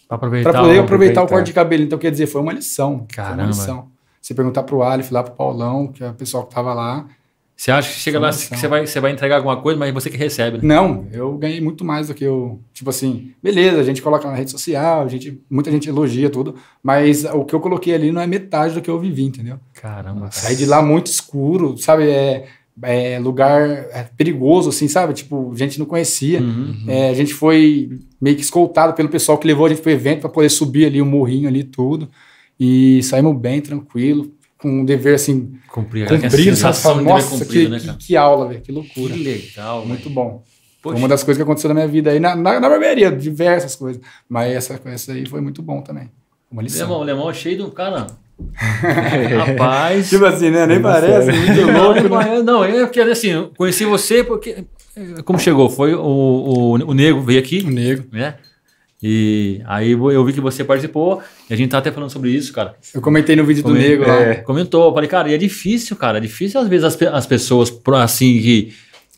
[0.09, 0.51] aproveitar.
[0.51, 1.27] pra poder o- aproveitar o aproveitar.
[1.27, 1.83] corte de cabelo.
[1.83, 2.99] Então, quer dizer, foi uma lição.
[2.99, 3.41] Foi Caramba.
[3.43, 3.87] uma lição.
[4.19, 7.05] Você perguntar pro Aleph, lá pro Paulão, que é o pessoal que tava lá.
[7.55, 10.09] Você acha que chega lá que você vai, você vai entregar alguma coisa, mas você
[10.09, 10.63] que recebe, né?
[10.63, 12.59] Não, eu ganhei muito mais do que eu.
[12.73, 16.55] Tipo assim, beleza, a gente coloca na rede social, a gente, muita gente elogia tudo,
[16.81, 19.59] mas o que eu coloquei ali não é metade do que eu vivi, entendeu?
[19.73, 20.21] Caramba.
[20.21, 20.31] cara.
[20.31, 22.09] Saí de lá muito escuro, sabe?
[22.09, 22.47] É,
[22.81, 25.13] é lugar é perigoso, assim, sabe?
[25.13, 26.41] Tipo, a gente não conhecia.
[26.41, 26.85] Uhum.
[26.87, 30.21] É, a gente foi meio que escoltado pelo pessoal que levou a gente pro evento
[30.21, 32.09] para poder subir ali o morrinho ali tudo.
[32.59, 34.31] E saímos bem, tranquilo,
[34.63, 36.29] com um dever assim, Cumprir cumprido.
[36.31, 36.43] sabe?
[36.43, 39.13] sensação de dever Nossa, cumprido, que, né, que, que aula, velho, que Que loucura.
[39.13, 40.15] legal, Muito velho.
[40.15, 40.43] bom.
[40.81, 41.01] Foi Poxa.
[41.03, 44.01] uma das coisas que aconteceu na minha vida aí, na, na, na barbearia, diversas coisas.
[44.27, 46.09] Mas essa, essa aí foi muito bom também.
[46.49, 46.87] Uma lição.
[46.87, 48.07] Lemão, lemão é cheio de um cara.
[49.45, 50.09] Rapaz.
[50.09, 50.65] Tipo assim, né?
[50.65, 52.09] Nem parece, muito Não, louco.
[52.09, 52.35] não, né?
[52.37, 54.65] é- não, é porque assim, eu conheci você porque.
[55.25, 55.69] Como chegou?
[55.69, 58.05] Foi o, o, o Nego veio aqui, O negro.
[58.11, 58.35] né?
[59.05, 62.53] E aí eu vi que você participou e a gente tá até falando sobre isso,
[62.53, 62.75] cara.
[62.93, 63.73] Eu comentei no vídeo do
[64.07, 64.21] lá.
[64.21, 64.35] é.
[64.35, 66.19] Comentou, eu falei, cara, e é difícil, cara.
[66.19, 67.69] É difícil às vezes as, as pessoas
[68.01, 68.73] assim que.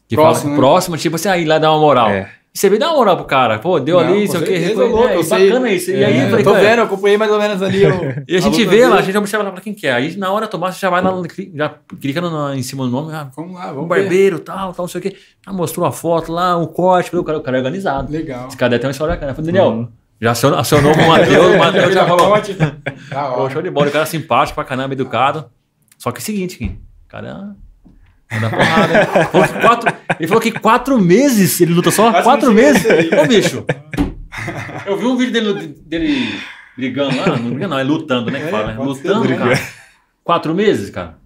[0.10, 0.58] que Próximo, falam- né?
[0.58, 2.10] próximo, tipo assim, aí lá dá uma moral.
[2.10, 2.32] É.
[2.56, 4.90] E você veio dar uma moral pro cara, pô, deu Não, ali, sei o reconhe-
[4.90, 5.50] louco, é, eu sei.
[5.50, 5.92] bacana isso.
[5.92, 7.86] E É, aí, eu falei, eu tô cara, vendo, eu acompanhei mais ou menos ali.
[7.86, 9.92] o- E a gente vê lá, a gente observa lá pra quem quer.
[9.92, 11.12] Aí na hora tomar, você já vai lá,
[11.54, 14.00] já clica no- em cima do nome, ah, Vamos lá, um vamos ver.
[14.04, 15.18] barbeiro, tal, tal, não sei o quê.
[15.46, 18.10] Ah, mostrou a foto lá, um corte, o cara, o cara é organizado.
[18.10, 18.48] Legal.
[18.48, 19.32] Esse cara deve ter uma história bacana.
[19.32, 19.90] Eu falei, Daniel,
[20.22, 22.32] já acionou, acionou o Matheus, o Matheus já falou.
[22.36, 22.54] Ponte.
[22.54, 22.72] Da
[23.34, 23.54] Pô, hora.
[23.54, 25.44] show de bola, o cara é simpático pra caramba, educado.
[25.98, 26.80] Só que é o seguinte,
[27.10, 27.54] cara
[28.30, 29.06] é da porrada.
[29.32, 32.12] Falou quatro, ele falou que quatro meses ele luta só?
[32.12, 32.84] Quase quatro meses?
[32.86, 33.66] Ô, bicho.
[34.86, 36.40] Eu vi um vídeo dele, dele
[36.78, 38.76] brigando lá, não brigando não, é lutando, né, que É, fala, né?
[38.78, 39.60] Lutando, cara.
[40.24, 41.18] Quatro meses, cara?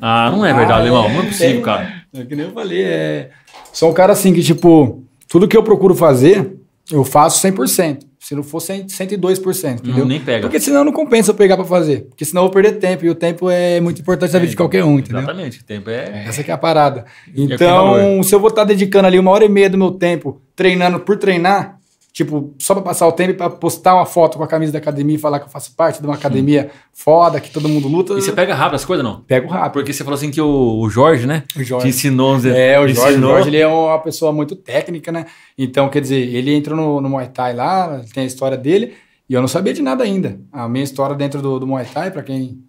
[0.00, 1.04] Ah, não é verdade, Ah, irmão.
[1.06, 1.92] é, Não é possível, tem- cara.
[2.14, 3.30] É que nem eu falei, é...
[3.72, 6.54] Sou um cara assim que, tipo, tudo que eu procuro fazer,
[6.90, 8.06] eu faço 100%.
[8.32, 9.98] Se não for 100, 102%, entendeu?
[9.98, 10.40] Não, nem pega.
[10.40, 12.06] Porque senão não compensa eu pegar pra fazer.
[12.08, 13.04] Porque senão eu vou perder tempo.
[13.04, 15.20] E o tempo é muito importante na vida de qualquer um, entendeu?
[15.20, 16.24] Exatamente, o tempo é...
[16.26, 17.04] Essa que é a parada.
[17.26, 20.40] tem Então, se eu vou estar dedicando ali uma hora e meia do meu tempo
[20.56, 21.78] treinando por treinar,
[22.12, 24.78] tipo, só pra passar o tempo e pra postar uma foto com a camisa da
[24.78, 28.12] academia e falar que eu faço parte de uma academia foda, que todo mundo luta,
[28.12, 29.20] E você pega rápido as coisas, não?
[29.20, 29.72] pego rápido.
[29.72, 31.44] Porque você falou assim que o, o Jorge, né?
[31.56, 31.86] O Jorge.
[31.86, 32.36] Te ensinou...
[32.46, 33.30] É, o Jorge, o ensinou.
[33.30, 35.26] Jorge ele é uma pessoa muito técnica, né?
[35.56, 38.92] Então, quer dizer, ele entrou no, no Muay Thai lá, tem a história dele,
[39.28, 40.38] e eu não sabia de nada ainda.
[40.52, 42.62] A minha história dentro do, do Muay Thai, pra quem,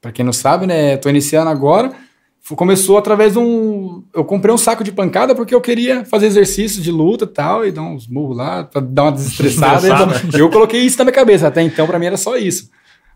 [0.00, 0.96] pra quem não sabe, né?
[0.96, 1.92] Tô iniciando agora.
[2.54, 4.04] Começou através de um.
[4.14, 7.66] Eu comprei um saco de pancada porque eu queria fazer exercício de luta e tal,
[7.66, 9.80] e dar uns murros lá, pra dar uma desestressada.
[10.06, 10.38] Desestressada.
[10.38, 11.48] eu coloquei isso na minha cabeça.
[11.48, 12.70] Até então, pra mim, era só isso.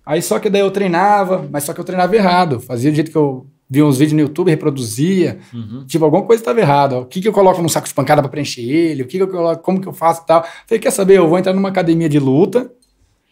[0.05, 2.59] Aí só que daí eu treinava, mas só que eu treinava errado.
[2.59, 5.39] Fazia do jeito que eu via uns vídeos no YouTube, reproduzia.
[5.55, 5.85] Uhum.
[5.87, 6.99] Tipo, alguma coisa estava errada.
[6.99, 9.03] O que, que eu coloco num saco de pancada para preencher ele?
[9.03, 10.43] O que, que eu coloco, como que eu faço e tal?
[10.67, 11.19] Falei, quer saber?
[11.19, 12.69] Eu vou entrar numa academia de luta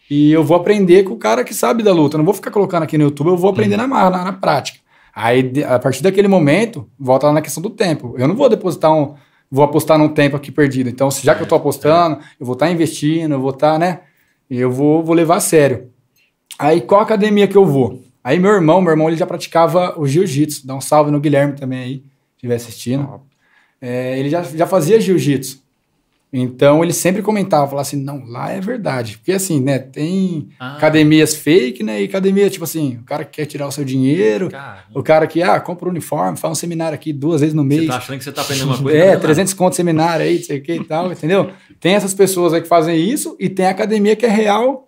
[0.09, 2.15] e eu vou aprender com o cara que sabe da luta.
[2.15, 4.33] Eu não vou ficar colocando aqui no YouTube, eu vou aprender na, marra, na, na
[4.33, 4.79] prática.
[5.21, 8.15] Aí, a partir daquele momento, volta lá na questão do tempo.
[8.17, 9.15] Eu não vou depositar um.
[9.51, 10.89] Vou apostar num tempo aqui perdido.
[10.89, 13.99] Então, se já que eu tô apostando, eu vou estar investindo, eu vou estar, né?
[14.49, 15.89] Eu vou, vou levar a sério.
[16.57, 18.01] Aí, qual academia que eu vou?
[18.23, 20.65] Aí, meu irmão, meu irmão, ele já praticava o jiu-jitsu.
[20.65, 22.03] Dá um salve no Guilherme também aí, se
[22.37, 23.21] estiver assistindo.
[23.81, 25.61] É, ele já, já fazia jiu-jitsu.
[26.31, 29.17] Então ele sempre comentava, falava assim, não, lá é verdade.
[29.17, 30.75] Porque assim, né, tem Ah.
[30.77, 32.01] academias fake, né?
[32.01, 35.25] E academia, tipo assim, o cara que quer tirar o seu dinheiro, Cara, o cara
[35.25, 37.87] que, ah, compra um uniforme, faz um seminário aqui duas vezes no você mês.
[37.87, 38.95] tá achando que você tá aprendendo uma coisa.
[38.97, 41.49] É, não, 300 conto seminário aí, não sei o que e tal, entendeu?
[41.79, 44.87] Tem essas pessoas aí que fazem isso e tem a academia que é real,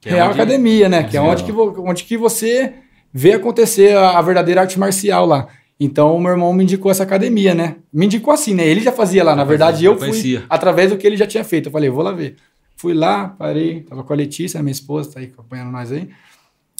[0.00, 1.02] Que é real onde- academia, né?
[1.04, 2.72] Que é onde que, onde que você
[3.12, 5.46] vê acontecer a, a verdadeira arte marcial lá.
[5.80, 7.76] Então o meu irmão me indicou essa academia, né?
[7.90, 8.66] Me indicou assim, né?
[8.66, 11.68] Ele já fazia lá, na verdade, eu fui através do que ele já tinha feito.
[11.68, 12.36] Eu falei, vou lá ver.
[12.76, 16.10] Fui lá, parei, tava com a Letícia, minha esposa, tá aí acompanhando nós aí.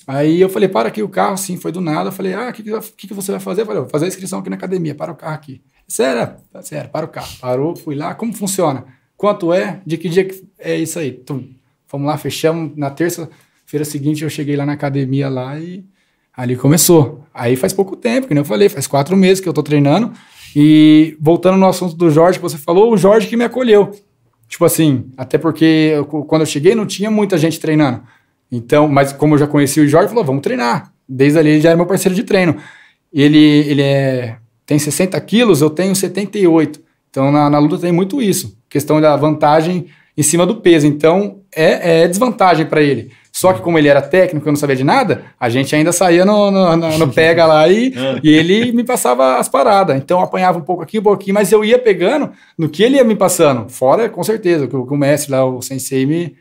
[0.06, 2.08] Aí eu falei, para aqui o carro, sim, foi do nada.
[2.08, 3.62] Eu falei, ah, o que, que, que que você vai fazer?
[3.62, 5.62] Eu falei, vou fazer a inscrição aqui na academia, para o carro aqui.
[5.88, 6.34] Sério?
[6.62, 7.28] Sério, para o carro.
[7.40, 8.84] Parou, fui lá, como funciona?
[9.16, 9.80] Quanto é?
[9.86, 11.12] De que dia que é isso aí?
[11.12, 11.48] Tum.
[11.86, 12.76] Fomos lá, fechamos.
[12.76, 15.84] Na terça-feira seguinte eu cheguei lá na academia lá e
[16.40, 17.22] ali começou.
[17.34, 20.10] Aí faz pouco tempo, que nem eu falei, faz quatro meses que eu tô treinando.
[20.56, 23.92] E voltando no assunto do Jorge que você falou, o Jorge que me acolheu.
[24.48, 28.02] Tipo assim, até porque eu- quando eu cheguei não tinha muita gente treinando.
[28.50, 30.92] Então, mas como eu já conheci o Jorge, falou, vamos treinar.
[31.08, 32.56] Desde ali ele já era meu parceiro de treino.
[33.12, 34.36] Ele, ele é,
[34.66, 36.80] tem 60 quilos, eu tenho 78.
[37.10, 38.56] Então na, na luta tem muito isso.
[38.68, 39.86] Questão da vantagem
[40.16, 40.86] em cima do peso.
[40.86, 43.10] Então é, é desvantagem para ele.
[43.40, 46.26] Só que como ele era técnico, eu não sabia de nada, a gente ainda saía
[46.26, 47.90] no, no, no- no pega lá e,
[48.22, 49.96] e ele me passava as paradas.
[49.96, 52.96] Então eu apanhava um pouco aqui, um pouquinho, mas eu ia pegando no que ele
[52.96, 53.70] ia me passando.
[53.70, 56.34] Fora, com certeza, que o, que o mestre lá, o sensei, me.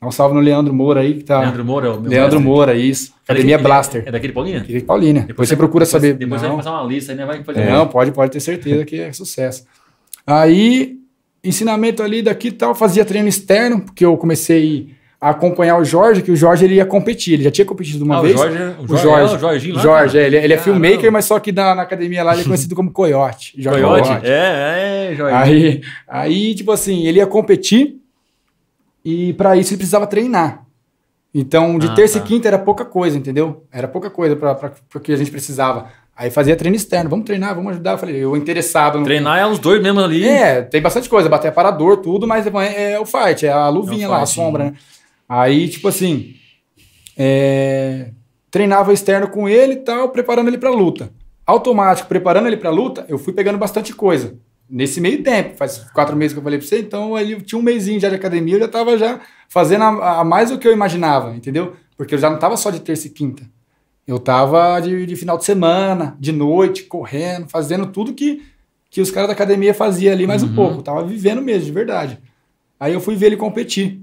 [0.00, 1.40] Dá um salve no Leandro Moura aí, que tá.
[1.40, 2.48] Leandro Moura, o meu Leandro mestre.
[2.50, 3.12] Moura, isso.
[3.28, 4.02] É Academia daquele- Blaster.
[4.06, 4.58] É daquele Paulinha?
[4.58, 5.22] Aqui de Paulínia.
[5.26, 6.14] Depois, você procura saber.
[6.14, 6.48] Depois Não.
[6.48, 7.26] vai passar uma lista aí, né?
[7.26, 9.64] Vai fazer Não, pode, pode ter certeza que é sucesso.
[10.26, 10.96] Aí,
[11.44, 16.30] ensinamento ali daqui e tal, fazia treino externo, porque eu comecei acompanhar o Jorge, que
[16.30, 18.36] o Jorge ele ia competir, ele já tinha competido uma Ah, o vez.
[18.38, 20.62] Jorge- o Jorge- é o Jorginho lá, Jorge, é, ele, ele é Caramba.
[20.80, 23.54] filmmaker, mas só que na, na academia lá ele é conhecido como Coyote.
[23.56, 24.26] Jorge Coyote?
[24.26, 25.34] É, é, Jorge.
[25.36, 27.96] Aí, aí, tipo assim, ele ia competir
[29.04, 30.64] e para isso ele precisava treinar.
[31.34, 32.24] Então, de Ah, terça tá.
[32.24, 33.64] e quinta era pouca coisa, entendeu?
[33.70, 35.86] Era pouca coisa para o que a gente precisava.
[36.16, 37.92] Aí fazia treino externo, vamos treinar, vamos ajudar.
[37.92, 39.04] Eu falei, eu interessado no.
[39.04, 40.26] Treinar é os dois mesmo ali.
[40.26, 44.06] É, tem bastante coisa, bater parador, tudo, mas é, é o fight, é a luvinha
[44.06, 44.72] É o lá, a sombra, né?
[45.28, 46.34] Aí, tipo assim,
[47.16, 48.10] é,
[48.50, 51.10] treinava externo com ele e tal, preparando ele pra luta.
[51.44, 54.38] Automático, preparando ele pra luta, eu fui pegando bastante coisa.
[54.68, 57.62] Nesse meio tempo, faz quatro meses que eu falei pra você, então eu tinha um
[57.62, 60.72] mêsinho já de academia, eu já tava já fazendo a, a mais do que eu
[60.72, 61.74] imaginava, entendeu?
[61.96, 63.48] Porque eu já não tava só de terça e quinta.
[64.06, 68.42] Eu tava de, de final de semana, de noite, correndo, fazendo tudo que,
[68.88, 70.78] que os caras da academia faziam ali mais um pouco.
[70.78, 72.18] Eu tava vivendo mesmo, de verdade.
[72.78, 74.00] Aí eu fui ver ele competir.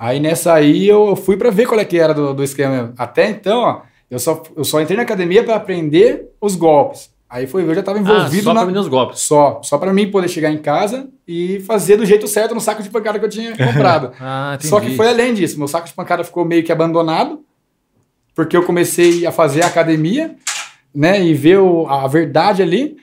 [0.00, 2.94] Aí nessa aí eu fui pra ver qual é que era do, do esquema.
[2.96, 3.80] Até então, ó,
[4.10, 7.10] eu só, eu só entrei na academia pra aprender os golpes.
[7.28, 8.54] Aí foi ver, eu já tava Ah, envolvido só na...
[8.54, 9.20] pra aprender os golpes.
[9.20, 12.82] Só, só para mim poder chegar em casa e fazer do jeito certo no saco
[12.82, 14.12] de pancada que eu tinha comprado.
[14.18, 14.68] Ah, entendi.
[14.68, 15.58] Só que foi além disso.
[15.58, 17.44] Meu saco de pancada ficou meio que abandonado,
[18.34, 20.34] porque eu comecei a fazer a academia,
[20.94, 22.96] né, e ver o- a verdade ali.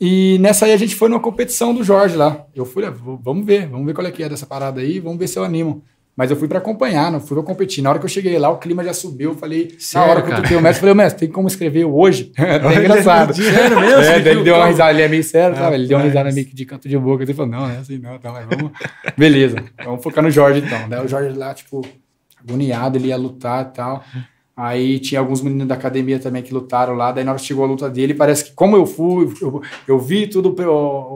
[0.00, 2.44] E nessa aí a gente foi numa competição do Jorge lá.
[2.54, 5.18] Eu fui, ah, vamos ver, vamos ver qual é que é dessa parada aí, vamos
[5.18, 5.82] ver se eu animo.
[6.16, 7.82] Mas eu fui pra acompanhar, não fui pra competir.
[7.82, 9.30] Na hora que eu cheguei lá, o clima já subiu.
[9.32, 11.28] Eu falei, Sério, na hora que eu toquei o mestre, eu falei, "Ô, mestre, tem
[11.28, 12.30] como escrever hoje?
[12.38, 13.34] é engraçado.
[13.34, 14.00] Sério mesmo?
[14.00, 15.74] É, ele deu uma risada, ele é meio sério, sabe?
[15.74, 17.24] Ele deu uma risada meio que de canto de boca.
[17.24, 18.70] Ele falou, não, é assim não, tá, mas vamos...
[19.18, 20.88] Beleza, vamos focar no Jorge então.
[20.88, 21.84] Daí o Jorge lá, tipo,
[22.38, 24.04] agoniado, ele ia lutar e tal.
[24.56, 27.10] Aí tinha alguns meninos da academia também que lutaram lá.
[27.10, 29.98] Daí na hora que chegou a luta dele, parece que como eu fui, eu, eu
[29.98, 30.54] vi tudo,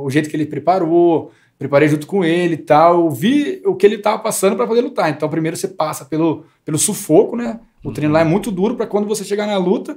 [0.02, 3.10] o jeito que ele preparou, preparei junto com ele e tal.
[3.10, 5.10] Vi o que ele tava passando para poder lutar.
[5.10, 7.60] Então primeiro você passa pelo, pelo sufoco, né?
[7.84, 9.96] O treino lá é muito duro para quando você chegar na luta,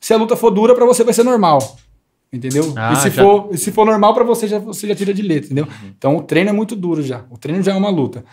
[0.00, 1.76] se a luta for dura, para você vai ser normal.
[2.32, 2.74] Entendeu?
[2.76, 5.14] Ah, e, se já- for, e se for normal para você, já, você já tira
[5.14, 5.66] de letra, entendeu?
[5.96, 7.24] Então o treino é muito duro já.
[7.30, 8.24] O treino já é uma luta.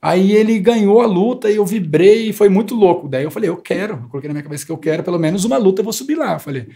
[0.00, 3.08] Aí ele ganhou a luta e eu vibrei e foi muito louco.
[3.08, 3.94] Daí eu falei, eu quero.
[3.94, 6.14] Eu coloquei na minha cabeça que eu quero pelo menos uma luta, eu vou subir
[6.16, 6.34] lá.
[6.34, 6.68] Eu falei,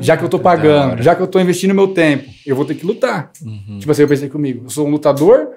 [0.00, 2.74] já que eu tô pagando, já que eu tô investindo meu tempo, eu vou ter
[2.74, 3.30] que lutar.
[3.78, 5.48] Tipo assim, eu pensei comigo, eu sou um lutador,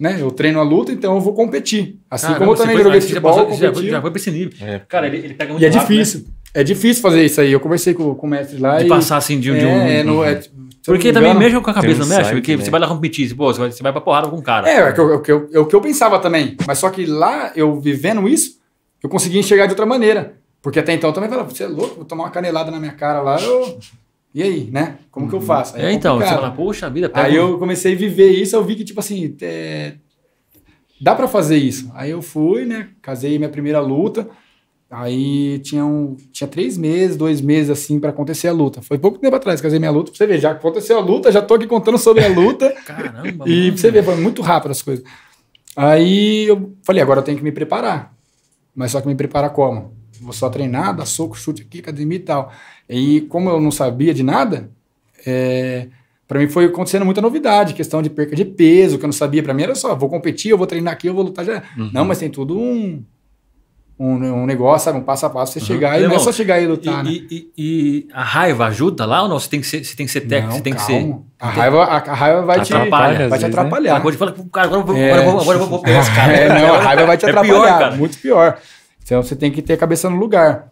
[0.00, 0.16] né?
[0.20, 1.98] Eu treino a luta, então eu vou competir.
[2.10, 3.90] Assim Caramba, como eu também joguei já futebol, passou- já, foi, competi.
[3.90, 4.52] já foi pra esse nível.
[4.60, 4.80] É.
[4.88, 6.02] Cara, ele, ele pega muito E é rápido, né?
[6.02, 6.24] difícil.
[6.54, 7.52] É difícil fazer isso aí.
[7.52, 8.88] Eu conversei com, com o mestre lá De e...
[8.88, 9.58] passar assim de um.
[9.58, 12.00] de um- é, é, no, é, eu não Porque também engano- mexe com a cabeça,
[12.00, 12.30] não mexe?
[12.32, 12.64] Porque né?
[12.64, 14.68] você vai lá competir, pô, você vai, você vai pra porrada com um cara.
[14.68, 16.56] É, é, o que eu- é o que eu- é o que eu pensava também.
[16.66, 18.58] Mas só que lá, eu vivendo isso,
[19.02, 20.34] eu conseguia enxergar de outra maneira.
[20.62, 22.92] Porque até então eu também falava, você é louco, vou tomar uma canelada na minha
[22.92, 23.78] cara lá, eu...
[24.34, 24.98] E aí, né?
[25.10, 25.74] Como que eu faço?
[25.76, 28.54] Aí É, então, você fala, poxa vida, pega Aí um- eu comecei a viver isso,
[28.54, 29.94] eu vi que, tipo assim, é,
[31.00, 31.90] dá pra fazer isso.
[31.94, 32.90] Aí eu fui, né?
[33.00, 34.28] Casei minha primeira luta.
[34.90, 38.80] Aí tinha, um, tinha três meses, dois meses assim pra acontecer a luta.
[38.82, 40.10] Foi pouco tempo atrás que casei minha luta.
[40.10, 42.70] Pra você ver, já aconteceu a luta, já tô aqui contando sobre a luta.
[42.86, 43.72] Caramba, e mano.
[43.72, 45.04] pra você ver, foi muito rápido as coisas.
[45.76, 48.14] Aí eu falei, agora eu tenho que me preparar.
[48.74, 49.92] Mas só que me preparar como?
[50.28, 52.52] Vou só treinar, dar soco, chute aqui, academia e tal.
[52.88, 54.70] E como eu não sabia de nada,
[55.26, 55.86] é,
[56.26, 59.42] para mim foi acontecendo muita novidade, questão de perca de peso, que eu não sabia.
[59.42, 61.62] Para mim era só, vou competir, eu vou treinar aqui, eu vou lutar já.
[61.78, 61.90] Uhum.
[61.94, 63.02] Não, mas tem tudo um,
[63.98, 64.98] um, um negócio, sabe?
[64.98, 65.64] Um passo a passo, você Uhum.
[65.66, 67.10] chegar e não é só chegar e lutar, né?
[67.10, 69.38] E, e- e a raiva ajuda lá ou não?
[69.40, 71.00] Você tem que ser, você tem que ser técnico, você tem que ser.
[71.00, 71.22] calma.
[71.40, 73.48] A raiva, a, a raiva vai te, Atrapalha, vai te vezes, né?
[73.48, 73.96] atrapalhar.
[73.96, 75.10] Agora cara, agora, eu vou- É.
[75.12, 76.32] agora, eu vou- agora eu vou pegar esse cara.
[76.32, 77.96] É, não, a raiva vai te É atrapalhar, pior, cara.
[77.96, 78.58] muito pior.
[79.08, 80.70] Então você tem que ter a cabeça no lugar,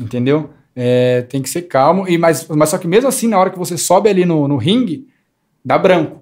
[0.00, 0.50] entendeu?
[0.74, 3.58] É, tem que ser calmo, e mas, mas só que mesmo assim, na hora que
[3.58, 5.06] você sobe ali no, no ringue,
[5.64, 6.20] dá branco.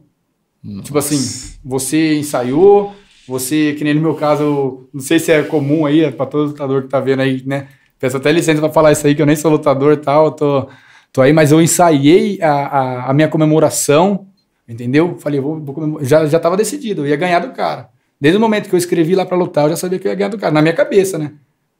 [0.83, 1.17] Tipo assim,
[1.65, 2.95] você ensaiou,
[3.27, 6.49] você, que nem no meu caso, não sei se é comum aí, é pra todo
[6.49, 7.69] lutador que tá vendo aí, né?
[7.99, 10.69] Peço até licença pra falar isso aí, que eu nem sou lutador e tal, tô,
[11.11, 14.27] tô aí, mas eu ensaiei a, a, a minha comemoração,
[14.69, 15.17] entendeu?
[15.19, 17.89] Falei, vou, vou já, já tava decidido, eu ia ganhar do cara.
[18.21, 20.17] Desde o momento que eu escrevi lá pra lutar, eu já sabia que eu ia
[20.17, 21.33] ganhar do cara, na minha cabeça, né?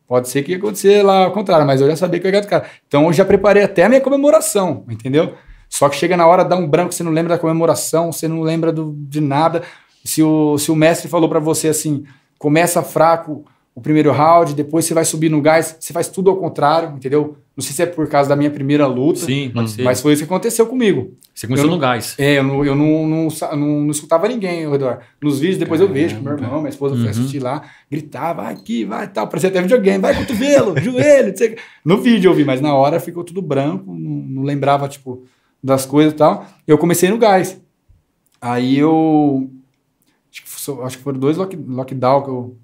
[0.07, 2.45] Pode ser que acontecer lá ao contrário, mas eu já sabia que eu ia ganhar
[2.45, 2.67] do cara.
[2.87, 5.35] Então eu já preparei até a minha comemoração, entendeu?
[5.69, 8.43] Só que chega na hora, dá um branco, você não lembra da comemoração, você não
[8.43, 9.63] lembra do, de nada.
[10.05, 12.05] Se o, se o mestre falou pra você assim,
[12.39, 13.45] começa fraco
[13.75, 17.37] o primeiro round, depois você vai subir no gás, você faz tudo ao contrário, entendeu?
[17.57, 19.83] Não sei se é por causa da minha primeira luta, Sim, ser.
[19.83, 21.13] mas foi isso que aconteceu comigo.
[21.35, 22.15] você começou no gás.
[22.19, 25.01] É, eu não, eu não, não, não- não escutava ninguém ao redor.
[25.21, 27.11] Nos vídeos, depois eu vejo meu irmão, minha esposa foi Uhum.
[27.11, 31.59] assistir lá, gritava, vai aqui, vai tal, parecia até videogame, vai cotovelo, joelho, sei quê.
[31.85, 35.25] No vídeo eu vi, mas na hora ficou tudo branco, não, não lembrava, tipo,
[35.63, 36.47] das coisas e tal.
[36.67, 37.61] Eu comecei no gás.
[38.41, 39.49] Aí eu.
[40.33, 42.57] Acho que, acho que foram dois lock, lockdown que, eu-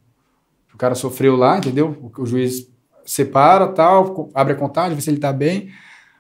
[0.81, 1.97] cara sofreu lá, entendeu?
[2.17, 2.67] O, o juiz
[3.05, 5.69] separa tal, abre a contagem, vê se ele tá bem.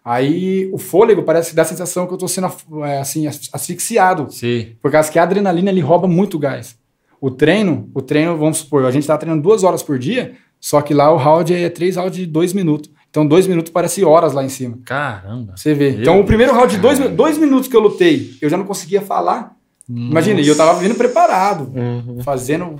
[0.04, 2.48] Aí o fôlego parece que dá a sensação que eu tô sendo
[2.84, 4.26] é, assim, as- asfixiado.
[4.30, 4.72] Sim.
[4.82, 6.76] Por causa que a adrenalina ele rouba muito gás.
[7.20, 10.80] O treino, o treino, vamos supor, a gente tá treinando duas horas por dia, só
[10.80, 12.90] que lá o round é três rounds de dois minutos.
[13.10, 14.78] Então, dois minutos parece horas lá em cima.
[14.86, 15.52] Caramba.
[15.56, 15.90] Você vê.
[15.90, 18.64] Meu Então, o primeiro round de dois, dois minutos que eu lutei, eu já não
[18.64, 19.52] conseguia falar.
[19.88, 22.22] Imagina, e eu tava vindo preparado, Uhum.
[22.22, 22.76] fazendo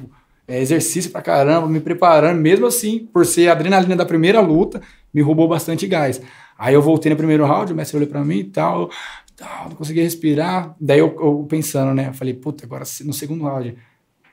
[0.50, 4.82] é, exercício pra caramba, me preparando, mesmo assim, por ser a adrenalina da primeira luta,
[5.14, 6.20] me roubou bastante gás.
[6.58, 8.90] Aí eu voltei no primeiro round, o mestre olhou pra mim e tal,
[9.36, 10.74] tal, não conseguia respirar.
[10.80, 12.08] Daí eu, eu pensando, né?
[12.08, 13.76] Eu falei, puta, agora no segundo round,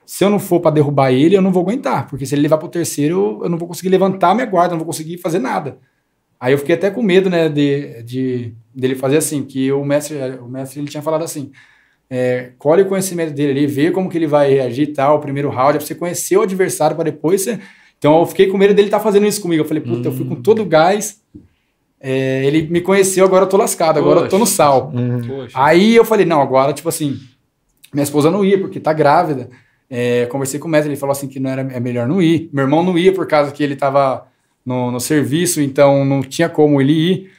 [0.05, 2.57] se eu não for pra derrubar ele, eu não vou aguentar, porque se ele levar
[2.57, 5.78] pro terceiro, eu, eu não vou conseguir levantar minha guarda, não vou conseguir fazer nada.
[6.39, 10.18] Aí eu fiquei até com medo, né, de, de dele fazer assim, que o mestre,
[10.39, 11.51] o mestre ele tinha falado assim,
[12.09, 15.19] é, colhe o conhecimento dele ali, vê como que ele vai reagir e tal, o
[15.19, 17.59] primeiro round, é pra você conhecer o adversário para depois você...
[17.97, 19.63] Então eu fiquei com medo dele estar fazendo isso comigo.
[19.63, 21.19] Eu falei, puta, eu fui com todo o gás,
[21.99, 24.55] é, ele me conheceu, agora eu tô lascado, agora eu tô no Poxa.
[24.55, 24.91] sal.
[25.25, 25.51] Poxa.
[25.55, 27.17] Aí eu falei, não, agora, tipo assim,
[27.91, 29.49] minha esposa não ia porque tá grávida.
[29.89, 32.49] É, conversei com o mestre, ele falou assim que não era, é melhor não ir.
[32.53, 34.27] Meu irmão não ia por causa que ele tava
[34.65, 37.31] no, no serviço, então não tinha como ele ir.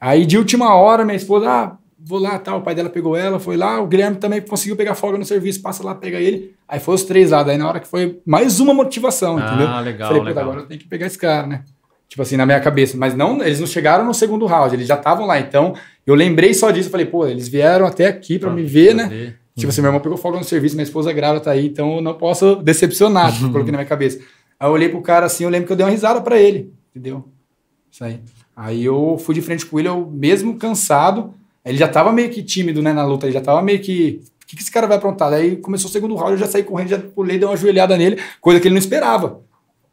[0.00, 1.76] Aí de última hora, minha esposa, ah,
[2.06, 4.94] vou lá, tal, o pai dela pegou ela, foi lá, o Guilherme também conseguiu pegar
[4.94, 6.54] folga no serviço, passa lá, pega ele.
[6.68, 9.66] Aí foi os três lá, daí na hora que foi mais uma motivação, entendeu?
[9.66, 10.44] Ah, legal, Falei, legal.
[10.44, 11.64] agora eu tenho que pegar esse cara, né?
[12.08, 12.96] Tipo assim, na minha cabeça.
[12.96, 15.40] Mas não, eles não chegaram no segundo round, eles já estavam lá.
[15.40, 15.74] Então,
[16.06, 16.88] eu lembrei só disso.
[16.88, 19.34] Falei, pô, eles vieram até aqui pra me ver, né?
[19.56, 22.02] Tipo assim, meu irmão pegou folga no serviço, minha esposa grávida tá aí, então eu
[22.02, 24.18] não posso decepcionar, tipo, coloquei na minha cabeça.
[24.60, 26.72] Aí eu olhei pro cara assim, eu lembro que eu dei uma risada pra ele,
[26.90, 27.24] entendeu?
[27.90, 28.20] Isso aí.
[28.54, 31.32] Aí eu fui de frente com ele, eu mesmo cansado,
[31.66, 34.46] ele já tava meio que tímido, né, na luta, ele já tava meio que, o
[34.46, 35.30] que, que esse cara vai aprontar?
[35.30, 38.18] Daí começou o segundo round, eu já saí correndo, já pulei, dei uma joelhada nele,
[38.40, 39.40] coisa que ele não esperava.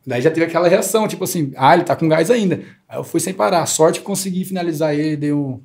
[0.05, 2.59] Daí já teve aquela reação, tipo assim, ah, ele tá com gás ainda.
[2.89, 5.61] Aí eu fui sem parar, sorte que consegui finalizar ele, dei um,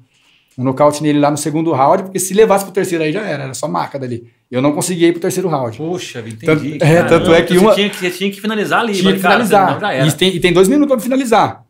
[0.56, 3.44] um nocaute nele lá no segundo round, porque se levasse pro terceiro aí já era,
[3.44, 4.30] era só maca dali.
[4.50, 5.76] Eu não consegui ir pro terceiro round.
[5.76, 6.78] Poxa, entendi.
[6.78, 9.12] Tanto- é, tanto é que você uma- Tinha que, você tinha que finalizar ali, Tinha
[9.12, 10.06] que cara, finalizar.
[10.06, 11.64] E tem, e tem dois minutos pra me finalizar.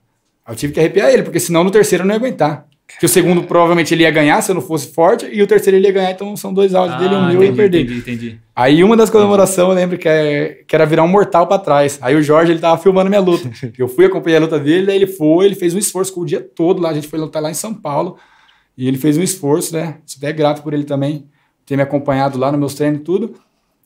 [0.47, 2.68] Eu tive que arrepiar ele, porque senão no terceiro eu não ia aguentar.
[2.89, 5.77] Porque o segundo provavelmente ele ia ganhar se eu não fosse forte, e o terceiro
[5.77, 7.83] ele ia ganhar, então são dois áudios dele, um Ah, meu e ia perder.
[7.83, 8.41] Entendi, entendi.
[8.57, 11.99] Aí uma das comemorações eu lembro que, é, que era virar um mortal pra trás.
[12.03, 13.49] Aí o Jorge ele tava filmando minha luta.
[13.79, 16.27] Eu fui acompanhar a luta dele, daí ele foi, ele fez um esforço com o
[16.27, 16.91] dia todo lá.
[16.91, 18.17] A gente foi lutar lá em São Paulo.
[18.77, 19.99] E ele fez um esforço, né?
[20.07, 21.27] Sou até grato por ele também
[21.67, 23.35] ter me acompanhado lá nos meus treinos e tudo.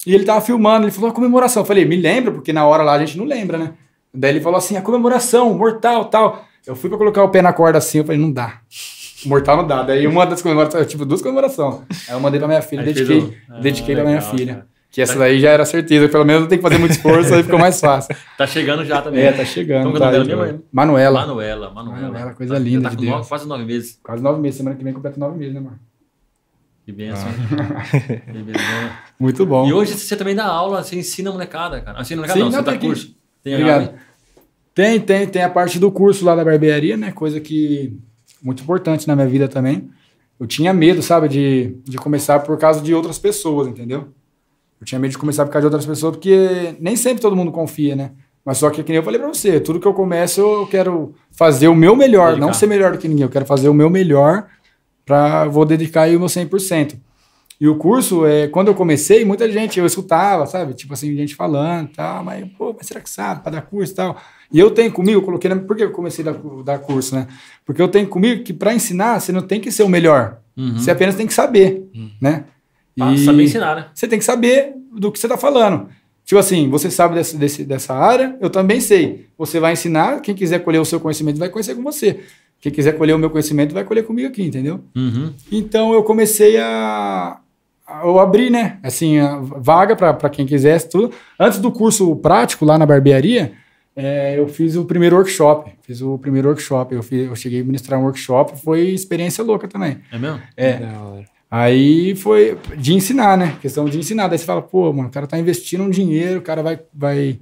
[0.07, 1.62] E ele tava filmando, ele falou a comemoração.
[1.62, 3.72] Eu falei, me lembra, porque na hora lá a gente não lembra, né?
[4.14, 6.44] Daí ele falou assim, a comemoração, mortal tal.
[6.66, 8.60] Eu fui pra colocar o pé na corda assim, eu falei, não dá.
[9.26, 9.82] Mortal não dá.
[9.82, 11.80] Daí uma das comemorações, eu tive duas comemorações.
[12.08, 14.54] Aí eu mandei pra minha filha, Aí dediquei, Ah, dediquei pra legal, minha filha.
[14.54, 14.72] cara.
[14.90, 16.06] Que essa daí já era certeza.
[16.08, 18.14] Pelo menos não tem que fazer muito esforço, aí ficou mais fácil.
[18.36, 19.22] Tá chegando já também.
[19.24, 19.96] É, tá chegando.
[19.96, 20.18] É tá aí.
[20.24, 20.62] mesmo?
[20.70, 21.20] Manuela.
[21.20, 22.00] Manuela, Manuela.
[22.08, 23.10] Manuela, coisa Tá- linda tá de Deus.
[23.10, 23.98] nove- quase nove meses.
[24.02, 24.58] Quase nove meses.
[24.58, 25.78] Semana que vem completa nove meses, né, mano?
[26.84, 27.28] Que benção.
[27.28, 27.82] Ah.
[28.32, 28.90] Que benção.
[29.18, 29.66] Muito bom.
[29.66, 32.00] E hoje você também dá aula, você ensina a molecada, cara.
[32.00, 33.14] Ensina a molecada Sim, não, não, você dá que- curso.
[33.42, 33.80] Tem Obrigado.
[33.82, 33.94] aula
[34.75, 37.12] Tem, tem, tem a parte do curso lá da barbearia, né?
[37.12, 37.99] Coisa que
[38.43, 39.91] muito importante na minha vida também.
[40.41, 44.09] Eu tinha medo, sabe, de, de começar por causa de outras pessoas, entendeu?
[44.81, 47.53] Eu tinha medo de começar por causa de outras pessoas, porque nem sempre todo mundo
[47.53, 48.11] confia, né?
[48.45, 51.14] Mas só que, que nem eu falei pra você, tudo que eu começo eu quero
[51.31, 52.47] fazer o meu melhor, Dedicar.
[52.47, 54.49] não ser melhor do que ninguém, eu quero fazer o meu melhor
[55.07, 56.99] para vou dedicar aí o meu 100%.
[57.61, 60.75] E o curso, é, quando eu comecei, muita gente, eu escutava, sabe?
[60.75, 63.93] Tipo assim, gente falando e tal, mas, pô, mas será que sabe para dar curso
[63.93, 64.20] e tal?
[64.53, 67.14] E eu tenho comigo, eu coloquei, na, por que eu comecei a dar, dar curso,
[67.14, 67.26] né?
[67.64, 70.78] Porque eu tenho comigo que para ensinar, você não tem que ser o melhor, Uhum.
[70.78, 71.88] você apenas tem que saber,
[72.20, 72.44] né?
[73.00, 73.86] Ah, saber ensinar, né?
[73.94, 75.88] Você tem que saber do que você está falando.
[76.26, 79.26] Tipo assim, você sabe desse, desse- dessa área, eu também sei.
[79.38, 82.20] Você vai ensinar, quem quiser colher o seu conhecimento vai conhecer com você.
[82.61, 84.80] Quem quiser colher o meu conhecimento vai colher comigo aqui, entendeu?
[84.94, 85.32] Uhum.
[85.50, 87.38] Então eu comecei a,
[87.86, 88.78] a eu abri, né?
[88.82, 91.11] Assim, a vaga para quem quisesse tudo.
[91.40, 93.53] Antes do curso prático lá na barbearia,
[93.95, 95.72] é, eu fiz o primeiro workshop.
[95.82, 96.95] Fiz o primeiro workshop.
[96.95, 99.99] Eu, fiz- eu cheguei a ministrar um workshop, foi experiência louca também.
[100.11, 100.40] É mesmo?
[100.57, 100.80] É.
[101.51, 103.57] Aí foi de ensinar, né?
[103.61, 104.28] Questão de ensinar.
[104.28, 107.38] Daí você fala, pô, mano, o cara tá investindo um dinheiro, o cara vai, vai,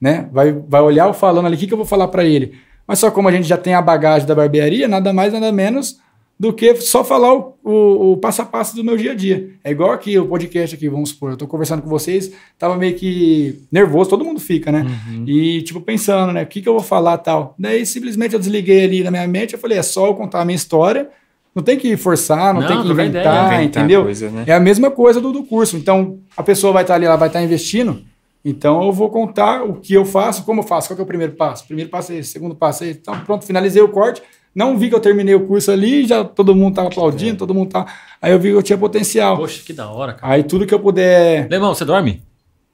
[0.00, 0.28] né?
[0.32, 2.54] Vai, vai olhar o falando ali, o que, que eu vou falar para ele?
[2.86, 5.98] Mas só como a gente já tem a bagagem da barbearia, nada mais, nada menos
[6.38, 9.50] do que só falar o, o, o passo a passo do meu dia a dia.
[9.64, 12.94] É igual aqui, o podcast aqui, vamos supor, eu tô conversando com vocês, tava meio
[12.94, 14.86] que nervoso, todo mundo fica, né?
[15.26, 16.44] E, tipo, pensando, né?
[16.44, 17.54] O que, que eu vou falar tal.
[17.58, 20.44] Daí, simplesmente, eu desliguei ali na minha mente, eu falei, é só eu contar a
[20.44, 21.10] minha história,
[21.54, 23.62] não tem que forçar, não, Não, tem que inventar, ideia.
[23.62, 24.04] Inventar entendeu?
[24.04, 24.44] coisa, né?
[24.46, 25.76] É a mesma coisa do, do curso.
[25.76, 28.00] Então, a pessoa vai estar ali, ela vai estar investindo.
[28.44, 31.06] Então, eu vou contar o que eu faço, como eu faço, qual que é o
[31.06, 31.66] primeiro passo.
[31.66, 33.00] Primeiro passo é esse, segundo passo é esse.
[33.00, 34.22] Então, pronto, finalizei o corte.
[34.58, 37.70] Não vi que eu terminei o curso ali, já todo mundo estava aplaudindo, todo mundo
[37.70, 37.86] tá.
[38.20, 39.36] Aí eu vi que eu tinha potencial.
[39.36, 40.32] Poxa, que da hora, cara.
[40.34, 41.46] Aí tudo que eu puder.
[41.48, 42.20] Lemão, você dorme?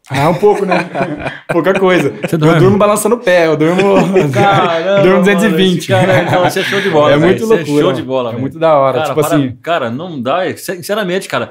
[0.08, 0.78] Ah, um pouco, né?
[1.52, 2.10] Pouca coisa.
[2.26, 2.58] Você eu dorme?
[2.58, 3.82] durmo balançando o pé, eu durmo.
[5.02, 5.86] durmo 220.
[5.88, 7.08] Cara, cara, você é show de bola.
[7.12, 7.26] é velho.
[7.26, 7.82] muito Você loucura.
[7.82, 8.94] show de bola, É muito da hora.
[9.02, 10.40] Cara, tipo para- assim, cara, não dá.
[10.56, 11.50] Sinceramente, cara.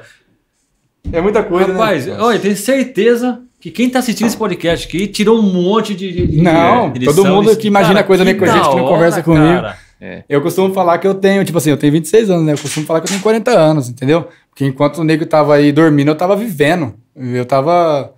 [1.12, 1.72] é muita coisa.
[1.72, 2.16] Rapaz, né?
[2.18, 6.10] olha, eu tenho certeza que quem tá assistindo esse podcast aqui tirou um monte de.
[6.12, 7.36] de- de- Não, de todo lição.
[7.36, 9.83] mundo que imagina coisa meio com a gente que não conversa hora, comigo.
[10.04, 10.24] Cara.
[10.28, 12.52] Eu costumo falar que eu tenho, tipo assim, eu tenho 26 anos, né?
[12.52, 14.28] Eu costumo falar que eu tenho 40 anos, entendeu?
[14.50, 16.94] Porque enquanto o nego tava aí dormindo, eu tava vivendo.
[17.16, 18.14] Eu tava.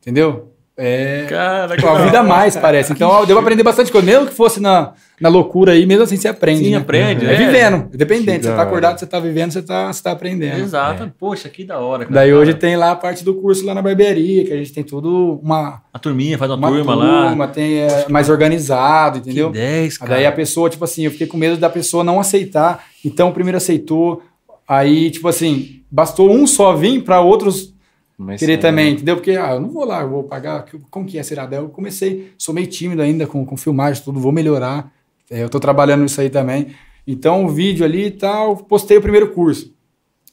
[0.00, 0.49] Entendeu?
[0.82, 1.26] É.
[1.28, 2.92] Cara, que Com a da vida mais, parece.
[2.92, 4.06] Então, eu devo aprender bastante coisa.
[4.06, 6.64] Mesmo que fosse na, na loucura aí, mesmo assim você aprende.
[6.64, 6.78] Sim, né?
[6.78, 7.36] aprende, É, é.
[7.36, 8.38] vivendo, independente.
[8.40, 10.58] Que Você tá acordado, você tá vivendo, você tá, você tá aprendendo.
[10.58, 11.12] Exato.
[11.18, 12.04] Poxa, que da hora.
[12.04, 12.14] Cara.
[12.14, 14.82] Daí hoje tem lá a parte do curso lá na barbearia, que a gente tem
[14.82, 17.48] tudo uma, A turminha faz uma, uma turma, turma, lá.
[17.48, 19.50] tem é, mais organizado, Que entendeu?
[19.50, 20.10] 10, cara.
[20.12, 22.84] Daí a pessoa, tipo assim, eu fiquei com medo da pessoa não aceitar.
[23.04, 24.22] Então, o primeiro aceitou.
[24.66, 27.74] Aí, tipo assim, bastou um só vir para outros
[28.22, 29.16] Mas, querer é, também, entendeu?
[29.16, 30.66] Porque, ah, eu não vou lá, eu vou pagar.
[30.90, 31.46] Como que é, será?
[31.46, 34.92] Daí eu comecei, sou meio tímido ainda com, com filmagem, tudo, vou melhorar.
[35.30, 36.66] É, eu tô trabalhando nisso aí também.
[37.06, 39.74] Então, o vídeo ali e tal, postei o primeiro curso.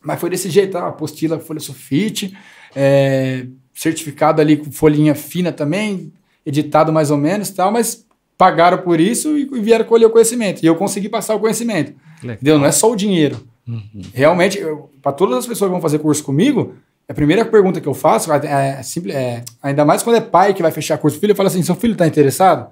[0.03, 0.85] Mas foi desse jeito, tá?
[0.85, 2.37] apostila, folha sulfite,
[2.75, 6.11] é, certificado ali com folhinha fina também,
[6.45, 8.05] editado mais ou menos e tal, mas
[8.37, 10.61] pagaram por isso e vieram colher o conhecimento.
[10.61, 11.93] E eu consegui passar o conhecimento.
[12.21, 12.35] Legal.
[12.35, 12.59] Entendeu?
[12.59, 13.47] Não é só o dinheiro.
[13.65, 14.01] Uhum.
[14.13, 14.59] Realmente,
[15.01, 16.75] para todas as pessoas que vão fazer curso comigo,
[17.09, 20.53] a primeira pergunta que eu faço é, é simples, é, ainda mais quando é pai
[20.53, 22.67] que vai fechar curso filho, eu falo assim: seu filho está interessado?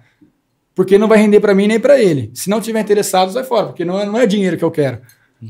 [0.74, 2.32] Porque não vai render para mim nem para ele.
[2.34, 5.00] Se não tiver interessado, sai fora, porque não é, não é dinheiro que eu quero.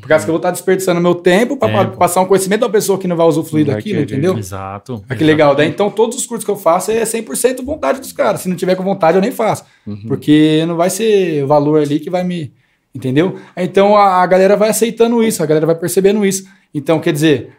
[0.01, 1.97] Por causa que eu vou estar desperdiçando meu tempo para Tempo.
[1.97, 4.37] passar um conhecimento da pessoa que não vai usufruir daquilo, entendeu?
[4.37, 5.03] Exato.
[5.07, 5.55] Ah, que legal.
[5.55, 8.41] Daí, então, todos os cursos que eu faço é 100% vontade dos caras.
[8.41, 9.63] Se não tiver com vontade, eu nem faço.
[10.07, 12.51] Porque não vai ser o valor ali que vai me.
[12.93, 13.37] Entendeu?
[13.55, 16.47] Então, a, a galera vai aceitando isso, a galera vai percebendo isso.
[16.73, 17.51] Então, quer dizer,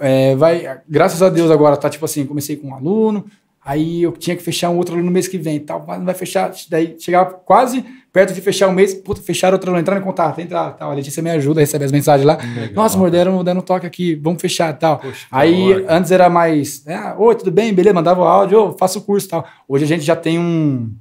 [0.00, 0.80] é, vai.
[0.88, 3.26] Graças a Deus agora tá tipo assim: comecei com um aluno,
[3.64, 6.04] aí eu tinha que fechar um outro aluno no mês que vem, tal, mas não
[6.04, 6.52] vai fechar.
[6.68, 10.40] Daí chegava quase perto de fechar o mês, puta, fecharam outro aluno, entrar em contato,
[10.40, 10.92] entrar, tal.
[10.92, 12.38] A Letícia me ajuda, recebe as mensagens lá.
[12.72, 14.98] Nossa, amor, deram, deram um toque aqui, vamos fechar tal.
[14.98, 17.74] Poxa, aí antes era mais, ah, oi, tudo bem?
[17.74, 19.44] Beleza, mandava o áudio, ô, faço o curso tal.
[19.66, 20.94] Hoje a gente já tem um,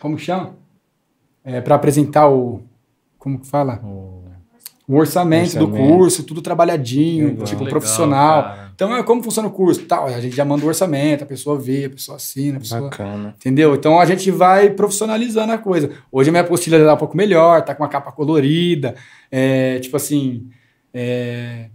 [0.00, 0.54] como que chama?
[1.44, 2.62] É, para apresentar o,
[3.18, 3.80] como que fala?
[3.84, 4.05] O
[4.94, 7.44] orçamento, do curso, tudo trabalhadinho, Legal.
[7.44, 8.42] tipo, Legal, profissional.
[8.42, 8.66] cara.
[8.74, 9.82] Então, é como funciona o curso?
[9.86, 12.82] Tal, a gente já manda o orçamento, a pessoa vê, a pessoa assina, a pessoa...
[12.82, 13.34] Bacana.
[13.38, 13.74] Entendeu?
[13.74, 15.90] Então a gente vai profissionalizando a coisa.
[16.12, 18.94] Hoje a minha apostila tá um pouco melhor, tá com uma capa colorida,
[19.32, 20.46] é, tipo assim,
[20.92, 21.66] é,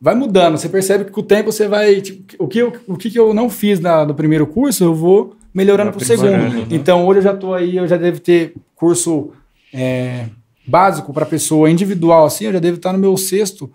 [0.00, 0.56] vai mudando.
[0.56, 2.00] Você percebe que com o tempo você vai.
[2.00, 5.36] Tipo, o, que eu, o que eu não fiz na, no primeiro curso, eu vou
[5.52, 6.30] melhorando Vai pro segundo.
[6.30, 6.66] né?
[6.70, 9.30] Então hoje eu já tô aí, eu já devo ter curso
[9.72, 10.26] é,
[10.66, 13.70] básico para pessoa individual, assim, eu já devo estar no meu sexto.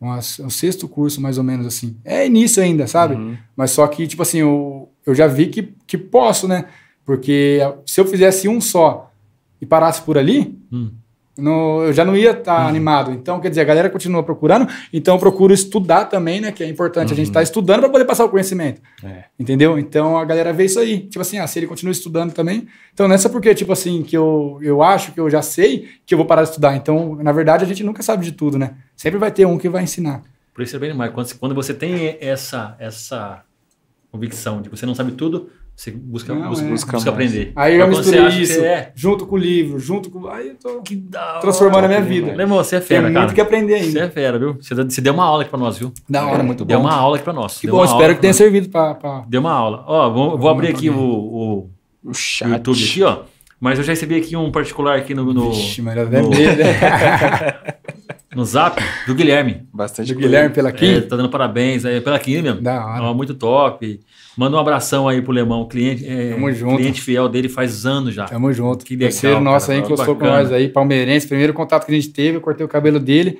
[0.00, 1.96] Nossa, o sexto curso, mais ou menos assim.
[2.04, 3.14] É início ainda, sabe?
[3.14, 3.36] Uhum.
[3.54, 6.66] Mas só que, tipo assim, eu, eu já vi que, que posso, né?
[7.04, 9.12] Porque se eu fizesse um só
[9.60, 10.92] e parasse por ali, Hum.
[11.40, 13.10] No- eu já não ia estar animado.
[13.12, 16.52] Então, quer dizer, a galera continua procurando, então eu procuro estudar também, né?
[16.52, 18.80] Que é importante a gente estar estudando para poder passar o conhecimento.
[19.02, 19.24] É.
[19.38, 19.78] Entendeu?
[19.78, 21.00] Então a galera vê isso aí.
[21.00, 22.68] Tipo assim, ah, se ele continua estudando também.
[22.92, 26.14] Então não é porque, tipo assim, que eu, eu acho que eu já sei que
[26.14, 26.76] eu vou parar de estudar.
[26.76, 28.74] Então, na verdade, a gente nunca sabe de tudo, né?
[28.96, 30.22] Sempre vai ter um que vai ensinar.
[30.54, 31.12] Por isso é bem demais.
[31.12, 33.42] Quando, quando você tem essa, essa
[34.10, 35.48] convicção de que você não sabe tudo,
[35.80, 36.68] você busca, Não, busca, é.
[36.68, 37.52] busca Busca aprender.
[37.56, 40.28] Aí eu misturei você isso você é, junto com o livro, junto com.
[40.28, 41.40] Aí eu tô que da hora.
[41.40, 42.26] transformando a minha top vida.
[42.36, 43.32] Lembra, você é Tem fera, muito cara.
[43.32, 44.00] que aprender Você ainda.
[44.00, 44.56] é fera, viu?
[44.60, 45.90] Você, deu- você deu uma aula aqui pra nós, viu?
[46.06, 46.84] Da hora, muito Deu bom.
[46.84, 47.58] uma aula aqui pra nós.
[47.58, 48.36] Que Deu bom, espero aula que tenha nós.
[48.36, 48.94] servido pra.
[48.94, 49.24] pra...
[49.26, 49.82] Deu uma aula.
[49.86, 51.70] Ó, vou, vou abrir aqui o, o,
[52.04, 52.50] O o chat.
[52.50, 53.18] YouTube aqui, ó.
[53.58, 56.20] Mas eu já recebi aqui um particular aqui no, no, Vixe, mas no- né?
[58.34, 59.62] no zap do Guilherme.
[59.72, 61.00] Bastante Do Guilherme pela É, Kim.
[61.02, 62.60] tá dando parabéns aí pela Kim mesmo.
[62.60, 63.02] Da hora.
[63.04, 64.00] Ó, muito top.
[64.36, 66.76] Manda um abração aí pro Lemão, cliente, é, Tamo junto.
[66.76, 68.26] cliente fiel dele faz anos já.
[68.26, 68.84] Tamo junto.
[68.84, 71.26] Que legal, Parceiro nosso cara, aí, que encostou com nós aí, palmeirense.
[71.26, 73.38] Primeiro contato que a gente teve, eu cortei o cabelo dele.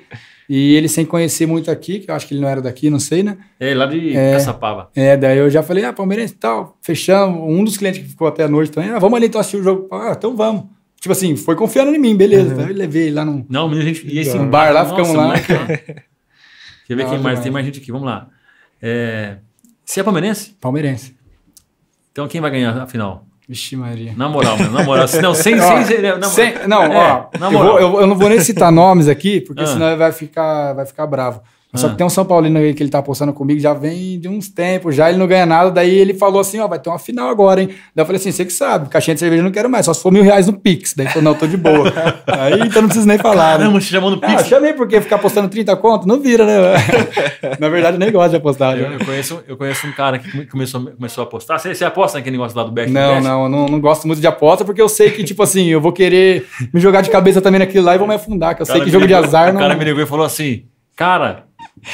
[0.49, 2.99] E ele sem conhecer muito aqui, que eu acho que ele não era daqui, não
[2.99, 3.37] sei, né?
[3.57, 4.33] É, lá de É.
[4.33, 4.89] Caçapava.
[4.93, 7.39] É, daí eu já falei, ah, palmeirense e tal, fechamos.
[7.41, 9.63] Um dos clientes que ficou até a noite também, ah, vamos ali então assistir o
[9.63, 9.87] jogo.
[9.91, 10.65] Ah, então vamos.
[10.99, 12.51] Tipo assim, foi confiando em mim, beleza.
[12.53, 13.45] Então eu levei ele lá no.
[13.49, 14.05] Não, menino, a gente.
[14.07, 15.23] E esse bar lá, Nossa, ficamos lá.
[15.27, 15.47] moleque.
[15.47, 16.03] Deixa
[16.89, 17.17] eu ver Da quem mais.
[17.19, 17.39] demais.
[17.39, 18.27] Tem mais gente aqui, vamos lá.
[18.81, 19.37] É,
[19.85, 20.55] Você é palmeirense?
[20.59, 21.15] Palmeirense.
[22.11, 23.25] Então quem vai ganhar a final?
[23.47, 24.13] Vixe, Maria.
[24.15, 24.71] Na moral, mano.
[24.71, 25.05] Na moral.
[25.21, 25.59] Não, sem.
[25.59, 26.87] Ó, sem, na, sem- não, É,
[27.33, 29.67] ó, na eu, vou- eu- eu não vou nem citar nomes aqui, porque Ah.
[29.67, 31.41] senão ele vai ficar, vai ficar bravo.
[31.73, 31.89] Só Ah.
[31.91, 34.49] que tem um São Paulino aí que ele tá apostando comigo, já vem de uns
[34.49, 37.29] tempos, já ele não ganha nada, daí ele falou assim, ó, vai ter uma final
[37.29, 37.69] agora, hein?
[37.95, 39.93] Daí eu falei assim, você que sabe, caixinha de cerveja eu não quero mais, só
[39.93, 40.93] se for mil reais no Pix.
[40.95, 41.91] Daí ele falou, não, tô de boa.
[42.27, 43.65] aí então não preciso nem falar, né?
[43.65, 44.47] Caramba, te chamou no Ah, Pix.
[44.47, 46.73] chamei porque ficar apostando 30 conto, não vira, né?
[47.59, 48.77] Na verdade, eu nem gosto de apostar.
[48.77, 48.91] Eu, já.
[48.93, 51.59] eu conheço, eu conheço um cara que come- começou, começou a apostar.
[51.59, 52.91] Você, você aposta naquele negócio lá do Bet?
[52.91, 55.67] Não, não, eu não, não gosto muito de aposta, porque eu sei que, tipo assim,
[55.67, 58.61] eu vou querer me jogar de cabeça também naquilo lá e vou me afundar, que
[58.61, 59.59] eu O sei cara que jogo de ligou- azar O não...
[59.61, 60.63] cara me ligou e falou assim:
[60.95, 61.45] Cara,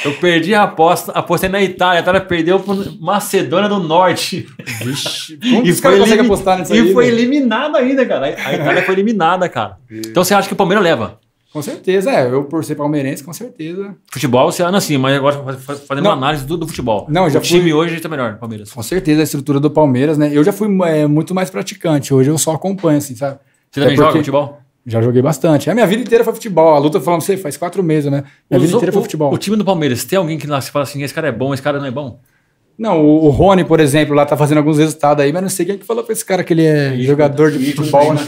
[0.05, 1.99] eu perdi a aposta, apostei na Itália.
[1.99, 4.47] A Itália perdeu pro Macedônia do Norte.
[4.83, 6.93] Vixe, como que E foi elimi- apostar nisso E aí?
[6.93, 7.17] foi velho?
[7.17, 8.27] eliminada ainda, cara.
[8.27, 9.77] A Itália foi eliminada, cara.
[9.89, 11.19] Então você acha que o Palmeiras leva?
[11.53, 12.29] Com certeza, é.
[12.29, 13.95] Eu, por ser palmeirense, com certeza.
[14.11, 16.11] Futebol, você anda assim, mas agora faz- faz- fazendo Não.
[16.11, 17.07] uma análise do, do futebol.
[17.09, 18.71] Não, já o time fui- hoje está melhor, Palmeiras.
[18.71, 20.29] Com certeza a estrutura do Palmeiras, né?
[20.31, 22.13] Eu já fui é, muito mais praticante.
[22.13, 23.39] Hoje eu só acompanho, assim, sabe?
[23.71, 24.59] Você também É joga porque- futebol?
[24.89, 25.69] Já joguei bastante.
[25.69, 26.73] A minha vida inteira foi futebol.
[26.73, 28.23] A luta, falando pra você, faz quatro meses, né?
[28.49, 29.33] Minha vida Os- inteira foi o- futebol.
[29.33, 31.53] O, time do Palmeiras, tem alguém que lá se fala assim: esse cara é bom,
[31.53, 32.19] esse cara não é bom?
[32.79, 35.65] Não, o, o Rony, por exemplo, lá tá fazendo alguns resultados aí, mas não sei
[35.65, 38.21] quem que falou pra esse cara que ele é jogador de futebol, né?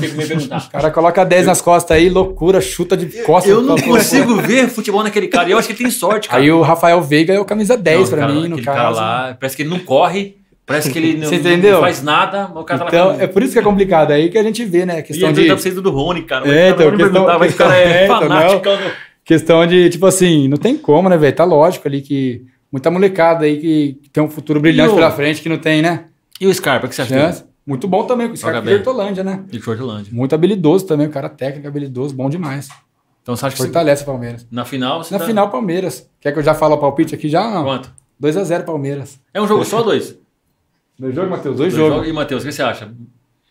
[0.68, 3.52] O cara coloca 10 nas costas aí, loucura, chuta de costas.
[3.52, 5.48] Eu não consigo ver futebol naquele cara.
[5.48, 6.42] E eu acho que ele tem sorte, cara.
[6.42, 8.78] Aí o Rafael Veiga é o camisa 10 Não, pra cara, mim, no caso.
[8.78, 10.36] cara lá, parece que ele não corre,
[10.70, 11.30] parece que ele não,
[11.74, 13.22] não faz nada, o cara tá Então, lá com...
[13.22, 14.12] é por isso que é complicado.
[14.12, 15.00] Aí que a gente vê, né?
[15.00, 15.48] E Questão ele de.
[15.48, 16.48] tá precisando do Rony, cara.
[16.48, 18.70] É, O cara então, questão- mas o cara é, é, então, fanático.
[19.26, 21.36] Questão de, tipo assim, não tem como, né, velho?
[21.36, 25.12] Tá lógico ali que muita molecada aí que tem um futuro brilhante E o- pela
[25.12, 26.06] frente, que não tem, né?
[26.40, 27.14] E o Scarpa, o que você acha?
[27.14, 27.44] Chance.
[27.68, 28.74] Muito bom também, com cara bem.
[28.74, 29.44] de Hortolândia, né?
[29.48, 30.12] De Fortolândia.
[30.12, 32.70] Muito habilidoso também, o cara técnico, habilidoso, bom demais.
[33.22, 34.48] Então você acha que Fortalece o Palmeiras.
[34.50, 36.10] na final Na tá- final, Palmeiras.
[36.20, 37.48] Quer que eu já fale o palpite aqui já?
[37.48, 37.64] Não.
[37.66, 37.92] Quanto?
[38.20, 39.20] 2x0 Palmeiras.
[39.32, 40.18] É um jogo só dois?
[41.00, 41.56] Dois jogos, Matheus?
[41.58, 42.08] Dois, Dois jogos.
[42.08, 42.92] E Matheus, o que você acha?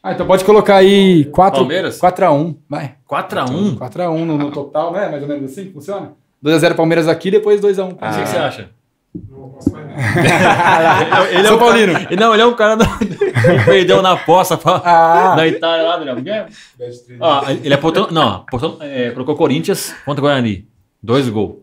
[0.02, 1.98] Ah, então pode colocar aí 4 Palmeiras?
[1.98, 2.56] 4x1.
[2.68, 2.94] Vai.
[3.10, 3.78] 4x1?
[3.78, 5.08] 4x1 no, no total, né?
[5.08, 6.12] Mais ou menos assim que funciona?
[6.44, 7.92] 2x0 Palmeiras aqui, depois 2x1.
[7.92, 8.70] O que você acha?
[9.30, 11.28] Não posso mais nada.
[11.30, 11.92] Ele é São um Paulino.
[11.94, 15.34] Cara, não, ele é um cara da- que perdeu na aposta pra, Ah.
[15.36, 16.46] na Itália lá, Daniel.
[16.76, 17.04] Três.
[17.18, 18.10] Ó, ele apontou.
[18.12, 20.68] Não, apontou, é, colocou Corinthians contra o Guarani.
[21.02, 21.56] Dois gols.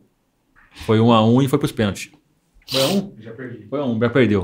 [0.85, 2.09] Foi um a um e foi pros pênaltis.
[2.67, 3.13] Foi a um?
[3.19, 3.67] Já perdi.
[3.69, 4.41] Foi um, já perdeu.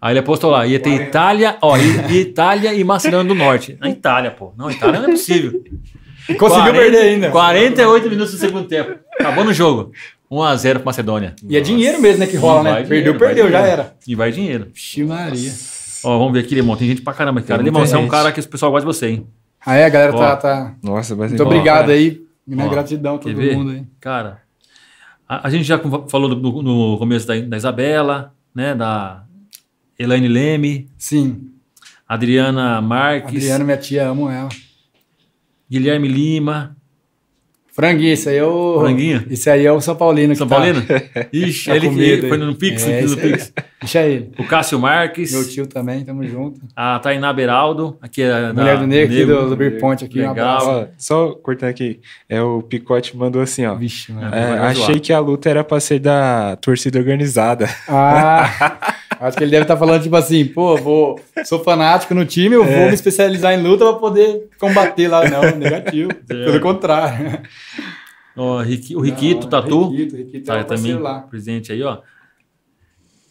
[0.00, 3.76] Aí ele apostou lá, ia ter Itália, ó, Itália e Macedônia do Norte.
[3.80, 4.52] Na Itália, pô.
[4.56, 5.62] Não, Itália não é possível.
[6.38, 7.30] Conseguiu 40 perder ainda.
[7.30, 8.96] 48 minutos do segundo tempo.
[9.18, 9.92] Acabou no jogo.
[10.30, 11.34] 1x0 pro Macedônia.
[11.48, 12.26] E é dinheiro mesmo, né?
[12.26, 12.74] Que rola, né?
[12.74, 13.80] Perdeu, dinheiro, vai perdeu, já dinheiro.
[13.80, 13.94] era.
[14.06, 14.68] E vai dinheiro.
[14.72, 15.52] Vixe Maria.
[16.04, 16.76] Ó, vamos ver aqui, Limão.
[16.76, 17.62] Tem gente pra caramba aqui, cara.
[17.62, 19.26] Limão, você é um cara que o pessoal gosta de você, hein?
[19.64, 20.18] Aí a galera Ó.
[20.18, 20.74] tá, tá.
[20.82, 21.50] Nossa, vai ser Muito bom.
[21.50, 21.92] obrigado cara.
[21.92, 22.20] aí.
[22.46, 23.84] Minha Ó, gratidão a todo mundo aí.
[24.00, 24.42] Cara,
[25.28, 28.74] a, a gente já falou do- no, começo da, da Isabela, né?
[28.74, 29.24] Da
[29.98, 31.50] Elaine Leme, Sim.
[32.08, 34.48] Adriana Marques, Adriana, minha tia, amo ela.
[35.70, 36.76] Guilherme Lima.
[37.78, 38.80] Franguinho, isso aí é o.
[38.80, 39.24] Franguinho?
[39.30, 40.32] Isso aí é o São Paulino.
[40.32, 40.82] que São tá- Paulino?
[41.32, 41.88] Ixi, tá ele
[42.20, 43.16] que foi no Pix, É, no.
[43.16, 43.52] Pix.
[43.80, 44.32] Deixa ele.
[44.36, 46.60] O Cássio Marques, Meu tio também, tamo junto.
[46.74, 49.78] a Tainá Beraldo, aqui é da Mulher do Negro aqui do, do Beer.
[49.78, 50.18] Point aqui.
[50.20, 50.56] Um Legal.
[50.56, 50.68] abraço.
[50.70, 52.00] Ó, só cortando aqui.
[52.28, 53.76] É, o Picote mandou assim, ó.
[53.76, 54.34] Vixe, mano.
[54.34, 54.64] É, zoar.
[54.70, 57.68] achei que a luta era pra ser da torcida organizada.
[57.88, 58.76] Ah,
[59.20, 62.64] acho que ele deve estar falando tipo assim, pô, vou, sou fanático no time, eu
[62.64, 62.78] É.
[62.80, 65.28] vou me especializar em luta pra poder combater lá.
[65.28, 66.10] Não, negativo.
[66.12, 66.24] É.
[66.24, 67.40] Pelo contrário.
[68.36, 71.20] Ó, o Riquito, Não, Tatu, Riquito, Riquito tá é o também lá.
[71.22, 71.98] presente aí, ó.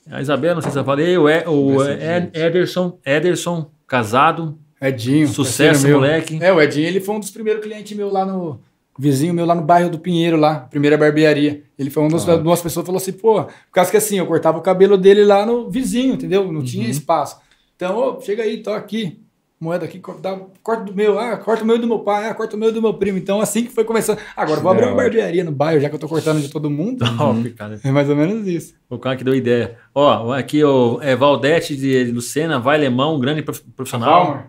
[0.10, 5.28] A Isabela, não sei se eu falei, o, E- o Ed- Ederson, Ederson, casado, Edinho.
[5.28, 6.38] Sucesso, moleque.
[6.42, 8.60] É, o Edinho, ele foi um dos primeiros clientes meu lá no.
[9.00, 11.64] Vizinho meu lá no bairro do Pinheiro, lá, primeira barbearia.
[11.78, 14.26] Ele foi uma das, duas pessoas que falou assim, pô, por causa que assim, eu
[14.26, 16.46] cortava o cabelo dele lá no vizinho, entendeu?
[16.52, 16.66] Não Uhum.
[16.66, 17.38] tinha espaço.
[17.76, 19.22] Então, ô, chega aí, tô aqui.
[19.60, 22.30] Moeda aqui, corta, dá- corta do meu, ah, corta o meu e do meu pai,
[22.30, 23.18] ah, corta o meu e do meu primo.
[23.18, 24.20] Então, assim que foi começando.
[24.36, 27.04] Agora, vou abrir uma barbearia no bairro, já que eu tô cortando de todo mundo.
[27.18, 27.80] Top, cara.
[27.84, 28.76] É mais ou menos isso.
[28.88, 29.76] O cara que deu ideia.
[29.96, 34.26] Ó, aqui o é, Valdete de Lucena, vai Lemão, um grande prof- profissional.
[34.26, 34.46] Valmer.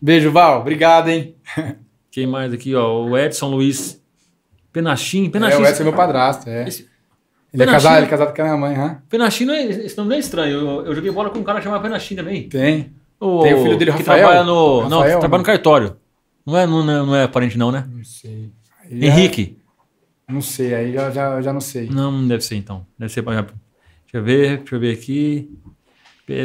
[0.00, 0.60] Beijo, Val.
[0.60, 1.34] Obrigado, hein?
[2.10, 3.04] Quem mais aqui, ó?
[3.04, 4.02] O Edson Luiz
[4.72, 5.26] Penachim.
[5.26, 6.66] É, Penachim, o Edson é meu padrasto, é.
[6.68, 6.88] Esse-
[7.52, 9.02] Ele é, casado, ele é casado com a minha mãe, hã?
[9.08, 10.52] Penachim não é, esse nome não é estranho.
[10.58, 12.48] Eu, eu joguei bola com um cara chamado Penachim também.
[12.48, 12.92] Tem.
[13.18, 14.18] O, Tem o filho dele, que Rafael?
[14.28, 15.96] trabalha no, não, Rafael, que trabalha no cartório.
[16.46, 17.86] Não é, não, é, não é parente não, né?
[17.92, 18.50] Não sei.
[18.90, 19.58] Já- Henrique.
[20.28, 21.88] Não sei, aí já, já, já não sei.
[21.90, 22.86] Não, não deve ser então.
[22.98, 23.22] Deve ser.
[23.22, 23.48] Deixa
[24.14, 25.50] eu ver, deixa eu ver aqui.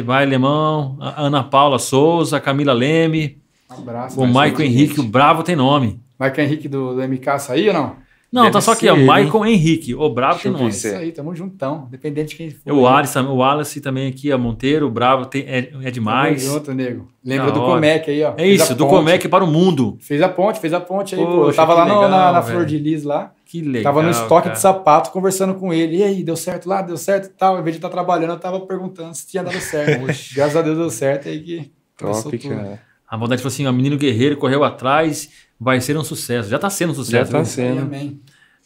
[0.04, 4.20] Vai Lemão, a Ana Paula Souza, Camila Leme, abraço.
[4.20, 4.62] o gente.
[4.62, 6.00] Henrique, o Bravo tem nome.
[6.18, 8.06] Michael Henrique do, do MK saiu ou não?
[8.32, 8.96] Não, Deve tá só aqui, ó.
[8.96, 10.70] Maicon Henrique, o Bravo Deixa tem nome.
[10.70, 11.86] Isso aí, tamo juntão.
[11.90, 12.72] Dependente de quem for.
[12.72, 16.42] O Wallace, o Wallace também aqui, a Monteiro, o Bravo tem, é, é demais.
[16.44, 17.08] Tamo junto, nego.
[17.24, 17.74] Lembra Da do hora.
[17.74, 18.32] Comec aí, ó.
[18.32, 18.86] É Fez isso, do.
[18.88, 19.96] Comec para o mundo.
[20.00, 21.30] Fez a ponte, fez a ponte aí, pô.
[21.30, 22.42] Eu Poxa, tava lá no- legal, na, na.
[22.42, 23.32] Flor de Lis lá.
[23.44, 23.84] Que legal.
[23.94, 24.54] tava no estoque cara.
[24.54, 25.98] de sapato conversando com ele.
[25.98, 26.82] E aí, deu certo lá?
[26.82, 27.58] Deu certo e tal.
[27.60, 30.04] Em vez de estar trabalhando, eu tava perguntando se tinha dado certo.
[30.34, 31.70] Graças a Deus deu certo aí que.
[31.96, 32.54] Top, tudo.
[32.54, 32.80] cara.
[33.08, 36.48] A Valdete falou assim: ó, menino guerreiro correu atrás, vai ser um sucesso.
[36.48, 37.30] Já tá sendo um sucesso.
[37.30, 37.80] Já tá aí, sendo.
[37.82, 38.20] amém.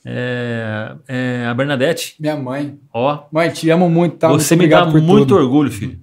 [0.04, 2.78] É, é, a Bernadette, Minha mãe.
[2.92, 4.28] ó, Mãe, te amo muito, tá?
[4.28, 5.36] você muito me dá muito tudo.
[5.36, 6.00] orgulho, filho.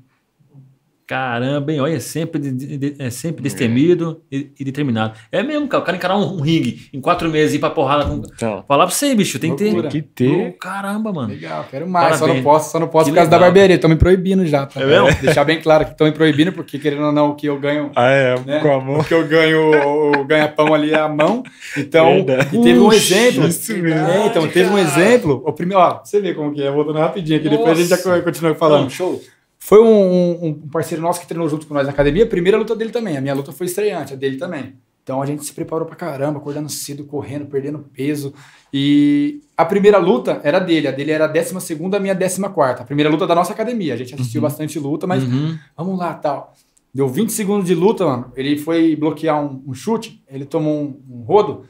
[1.08, 1.80] Caramba, hein?
[1.80, 5.18] Olha, é sempre, de- de- é sempre destemido e, e determinado.
[5.32, 5.82] É mesmo, cara.
[5.82, 8.16] O cara encarar um, um ringue em quatro meses e ir pra porrada com.
[8.18, 9.66] Então, Falar pra você, bicho, tem que ter.
[9.72, 9.90] Loucura.
[9.90, 10.52] tem que ter.
[10.52, 11.30] Pô, caramba, mano.
[11.30, 12.16] Legal, quero mais.
[12.18, 12.44] Só Parabéns.
[12.44, 13.48] não posso, só não posso Que por causa da legal.
[13.52, 13.76] barbearia.
[13.76, 14.66] Estão me proibindo já.
[14.66, 14.82] Tá?
[14.82, 15.08] É mesmo?
[15.22, 17.90] Deixar bem claro que estão me proibindo, porque querendo ou não, o que eu ganho.
[17.96, 18.60] Ah, é, Né?
[18.60, 19.00] com a mão.
[19.00, 21.42] O que eu ganho, o ganha-pão ali é a mão.
[21.78, 22.58] Então, Verdade.
[22.58, 23.48] e teve um exemplo.
[23.48, 24.08] isso mesmo.
[24.10, 25.42] É, então, teve um exemplo.
[25.46, 27.96] O primeiro, ó, você vê como que é, voltando rapidinho aqui, depois a gente já
[27.96, 28.22] Nossa.
[28.22, 28.82] continua falando.
[28.84, 29.22] Não, show.
[29.68, 32.24] Foi um, um- parceiro nosso que treinou junto com nós na academia.
[32.24, 33.18] A primeira luta dele também.
[33.18, 34.76] A minha luta foi estreante, a dele também.
[35.04, 38.34] Então a gente se preparou pra caramba, acordando cedo, correndo, perdendo peso.
[38.74, 40.88] E a primeira luta era dele.
[40.88, 42.84] A dele era a 12 segunda, a minha 14 quarta.
[42.84, 43.94] A primeira luta da nossa academia.
[43.94, 45.58] A gente assistiu bastante luta, mas Uhum.
[45.76, 46.54] vamos lá, tal.
[46.94, 48.32] Deu 20 segundos de luta, mano.
[48.38, 51.66] Ele foi bloquear um, um chute, ele tomou um, um rodo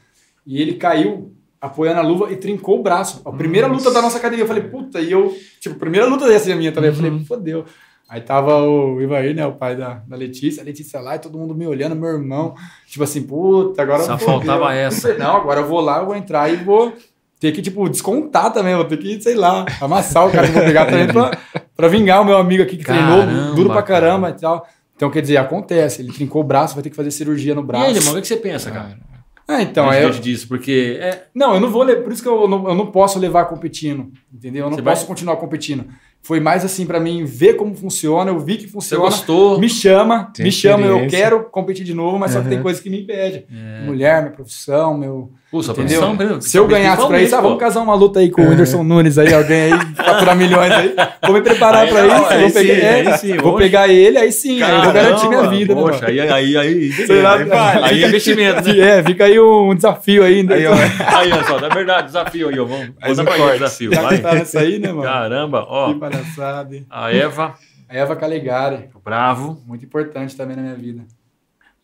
[0.45, 3.23] e ele caiu apoiando a luva e trincou o braço.
[3.25, 4.43] A primeira luta da nossa academia.
[4.43, 6.91] Eu falei, puta, e eu, tipo, primeira luta dessa minha também.
[6.91, 7.01] Eu Uhum.
[7.01, 7.65] falei, fodeu.
[8.09, 11.37] Aí tava o Ivair, né, o pai da, da Letícia, a Letícia lá e todo
[11.37, 12.55] mundo me olhando, meu irmão.
[12.87, 14.77] Tipo assim, puta, agora Só eu vou faltava ver.
[14.77, 15.13] essa.
[15.15, 16.93] Não, agora eu vou lá, eu vou entrar e vou
[17.39, 18.75] ter que, tipo, descontar também.
[18.75, 21.37] Vou ter que, sei lá, amassar o cara que eu vou pegar também pra,
[21.75, 24.37] pra vingar o meu amigo aqui que treinou Caramba, duro pra caramba cara.
[24.37, 24.67] e tal.
[24.95, 26.01] Então, quer dizer, acontece.
[26.01, 27.85] Ele trincou o braço, vai ter que fazer cirurgia no E braço.
[27.87, 28.97] aí, irmão, o que você pensa, cara?
[29.49, 32.67] Ah, então, é, disso, porque é, não, eu não vou por isso que eu não,
[32.67, 34.65] eu não posso levar competindo, entendeu?
[34.65, 35.85] Eu não Você posso vai- continuar competindo.
[36.27, 39.03] Foi mais assim pra mim ver como funciona, eu vi que você funciona.
[39.05, 39.57] gostou.
[39.59, 42.63] Me chama, Tem me chama, eu quero competir de novo, mas só que tem Uhum.
[42.63, 43.45] coisa que me impede.
[43.49, 43.85] É.
[43.85, 45.31] Mulher, minha profissão, meu.
[45.49, 46.01] Pô, sua Entendeu?
[46.01, 48.49] profissão, meu, Se eu ganhasse pra isso, ah, vamos casar uma luta aí com o
[48.49, 50.93] Whindersson Nunes aí, alguém aí, faturar milhões aí.
[51.23, 53.53] Vou me preparar Aí pra não, isso, aí vou, sim, pegar, é, aí sim, vou
[53.53, 53.63] hoje.
[53.63, 56.07] pegar ele, aí sim, aí eu vou garantir minha Caramba, vida, né, Poxa, mano?
[56.09, 57.83] aí, aí, aí, Sei lá, aí, vale.
[57.85, 58.99] aí é investimento, né?
[58.99, 60.43] É, fica aí um desafio aí.
[60.43, 60.55] né?
[60.55, 60.73] Aí, ó.
[60.73, 62.65] Aí, olha só, é verdade, desafio aí, ó.
[62.65, 64.17] Vamos, vamos dar pra desafio, vai.
[64.17, 65.03] tá nessa aí, né, mano?
[65.03, 65.93] Caramba, ó.
[66.75, 66.85] Hein?
[66.89, 67.57] A Eva,
[67.89, 71.05] A Eva Calegari, Bravo, muito importante também na minha vida.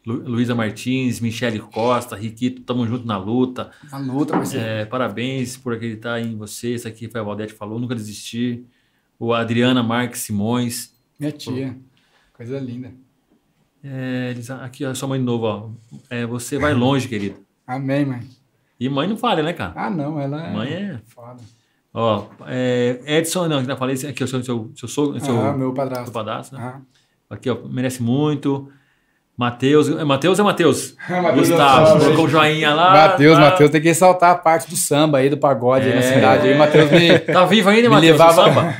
[0.05, 3.71] Lu- Luísa Martins, Michele Costa, Riquito, tamo junto na luta.
[3.89, 4.65] Na luta, parceiro.
[4.65, 6.73] É, parabéns por acreditar em você.
[6.75, 8.65] Isso aqui foi a Valdete falou, nunca desistir.
[9.17, 10.93] O Adriana Marques Simões.
[11.17, 11.77] Minha tia.
[12.33, 12.91] Coisa linda.
[13.81, 15.69] É, eles- aqui, ó, sua mãe de novo, ó.
[16.09, 17.37] É, você vai longe, querido.
[17.65, 18.27] Amém, mãe.
[18.79, 19.73] E mãe não falha, né, cara?
[19.75, 20.53] Ah, não, ela é.
[20.53, 21.41] Mãe é- Foda.
[21.93, 25.53] Ó, é, Edson, não, que eu falei, aqui, o seu, seu, seu, sogro- seu, ah,
[25.53, 26.05] meu padrasto.
[26.05, 26.61] seu padrasto, né?
[26.75, 26.81] Ah,
[27.29, 28.69] Aqui, ó, merece muito.
[29.35, 29.89] Matheus.
[29.89, 30.95] é Matheus é Matheus?
[31.35, 32.91] Gustavo, colocou o joinha lá.
[33.09, 35.99] Matheus, tá, Matheus tem que ressaltar a parte do samba aí, do pagode aí na
[35.99, 36.13] É.
[36.13, 36.47] cidade.
[36.47, 38.11] Aí, Matheus me, Tá vivo ainda, Matheus?
[38.11, 38.73] levava, O samba?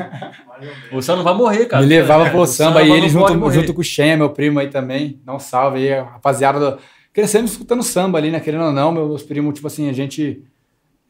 [0.91, 1.81] O samba não vai morrer, cara.
[1.84, 3.53] me levava pro O samba, e ele junto, morrer.
[3.60, 5.19] junto com o Xenha, meu primo aí também.
[5.26, 6.60] Dá um salve aí, rapaziada.
[6.60, 6.77] Do...
[7.11, 8.40] Crescemos escutando samba ali, né?
[8.40, 10.44] Querendo ou não, meus primos, tipo assim, a gente.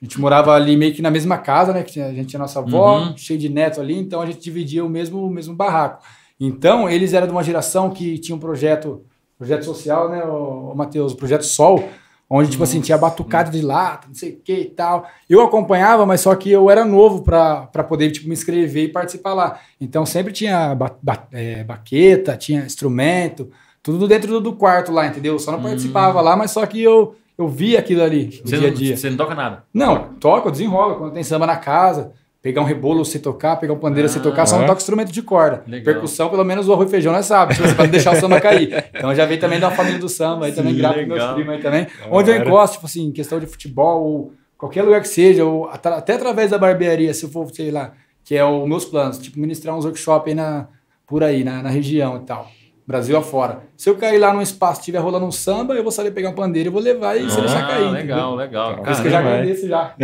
[0.03, 1.81] A gente morava ali meio que na mesma casa, né?
[1.81, 3.13] Que tinha- a gente tinha nossa avó, Uhum.
[3.17, 6.03] cheio de neto ali, então a gente dividia o mesmo, o mesmo barraco.
[6.37, 9.03] Então, eles eram de uma geração que tinha um projeto,
[9.37, 11.13] projeto social, né, o, Matheus?
[11.13, 11.87] O projeto Sol,
[12.29, 15.07] onde, tipo assim, tinha batucada de lata, não sei o que e tal.
[15.29, 19.33] Eu acompanhava, mas só que eu era novo para poder, tipo, me inscrever e participar
[19.33, 19.57] lá.
[19.79, 23.49] Então, sempre tinha ba ba- é, baqueta, tinha instrumento,
[23.81, 25.33] tudo dentro do, do quarto lá, entendeu?
[25.35, 28.57] Eu só não participava lá, mas só que eu, eu via aquilo ali, no Você
[28.57, 28.97] dia a não, dia.
[28.97, 29.63] você não toca nada.
[29.73, 30.95] Não, toca, eu desenrolo.
[30.95, 32.11] Quando tem samba na casa,
[32.41, 34.19] pegar um rebolo sem tocar, pegar um pandeiro Ah.
[34.19, 35.63] tocar, só não toca instrumento de corda.
[35.65, 35.93] Legal.
[35.93, 38.85] Percussão, pelo menos o arroz e feijão nós sabe, pra não deixar o samba cair.
[38.93, 41.33] Então já vem também da família do samba, aí também Sim, grato aos meus legal.
[41.35, 41.87] primos aí também.
[42.11, 46.13] Onde eu encosto, tipo assim, questão de futebol, ou qualquer lugar que seja, ou até
[46.13, 47.93] através da barbearia, se eu for, sei lá,
[48.23, 50.67] que é os meus planos, tipo, ministrar uns workshops aí na,
[51.07, 52.47] por aí, na, na região e tal.
[52.85, 53.61] Brasil afora.
[53.77, 56.29] Se eu cair lá num espaço e estiver rolando um samba, eu vou saber pegar
[56.29, 57.87] um pandeiro e vou levar e se deixar cair.
[57.87, 58.15] entendeu?
[58.15, 58.83] Ah, legal, legal.
[58.83, 59.95] Por isso que eu já agradeço já.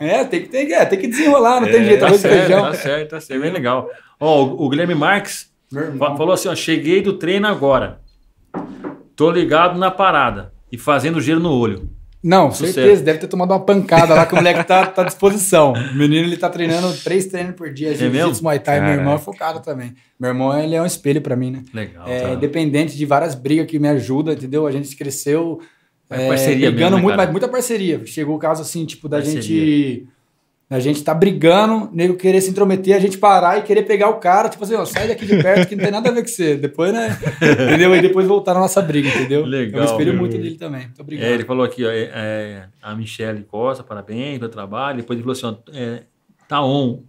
[0.00, 2.00] É, tem que, tem, é, tem que desenrolar, não tem jeito.
[2.00, 2.62] Tá certo, feijão.
[2.62, 3.40] tá certo, tá certo.
[3.40, 3.90] Bem legal.
[4.20, 5.50] Ó, o, o Guilherme Marques
[5.98, 8.00] falou assim, ó, cheguei do treino agora.
[9.16, 11.90] Tô ligado na parada e fazendo gelo no olho.
[12.22, 12.72] Não, Sucesso.
[12.74, 13.02] certeza.
[13.04, 15.72] Deve ter tomado uma pancada lá que o moleque tá, tá à disposição.
[15.72, 17.90] O menino ele tá treinando três treinos por dia.
[17.90, 18.10] mesmo?
[18.10, 18.80] Jiu-jitsu, Muay Thai.
[18.80, 19.94] Meu irmão é focado também.
[20.18, 21.62] Meu irmão ele é um espelho pra mim, né?
[21.72, 22.06] Legal.
[22.08, 22.30] É, tá.
[22.30, 24.66] independente de várias brigas que me ajudam, entendeu?
[24.66, 25.60] A gente cresceu
[26.10, 28.04] É é, parceria brigando mesmo, né, muito, mas muita parceria.
[28.04, 29.42] Chegou o caso assim, tipo, da Parceria.
[29.42, 30.08] gente.
[30.70, 34.18] A gente tá brigando, nego querer se intrometer, a gente parar e querer pegar o
[34.20, 36.28] cara, tipo assim, ó, sai daqui de perto que não tem nada a ver com
[36.28, 36.56] você.
[36.56, 37.16] Depois, né?
[37.40, 37.96] entendeu?
[37.96, 39.46] E depois voltar na nossa briga, entendeu?
[39.46, 40.20] Legal, Eu me espelho meu.
[40.20, 40.82] muito dele também.
[40.82, 41.26] Muito obrigado.
[41.26, 44.98] É, ele falou aqui, ó, é, é, a Michelle Costa, parabéns pelo trabalho.
[44.98, 46.02] Depois ele falou assim, ó, é,
[46.46, 47.02] tá on.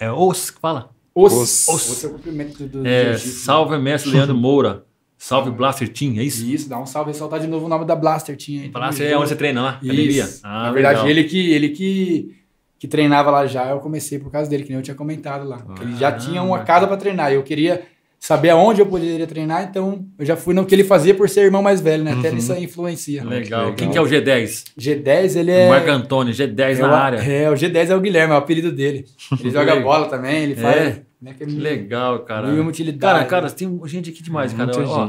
[0.00, 0.88] É os que fala?
[1.14, 1.68] Os, Os.
[1.68, 1.92] os.
[1.92, 3.44] Esse é o cumprimento do, do É, jiu-jitsu.
[3.44, 4.84] salve mestre Leandro Moura.
[5.18, 6.44] Salve Blaster Team, é isso?
[6.44, 8.68] Isso, dá um salve, ressaltar de novo o nome da Blaster tinha aí.
[8.70, 9.70] Blaster é onde você treina lá?
[9.74, 10.28] Academia?
[10.42, 11.10] Ah, Na verdade, legal.
[11.10, 12.34] ele que, ele que,
[12.82, 15.58] que treinava lá já, eu comecei por causa dele, que nem eu tinha comentado lá.
[15.76, 17.30] que ele já Ah, tinha uma casa para treinar.
[17.30, 17.82] e Eu queria
[18.18, 21.42] saber aonde eu poderia treinar, então eu já fui no que ele fazia por ser
[21.42, 22.12] irmão mais velho, né?
[22.12, 22.36] Até Uhum.
[22.38, 23.22] isso aí influencia.
[23.22, 23.60] Legal.
[23.66, 23.74] Legal.
[23.76, 24.64] Quem que é o G10?
[24.76, 25.68] G10, ele é.
[25.68, 27.18] Marco Antônio, G10 é na o- área.
[27.18, 29.04] É, o G10 é o Guilherme, é o apelido dele.
[29.38, 30.76] Ele joga bola também, ele faz.
[30.76, 31.02] É?
[31.22, 32.48] Né, que Legal, cara.
[32.48, 33.14] Mil utilidade.
[33.14, 34.76] Cara, cara, tem gente aqui demais, cara.
[34.76, 35.08] Muita Ó,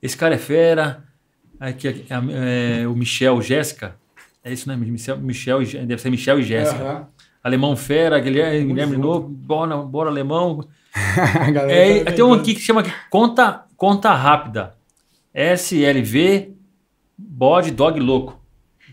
[0.00, 1.02] esse cara é fera.
[1.58, 3.96] Aqui, aqui, é, o Michel, Jéssica.
[4.44, 4.76] É isso, né?
[4.76, 6.82] Michel, Michel, deve ser Michel e Jéssica.
[6.82, 7.06] Aham.
[7.44, 8.96] Alemão Fera, Guilherme, Guilherme.
[8.96, 10.64] Novo, bora, bora Alemão.
[11.68, 14.74] É, tá tem um aqui que chama conta, conta rápida.
[15.34, 16.52] SLV
[17.18, 18.38] Bode Dog Louco.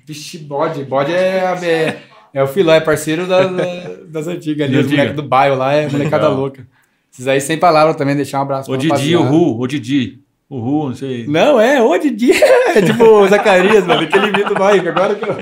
[0.05, 0.83] Vixe, bode.
[0.85, 2.01] Bode é, é,
[2.33, 5.73] é o filó, é parceiro da- da- das antigas ali, os moleques do bairro lá,
[5.73, 6.65] é molecada louca.
[7.11, 9.23] Esses aí sem palavra também, deixar um abraço O Didi, o.
[9.23, 10.19] Ru, o Didi.
[10.49, 11.27] O Ru, não sei.
[11.27, 15.13] Não, é, ô Didi, é tipo o Zacarias, mano, que ele imita o Mike, agora
[15.13, 15.37] que eu...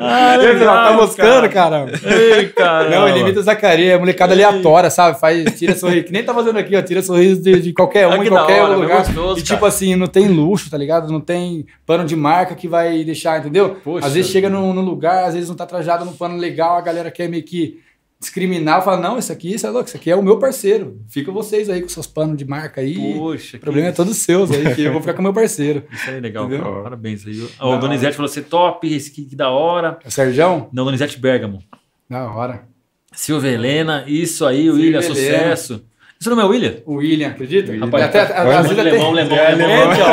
[0.00, 1.86] Ah, Ele legal, tá moscando, cara.
[2.04, 2.88] Ei, cara.
[2.88, 5.18] Não, ele imita o Zacarias, é molecada aleatória, sabe?
[5.18, 8.12] Faz, tira sorriso, que nem tá fazendo aqui, ó, tira sorriso de, de qualquer um,
[8.12, 8.98] Ah, em qualquer hora, é lugar.
[9.04, 9.66] gostoso, e tipo cara.
[9.66, 11.10] assim, não tem luxo, tá ligado?
[11.12, 13.78] Não tem pano de marca que vai deixar, entendeu?
[13.82, 16.80] Poxa às vezes chega num lugar, às vezes não tá trajado num pano legal, a
[16.82, 17.80] galera quer meio que
[18.22, 20.98] discriminar, fala, não, isso aqui, isso é louco, isso aqui é o meu parceiro.
[21.08, 22.94] Fica vocês aí com seus panos de marca aí.
[23.18, 25.84] Poxa, o problema é todos seus aí, que eu vou ficar com o meu parceiro.
[25.92, 26.82] Isso aí é legal, cara.
[26.82, 27.34] Parabéns aí.
[27.36, 27.80] Da O hora.
[27.80, 29.98] Donizete falou assim: top, esse que, que da hora.
[30.06, 30.68] O Serjão?
[30.72, 31.62] Não, Donizete Bergamo.
[32.08, 32.66] Da hora.
[33.12, 35.14] Silvia Helena, isso aí, Silvia William, Helena.
[35.14, 35.84] sucesso.
[36.22, 36.74] Isso não é o William?
[36.86, 37.76] O William, acredita?
[37.76, 40.06] Rapaz, até, às vezes até, Alemão, alemão, É, então,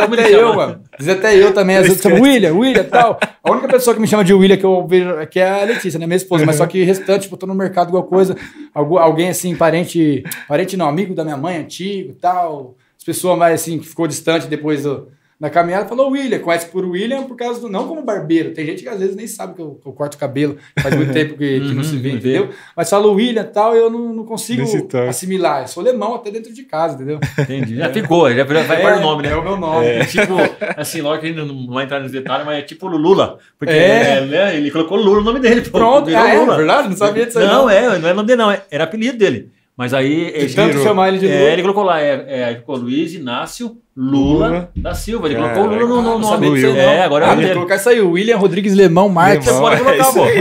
[0.00, 0.80] até- eu, mano.
[0.98, 3.20] Às vezes até eu também, às vezes chama William, William e tal.
[3.44, 5.64] A única pessoa que me chama de William que eu vejo é que é a
[5.66, 6.06] Letícia, né?
[6.06, 6.46] Minha esposa.
[6.46, 8.34] Mas só que o restante, tipo, tô no mercado igual coisa.
[8.72, 12.74] Algum, alguém assim, parente, parente não, amigo da minha mãe, antigo e tal.
[12.96, 15.08] As pessoas mais assim, que ficou distante depois do,
[15.38, 16.38] da caminhada, falou William.
[16.38, 17.68] Conhece por William por causa do.
[17.68, 18.52] Não como barbeiro.
[18.54, 20.56] Tem gente que às vezes nem sabe que eu, eu corto o cabelo.
[20.80, 22.48] Faz muito tempo que, que não se vê, Uhum, entendeu?
[22.74, 24.62] Mas fala William e tal, eu não, não consigo
[25.08, 25.62] assimilar.
[25.62, 27.20] Eu sou alemão até dentro de casa, entendeu?
[27.38, 27.76] Entendi.
[27.76, 29.30] Já ficou, já vai vai para o nome, né?
[29.30, 29.86] É o meu nome.
[29.86, 30.34] É tipo,
[30.76, 33.38] assim, lógico que a gente não vai entrar nos detalhes, mas é tipo o Lula.
[33.58, 34.18] Porque É.
[34.18, 35.60] é, né, ele colocou Lula no nome dele.
[35.62, 36.56] Pronto, virou ah, é, Lula.
[36.56, 36.88] verdade?
[36.88, 37.46] Não sabia disso aí.
[37.46, 38.50] Não, é, não é nome dele, não.
[38.50, 39.50] é- Era apelido dele.
[39.76, 40.30] Mas aí.
[40.34, 40.84] ele tanto virou.
[40.84, 41.38] chamar ele de Lula.
[41.38, 44.70] É, ele colocou lá, é, é, aí ficou Luiz Inácio Lula, Lula.
[44.76, 45.26] da Silva.
[45.26, 45.54] Ele Caraca.
[45.54, 46.46] colocou o Lula no, no nome.
[46.46, 46.76] aí, não.
[46.76, 47.54] É, agora é Ah, o tem que dele.
[47.56, 49.46] colocar isso aí, William Rodrigues Lemão Marques.
[49.46, 50.24] Você pode é colocar, isso pô.
[50.24, 50.38] aí.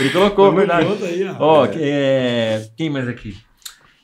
[0.00, 0.86] Ele colocou, Tamo verdade.
[1.04, 1.66] aí, ó.
[1.74, 3.36] É, quem mais aqui?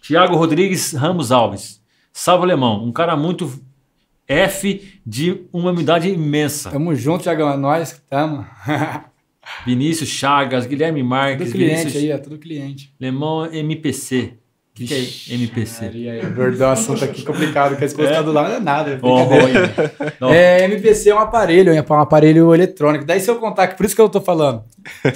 [0.03, 1.81] Tiago Rodrigues Ramos Alves.
[2.13, 3.51] Salve Alemão, um cara muito
[4.27, 6.71] F de uma humildade imensa.
[6.71, 7.51] Tamo junto, Thiagão.
[7.53, 8.45] É nós que tamo.
[9.67, 12.93] Vinícius Chagas, Guilherme Marques, tudo cliente Vinícius aí, é tudo cliente.
[12.99, 14.40] Lemão MPC.
[14.73, 15.85] O que, que é MPC?
[15.85, 18.61] Maria, aí, abordou um assunto aqui complicado, que a esposa tá do lado não é
[18.61, 18.91] nada.
[18.93, 19.19] é Oh.
[20.21, 20.31] Não.
[20.33, 23.05] É, MPC é um aparelho, é um aparelho eletrônico.
[23.05, 24.63] Daí se eu contar, que por isso que eu tô falando.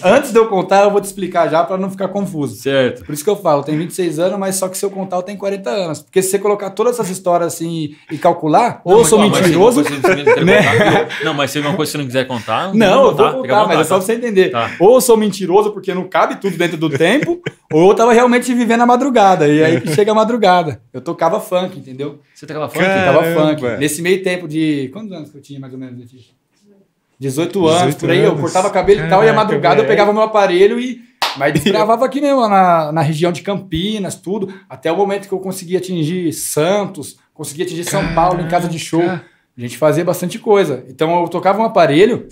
[0.02, 2.56] Antes de eu contar, eu vou te explicar já para não ficar confuso.
[2.56, 3.04] Certo.
[3.04, 5.16] Por isso que eu falo, eu tenho 26 anos, mas só que se eu contar,
[5.16, 6.02] eu tenho 40 anos.
[6.02, 9.28] Porque se você colocar todas essas histórias assim e, calcular, ou eu mas, sou ó,
[9.28, 9.82] mas mentiroso.
[9.82, 10.62] você não né?
[10.62, 13.32] contar- Não, mas se é uma coisa que você não quiser contar, Não, eu vou
[13.42, 14.50] contar, mas é só pra você entender.
[14.50, 14.70] Tá.
[14.80, 17.40] Ou eu sou mentiroso porque não cabe tudo dentro do tempo,
[17.72, 19.43] ou eu tava realmente vivendo a madrugada.
[19.48, 20.80] E aí que chega a madrugada.
[20.92, 22.20] Eu tocava funk, entendeu?
[22.34, 22.84] Você tocava funk?
[22.84, 23.58] Cara, Tocava Caramba.
[23.58, 23.78] funk.
[23.80, 24.88] Nesse meio tempo de.
[24.92, 26.00] Quantos anos que eu tinha mais ou menos?
[26.02, 26.24] aqui?
[27.18, 28.18] 18 anos, 18 por aí.
[28.18, 28.40] Eu anos.
[28.40, 29.88] cortava cabelo e tal, e à Caraca, madrugada eu velho.
[29.88, 31.00] pegava meu aparelho e.
[31.36, 34.52] Mas gravava aqui mesmo, na, na região de Campinas, tudo.
[34.68, 38.78] Até o momento que eu consegui atingir Santos, consegui atingir São Paulo em casa de
[38.78, 39.00] show.
[39.00, 39.24] Caraca.
[39.56, 40.84] A gente fazia bastante coisa.
[40.88, 42.26] Então eu tocava um aparelho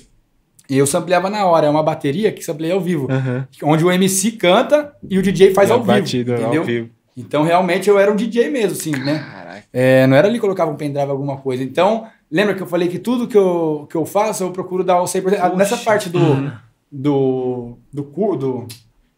[0.68, 1.66] e eu sampleava na hora.
[1.66, 3.06] É uma bateria que sampleia ao vivo.
[3.10, 3.46] Aham.
[3.62, 5.92] Onde o MC canta e o DJ faz E a ao vivo.
[5.92, 6.60] batida entendeu?
[6.62, 6.90] ao vivo.
[7.16, 9.18] Então realmente eu era um DJ mesmo, assim, né?
[9.18, 9.64] Caraca.
[9.72, 11.62] É, não era ali que colocava um pendrive alguma coisa.
[11.62, 15.00] Então, lembra que eu falei que tudo que eu, que eu faço, eu procuro dar
[15.00, 15.38] o 100%.
[15.40, 16.18] Ah, Nessa parte do,
[16.90, 18.66] do, do, cu- do,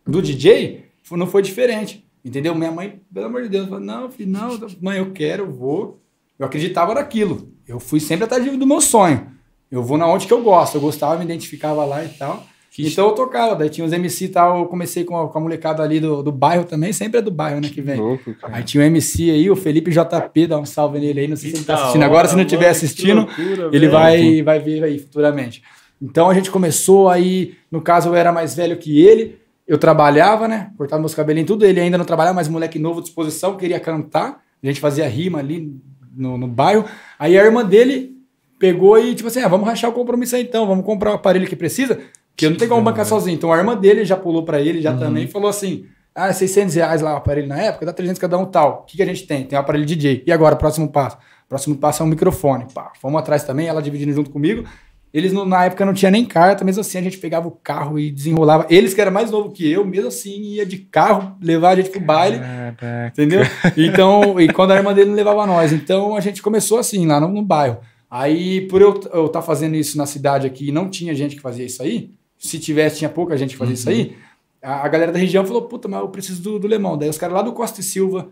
[0.07, 2.05] do DJ, não foi diferente.
[2.25, 2.55] Entendeu?
[2.55, 6.01] Minha mãe, pelo amor de Deus, falou: não, filho, não, mãe, eu quero, eu vou.
[6.39, 7.49] Eu acreditava naquilo.
[7.69, 9.27] Eu fui sempre atrás do meu sonho.
[9.71, 10.77] Eu vou na onde que eu gosto.
[10.77, 12.45] Eu gostava, me identificava lá e tal.
[12.75, 13.55] Que então eu tocava.
[13.55, 14.59] Daí tinha os MC e tal.
[14.59, 16.93] Eu comecei com a, com a molecada ali do, do bairro também.
[16.93, 17.69] Sempre é do bairro, né?
[17.73, 18.01] Que vem.
[18.01, 18.35] Louco.
[18.43, 21.51] Aí tinha o MC aí, o Felipe JP, dá um salve nele aí, não sei
[21.51, 23.93] se Que ele tá assistindo hora, agora, se não estiver assistindo, loucura, ele velho.
[23.93, 25.63] vai, vai ver aí futuramente.
[26.03, 30.49] Então a gente começou aí, no caso eu era mais velho que ele, eu trabalhava,
[30.49, 33.79] né, cortava meus cabelinhos tudo, ele ainda não trabalhava, mas moleque novo de disposição, queria
[33.79, 35.73] cantar, a gente fazia rima ali
[36.15, 36.85] no, no bairro,
[37.19, 38.17] aí a irmã dele
[38.59, 41.47] pegou e tipo assim, ah, vamos rachar o compromisso aí então, vamos comprar o aparelho
[41.47, 42.01] que precisa,
[42.37, 43.35] que eu não tenho como bancar sozinho.
[43.37, 44.99] Então a irmã dele já pulou pra ele, já Uhum.
[44.99, 45.85] também, falou assim,
[46.15, 48.83] ah, 600 reais lá o aparelho na época, dá 300 cada um tal.
[48.83, 49.45] O que, que a gente tem?
[49.45, 50.23] Tem o aparelho DJ.
[50.27, 51.17] E agora, próximo passo?
[51.49, 52.67] Próximo passo é um microfone.
[52.73, 54.65] Pá, fomos atrás também, ela dividindo junto comigo.
[55.13, 58.11] Eles na época não tinha nem carta, mesmo assim a gente pegava o carro e
[58.11, 58.67] desenrolava.
[58.69, 61.91] Eles que eram mais novo que eu, mesmo assim ia de carro levar a gente
[61.91, 62.41] pro baile.
[62.41, 63.13] Caraca.
[63.13, 63.43] Entendeu?
[63.77, 65.73] Então, e quando a irmã dele não levava nós.
[65.73, 67.79] Então a gente começou assim, lá no, no bairro.
[68.11, 71.65] Aí, por eu estar fazendo isso na cidade aqui, e não tinha gente que fazia
[71.65, 72.11] isso aí.
[72.45, 74.17] Se tivesse, tinha pouca gente que fazia isso aí.
[74.63, 76.97] A, a galera da região falou: puta, mas eu preciso do, do Lemão.
[76.99, 78.29] Daí os caras lá do Costa e Silva,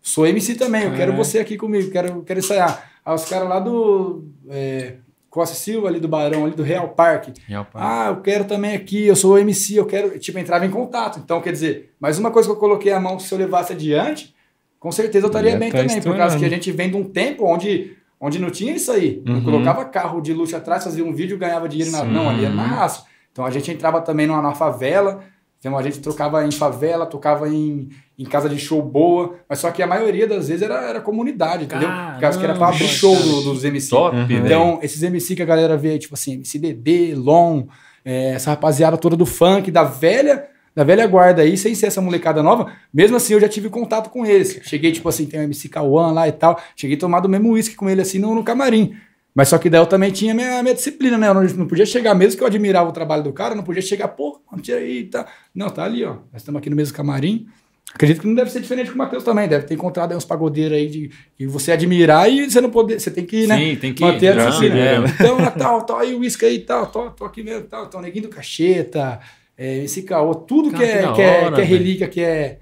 [0.00, 2.90] sou MC também, eu quero você aqui comigo, quero, quero ensaiar.
[3.04, 4.94] Aí os caras lá do é,
[5.28, 7.32] Costa e Silva, ali do Barão, ali do Real Parque.
[7.46, 7.88] Real Parque.
[7.88, 10.18] Ah, eu quero também aqui, eu sou o MC, eu quero.
[10.18, 11.20] Tipo, entrava em contato.
[11.22, 14.34] Então, quer dizer, mais uma coisa que eu coloquei a mão, se eu levasse adiante,
[14.78, 16.00] com certeza eu estaria Ia bem tá também.
[16.00, 19.22] Por causa que a gente vem de um tempo onde, onde não tinha isso aí.
[19.26, 19.44] Não Uhum.
[19.44, 22.02] colocava carro de luxo atrás, fazia um vídeo ganhava dinheiro na.
[22.04, 23.04] Não, ali era na raça.
[23.32, 25.20] Então a gente entrava também numa, na favela.
[25.58, 27.88] Então a gente trocava em favela, tocava em,
[28.18, 31.64] em casa de show boa, mas só que a maioria das vezes era, era comunidade,
[31.64, 31.88] entendeu?
[32.14, 33.90] Por causa que era pra abrir Caramba, show do- dos MC.
[33.90, 34.26] Top, Uhum.
[34.44, 37.66] Então, esses MC que a galera vê, tipo assim, MC Dedê, Lon,
[38.04, 42.00] é, essa rapaziada toda do funk, da velha, da velha guarda aí, sem ser essa
[42.00, 44.58] molecada nova, mesmo assim eu já tive contato com eles.
[44.64, 47.50] Cheguei, tipo assim, tem o MC Cauã lá e tal, cheguei a tomar do mesmo
[47.52, 48.96] uísque com ele assim no, no camarim.
[49.34, 51.28] Mas só que daí eu também tinha minha, minha disciplina, né?
[51.28, 53.64] Eu não, não podia chegar, mesmo que eu admirava o trabalho do cara, eu não
[53.64, 55.26] podia chegar, pô, tirar aí, tá.
[55.54, 56.16] Não, tá ali, ó.
[56.32, 57.46] Nós estamos aqui no mesmo camarim.
[57.94, 59.46] Acredito que não deve ser diferente com o Matheus também.
[59.48, 62.98] Deve ter encontrado aí uns pagodeiros aí de que você admirar e você não poder.
[63.00, 63.58] Você tem que, né?
[63.58, 64.78] Sim, tem que manter a Não, disciplina.
[64.78, 64.98] é.
[65.08, 68.00] Então, ah, tal, tal, aí o uísque aí, tal, tô, tô aqui mesmo, tal, tô
[68.00, 69.20] neguinho do cacheta,
[69.58, 72.20] é, esse caô, tudo Cara, que, é, que que, é, hora, que é relíquia, que
[72.22, 72.58] é,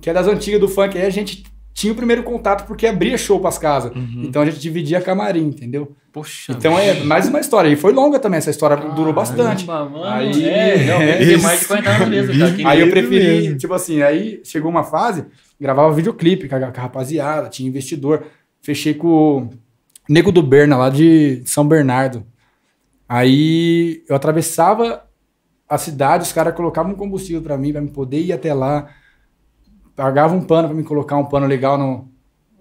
[0.00, 1.44] que é das antigas do funk, aí a gente
[1.78, 3.92] tinha o primeiro contato porque abria show pras casas.
[4.16, 5.94] Então a gente dividia camarim, entendeu?
[6.12, 6.52] Poxa.
[6.52, 7.68] Então é mais uma história.
[7.68, 9.64] E foi longa também, essa história durou bastante.
[9.64, 10.04] Caramba, mano.
[10.04, 12.68] Aí- É, realmente, tem mais de 40 anos mesmo, cara.
[12.70, 13.58] Aí eu preferi, mesmo.
[13.58, 15.24] tipo assim, aí chegou uma fase,
[15.60, 18.24] gravava videoclipe com a, com a rapaziada, tinha investidor.
[18.60, 19.50] Fechei com o
[20.08, 22.24] Nego do Berna, lá de São Bernardo.
[23.08, 25.04] Aí eu atravessava
[25.68, 28.88] a cidade, os caras colocavam um combustível pra mim, pra me poder ir até lá.
[29.98, 32.08] Pagava um pano pra me colocar um pano legal no,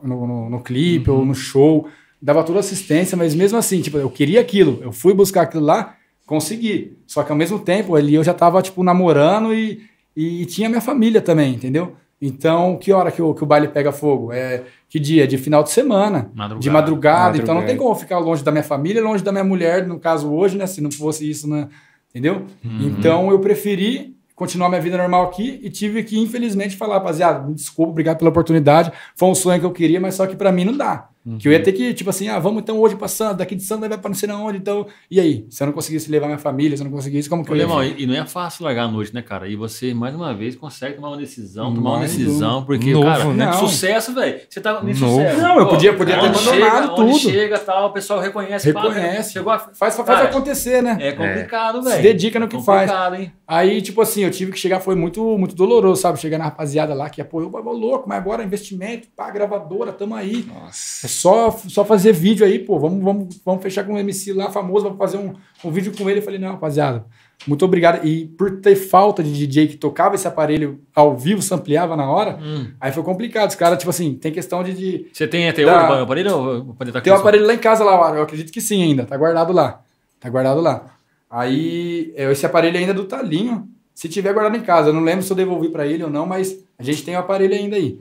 [0.02, 1.88] no, no- no clipe ou no show.
[2.20, 4.80] Dava toda assistência, mas mesmo assim, tipo, eu queria aquilo.
[4.82, 5.96] Eu fui buscar aquilo lá,
[6.26, 6.98] consegui.
[7.06, 9.84] Só que ao mesmo tempo, ali eu já tava, tipo, namorando e,
[10.16, 11.96] e, tinha minha família também, entendeu?
[12.20, 14.34] Então, que hora que o, que o baile pega fogo?
[14.34, 15.28] É que dia?
[15.28, 16.32] De final de semana.
[16.34, 16.60] Madrugada.
[16.60, 17.38] De madrugada.
[17.38, 17.68] Então não Madrugada.
[17.68, 20.66] tem como ficar longe da minha família, longe da minha mulher, no caso hoje, né?
[20.66, 21.68] Se não fosse isso, né?
[22.10, 22.48] Entendeu?
[22.66, 22.82] Uhum.
[22.98, 27.56] Então eu preferi continuar minha vida normal aqui e tive que, infelizmente, falar, rapaziada, me
[27.56, 28.94] desculpa, obrigado pela oportunidade.
[29.16, 31.10] Foi um sonho que eu queria, mas só que pra mim não dá.
[31.40, 33.64] Que eu ia ter que, tipo assim, ah, vamos então hoje pra Santos, daqui de
[33.64, 34.86] Santos vai pra não sei na onde, então.
[35.12, 35.46] E aí?
[35.50, 37.58] Se eu não conseguisse levar minha família, se eu não conseguisse, como que Ô, eu
[37.60, 37.68] ia?
[37.68, 39.48] Lemão, e e não é fácil largar à noite, né, cara?
[39.48, 43.26] E você, mais uma vez, consegue tomar uma decisão, tomar uma decisão, porque, Novo, cara,
[43.34, 43.52] né?
[43.54, 44.40] Sucesso, velho.
[44.50, 45.16] Você tá nem Novo.
[45.18, 45.42] sucesso.
[45.42, 47.20] Não, eu podia- podia ter abandonado chega, onde tudo.
[47.32, 48.68] chega, tal, o pessoal reconhece.
[48.72, 49.34] Reconhece.
[49.34, 49.60] chegou a...
[49.60, 50.98] Faz, faz Cara, acontecer, né?
[51.02, 52.04] É complicado, Se velho.
[52.04, 52.90] dedica no que é faz.
[52.90, 53.34] complicado, hein?
[53.48, 56.20] Aí, tipo assim, eu tive que chegar, foi muito, muito doloroso, sabe?
[56.20, 60.46] Chegar na rapaziada lá que apoiou, "Ô, louco, mas agora investimento, pá, gravadora, tamo aí.
[60.48, 61.08] Nossa.
[61.18, 62.78] Só, só fazer vídeo aí, pô.
[62.80, 65.34] Vamos, vamos, vamos fechar com um MC lá famoso, vamos fazer um,
[65.64, 66.20] um vídeo com ele.
[66.20, 67.06] Eu falei, não, rapaziada,
[67.48, 68.06] muito obrigado.
[68.06, 72.10] E por ter falta de DJ que tocava esse aparelho ao vivo, se ampliava na
[72.10, 72.68] hora, Hum.
[72.80, 73.50] aí foi complicado.
[73.50, 74.74] Os caras, tipo assim, tem questão de.
[74.74, 77.54] de Você tem até Da- hoje o aparelho ou pode estar tem um aparelho lá
[77.54, 79.06] em casa, lá, eu acredito que sim ainda.
[79.06, 79.82] Tá guardado lá.
[80.20, 80.86] Tá guardado lá.
[81.30, 83.68] Aí, é, esse aparelho ainda é do Talinho.
[83.94, 86.26] Se tiver guardado em casa, eu não lembro se eu devolvi pra ele ou não,
[86.26, 88.00] mas a gente tem o aparelho ainda aí.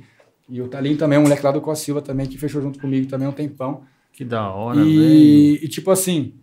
[0.48, 3.06] E o Talinho também, um moleque lá do Coa Silva também, que fechou junto comigo
[3.08, 3.82] também um tempão.
[4.12, 4.88] Que da hora, velho.
[4.90, 6.34] E, e, tipo assim,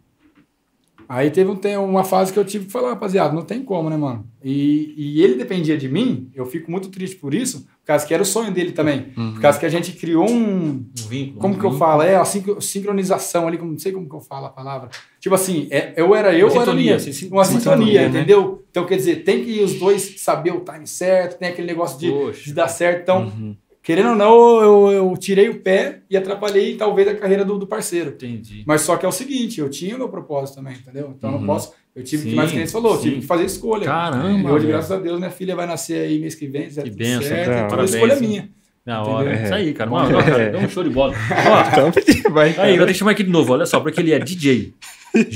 [1.08, 3.90] aí teve um, tem uma fase que eu tive que falar, rapaziada, não tem como,
[3.90, 4.28] né, mano?
[4.44, 8.14] E, e ele dependia de mim, eu fico muito triste por isso, por causa que
[8.14, 9.12] era o sonho dele também.
[9.14, 10.68] Por causa que a gente criou um.
[10.70, 11.40] Um vínculo.
[11.40, 11.78] Como um que eu vínculo.
[11.80, 12.02] falo?
[12.04, 14.90] É a sincro- sincronização ali, como- não sei como que eu falo a palavra.
[15.20, 17.00] Tipo assim, é, eu era eu, Uma era sintonia, minha.
[17.00, 17.28] sim.
[17.30, 18.08] Uma Sintonia, sintonia, né?
[18.08, 18.64] entendeu?
[18.70, 22.44] Então, quer dizer, tem que os dois saber o time certo, tem aquele negócio de,
[22.44, 23.02] de dar certo.
[23.02, 23.56] Então, Uhum.
[23.84, 27.68] Querendo ou não, eu, eu tirei o pé e atrapalhei talvez a carreira do, do
[27.68, 28.10] parceiro.
[28.11, 28.64] Entendi.
[28.65, 31.14] Mas só que é o seguinte, eu tinha meu propósito também, entendeu?
[31.15, 31.45] Então eu não Uhum.
[31.47, 31.73] posso.
[31.95, 33.85] Eu tive Sim, que, mais que nem você falou, eu tive que fazer escolha.
[33.85, 36.89] Caramba, E hoje, graças a Deus, minha filha vai nascer aí mês que vem, Que
[36.89, 37.60] benção, certo, cara.
[37.65, 37.93] a Parabéns.
[37.93, 38.49] escolha é minha.
[38.85, 39.30] Da hora.
[39.30, 39.43] Entendeu?
[39.45, 39.89] Isso aí, cara.
[39.91, 40.23] Mano, é.
[40.23, 41.14] cara, dá um show de bola.
[41.31, 42.55] Ó, Então, vai.
[42.57, 44.73] aí, vou ter que chamar aqui de novo, olha só, porque ele é DJ,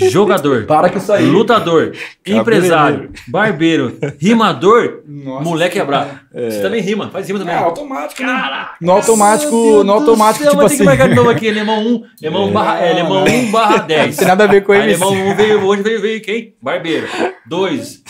[0.09, 1.25] jogador, Para com isso aí.
[1.25, 1.93] lutador,
[2.25, 6.11] empresário, barbeiro, rimador, Nossa moleque é brabo.
[6.33, 7.55] Você também rima, faz rima É também.
[7.57, 8.27] automático, né?
[8.27, 10.77] Caraca, No automático, no automático, céu, tipo vai ter assim.
[10.77, 14.07] que marcar de novo aqui, Lemão 1, Lemão, barra, é, Lemão 1 barra 10.
[14.11, 14.93] Não tem nada a ver com ele.
[14.93, 16.55] Lemão 1 veio, hoje veio, veio quem?
[16.61, 17.07] Barbeiro.
[17.47, 18.03] 2,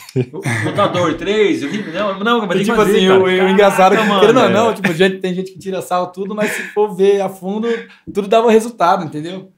[0.65, 1.13] lutador.
[1.15, 1.61] 3,
[1.93, 3.19] não, não, mas tem que tipo fazer, assim, cara.
[3.19, 6.07] o, o engraçado, é Caraca, querendo ou não, tipo, gente, tem gente que tira sal
[6.11, 7.67] tudo, mas se for ver a fundo,
[8.13, 9.51] tudo dava resultado, entendeu?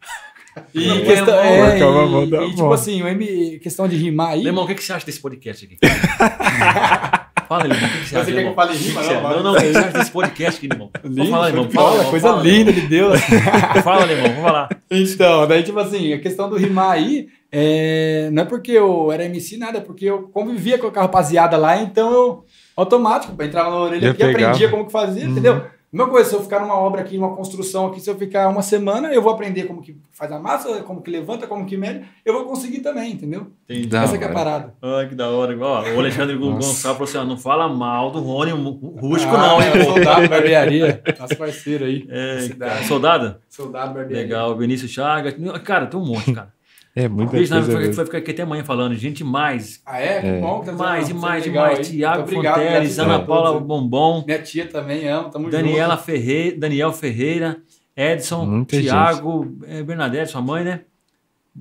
[0.73, 4.31] E Não, questão, é, é, da e, e, tipo assim, o M, questão de rimar
[4.31, 4.43] aí.
[4.43, 5.77] Lemão, o que, que você acha desse podcast aqui?
[7.47, 8.25] Fala, Lemão, o que, que você acha?
[8.25, 9.01] Você quer que eu fale rima?
[9.01, 10.91] Não, Não, não, o que você acha desse podcast aqui, Lemão?
[11.01, 11.71] Vamos Lindo, falar, Lemão.
[11.71, 13.19] Fala, Lemão, coisa fala, linda de Deus.
[13.83, 14.69] Fala, Lemão, vamos falar.
[14.91, 19.25] Então, daí, tipo assim, a questão do rimar aí, é, não é porque eu era
[19.25, 22.45] MC, nada, é porque eu convivia com a rapaziada lá, então eu,
[22.75, 25.63] automático, entrava na orelha aqui, aprendia como que fazia, entendeu?
[25.91, 28.61] Mesma coisa, se eu ficar numa obra aqui, numa construção aqui, se eu ficar uma
[28.61, 32.05] semana, eu vou aprender como que faz a massa, como que levanta, como que mede,
[32.23, 33.47] eu vou conseguir também, entendeu?
[33.67, 33.95] Entendi.
[33.95, 34.75] Essa que é a parada.
[34.81, 35.57] Ai, que da hora.
[35.59, 36.35] Ó, o Alexandre.
[36.37, 39.83] Gonçalves falou assim: ó, não fala mal do Rony Rústico, Ah, não, hein, é.
[39.83, 42.05] Soldado barbearia, nosso parceiro aí.
[42.07, 42.83] É.
[42.87, 43.37] Soldado?
[43.49, 44.17] Soldado barbearia.
[44.23, 44.55] Legal.
[44.57, 45.33] Vinícius Chagas.
[45.63, 46.53] Cara, tem um monte, cara.
[46.95, 47.55] É muita Beijo, coisa.
[47.55, 47.93] nós vai, mesmo.
[47.93, 48.95] vai ficar aqui até amanhã falando.
[48.95, 49.81] Gente mais.
[49.85, 50.21] Ah, é?
[50.21, 50.39] Que É.
[50.41, 51.87] bom que tá Mais, fazendo demais, legal demais.
[51.87, 51.95] aí.
[51.97, 53.63] Tiago Muito Fonteles, Ana Paula aí.
[53.63, 56.05] Bombom, Minha tia também ama, tamo Daniela junto.
[56.05, 57.57] Ferreira, Daniel Ferreira,
[57.95, 60.81] Edson, Muita Tiago, é, Bernadette, sua mãe, né?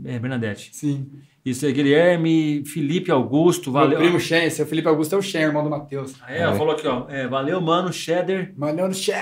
[0.04, 0.70] É, Bernadette.
[0.72, 1.06] Sim.
[1.44, 3.98] Isso é Guilherme, Felipe Augusto, Meu valeu.
[3.98, 6.14] primo Shen, seu Felipe Augusto é o Shen, irmão do Matheus.
[6.22, 7.06] Ah, é, ela falou aqui, ó.
[7.08, 8.50] é, valeu, mano, Cheddar.
[8.56, 9.14] Malhando Shen.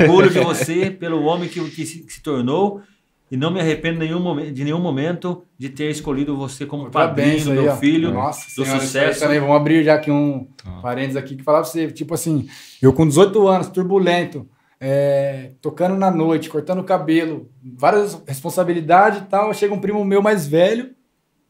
[0.00, 2.82] Orgulho de você pelo homem que, que, se, que se tornou
[3.34, 7.44] e não me arrependo nenhum de nenhum momento de ter escolhido você como padrinho Parabéns
[7.44, 7.76] do aí, meu ó.
[7.76, 9.14] filho, Nossa do senhora, sucesso.
[9.24, 10.70] aí Também, vamos abrir já aqui um Tá.
[10.80, 12.48] parênteses aqui que falar pra você, tipo assim,
[12.80, 14.48] eu com 18 anos, turbulento,
[14.80, 20.22] é, tocando na noite, cortando o cabelo, várias responsabilidades e tal, chega um primo meu
[20.22, 20.90] mais velho,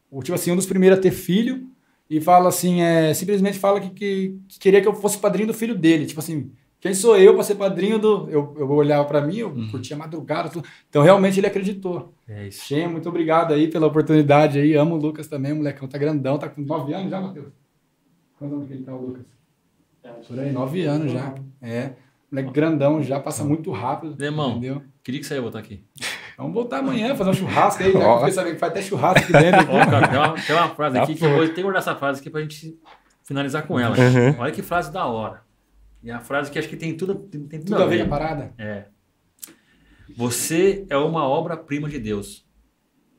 [0.09, 1.67] o tipo assim, um dos primeiros a ter filho,
[2.09, 5.53] e fala assim, é, simplesmente fala que, que, que queria que eu fosse padrinho do
[5.53, 6.51] filho dele, tipo assim,
[6.85, 8.29] quem sou eu para ser padrinho do...
[8.29, 9.69] Eu, eu olhava para mim, eu Uhum.
[9.71, 10.67] curtia madrugada, tudo.
[10.87, 12.13] então realmente ele acreditou.
[12.29, 12.63] É isso.
[12.67, 14.75] Xen, muito obrigado aí pela oportunidade aí.
[14.75, 17.47] Amo o Lucas também, o molecão tá grandão, tá com 9 anos já, Matheus?
[18.37, 19.25] Quantos anos que ele tá, o Lucas?
[20.27, 21.33] Por aí, 9 anos já.
[21.59, 21.93] É.
[22.31, 24.23] Moleque grandão já, passa muito rápido.
[24.23, 24.51] Irmão.
[24.51, 24.83] Entendeu?
[25.03, 25.83] Queria que você ia botar aqui.
[26.37, 29.31] Vamos voltar amanhã, fazer um churrasco aí, já fiquei sabendo que faz até churrasco aqui
[29.31, 29.73] dentro.
[29.73, 31.95] Ó, cara, tem uma, tem uma frase Tá aqui que vou ter que guardar essa
[31.95, 32.77] frase aqui pra gente
[33.23, 33.95] finalizar com ela.
[33.97, 34.35] Uhum.
[34.37, 35.44] Olha que frase da hora.
[36.05, 38.07] E a frase que acho que tem tudo, tem, tem tudo, Tudo a ver a
[38.07, 38.53] parada?
[38.59, 38.85] É.
[40.15, 42.45] Você é uma obra-prima de Deus.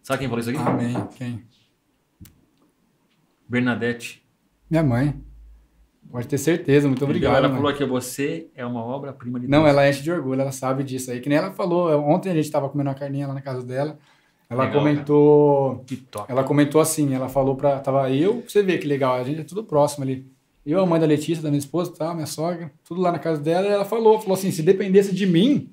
[0.05, 0.59] Sabe quem falou isso aqui?
[0.61, 0.95] Amém.
[1.17, 1.43] Quem?
[3.49, 4.25] Bernadette.
[4.71, 5.21] Minha mãe.
[6.09, 7.35] Pode ter certeza, muito obrigado.
[7.35, 7.57] Ela mãe.
[7.57, 9.61] falou que você é uma obra-prima de Deus.
[9.61, 11.21] Não, ela enche de orgulho, ela sabe disso aí.
[11.21, 13.99] Que nem ela falou, ontem a gente tava comendo uma carninha lá na casa dela.
[14.49, 15.83] Ela Legal, comentou.
[15.85, 16.31] Que top.
[16.31, 17.81] Ela comentou assim, ela falou pra.
[17.81, 20.36] Tava eu, você vê que legal, a gente é tudo próximo ali.
[20.67, 23.41] Eu, a mãe da Letícia, da minha esposa, tá, minha sogra, tudo lá na casa
[23.41, 25.71] dela, e ela falou, falou assim, se dependesse de mim,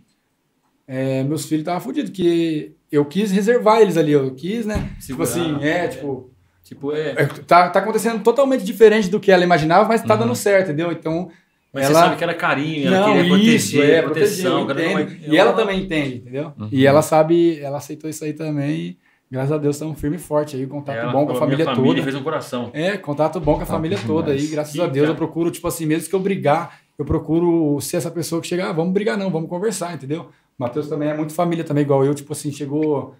[0.87, 4.89] é, meus filhos estavam fodidos, que eu quis reservar eles ali, eu quis, né?
[5.03, 5.87] Tipo Segurar, assim, é, é.
[5.87, 6.29] tipo,
[6.63, 7.09] Tipo, é.
[7.17, 10.91] é, tá, tá acontecendo totalmente diferente do que ela imaginava, mas tá dando certo, entendeu?
[10.93, 11.29] Então,
[11.73, 11.93] Mas ela...
[11.93, 14.65] você sabe que era carinho, ela Não, queria proteger, isso, é, proteção.
[14.65, 15.27] proteger, cara, entendo.
[15.27, 16.53] não- E ela eu- também entende, entendeu?
[16.57, 16.69] Uhum.
[16.71, 18.97] E ela sabe, ela aceitou isso aí também.
[19.33, 21.73] Graças a Deus estamos firme e forte aí, contato ela bom com a minha família,
[21.73, 22.03] toda.
[22.03, 22.69] fez um coração.
[22.71, 25.07] É, contato bom com a família toda aí, graças Sim, a Deus.
[25.07, 25.11] cara.
[25.11, 28.69] Eu procuro, tipo assim, mesmo que eu brigar, eu procuro ser essa pessoa que chega,
[28.69, 30.29] ah, vamos brigar não, vamos conversar, entendeu?
[30.55, 33.15] O Matheus também é muito família também, igual eu, tipo assim, chegou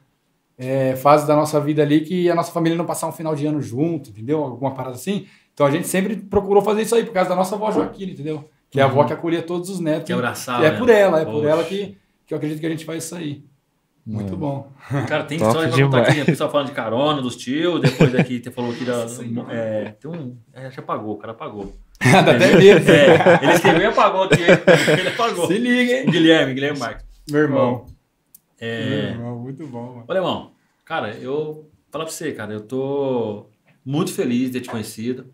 [0.55, 3.47] é, fase da nossa vida ali que a nossa família não passar um final de
[3.47, 4.43] ano junto, entendeu?
[4.43, 5.25] Alguma parada assim.
[5.51, 8.47] Então a gente sempre procurou fazer isso aí, por causa da nossa avó Joaquina, entendeu?
[8.69, 10.05] Que é a avó que acolhia todos os netos.
[10.05, 10.77] Que abraçava, é né?
[10.77, 11.49] por ela, é por Poxa.
[11.49, 13.43] ela que, que eu acredito que a gente faz isso aí.
[14.05, 14.71] Muito bom.
[15.07, 16.21] Cara, tem Top história pra contar aqui.
[16.21, 17.79] O pessoal falando de carona, dos tios.
[17.79, 19.05] Depois daqui, você falou que da,
[19.49, 20.37] é, tem um.
[20.53, 21.73] É, já apagou, o cara apagou.
[22.03, 22.91] Dá até medo.
[22.91, 24.41] É, ele escreveu e apagou aqui.
[24.41, 25.47] Ele apagou.
[25.47, 26.05] Se liga, hein?
[26.05, 27.05] Guilherme, Guilherme Marques.
[27.29, 27.85] Meu irmão.
[28.59, 30.05] É, Meu irmão, muito bom, mano.
[30.07, 30.51] Olha, irmão,
[30.83, 33.47] cara, eu falar pra você, cara, eu tô
[33.85, 35.33] muito feliz de ter te conhecido.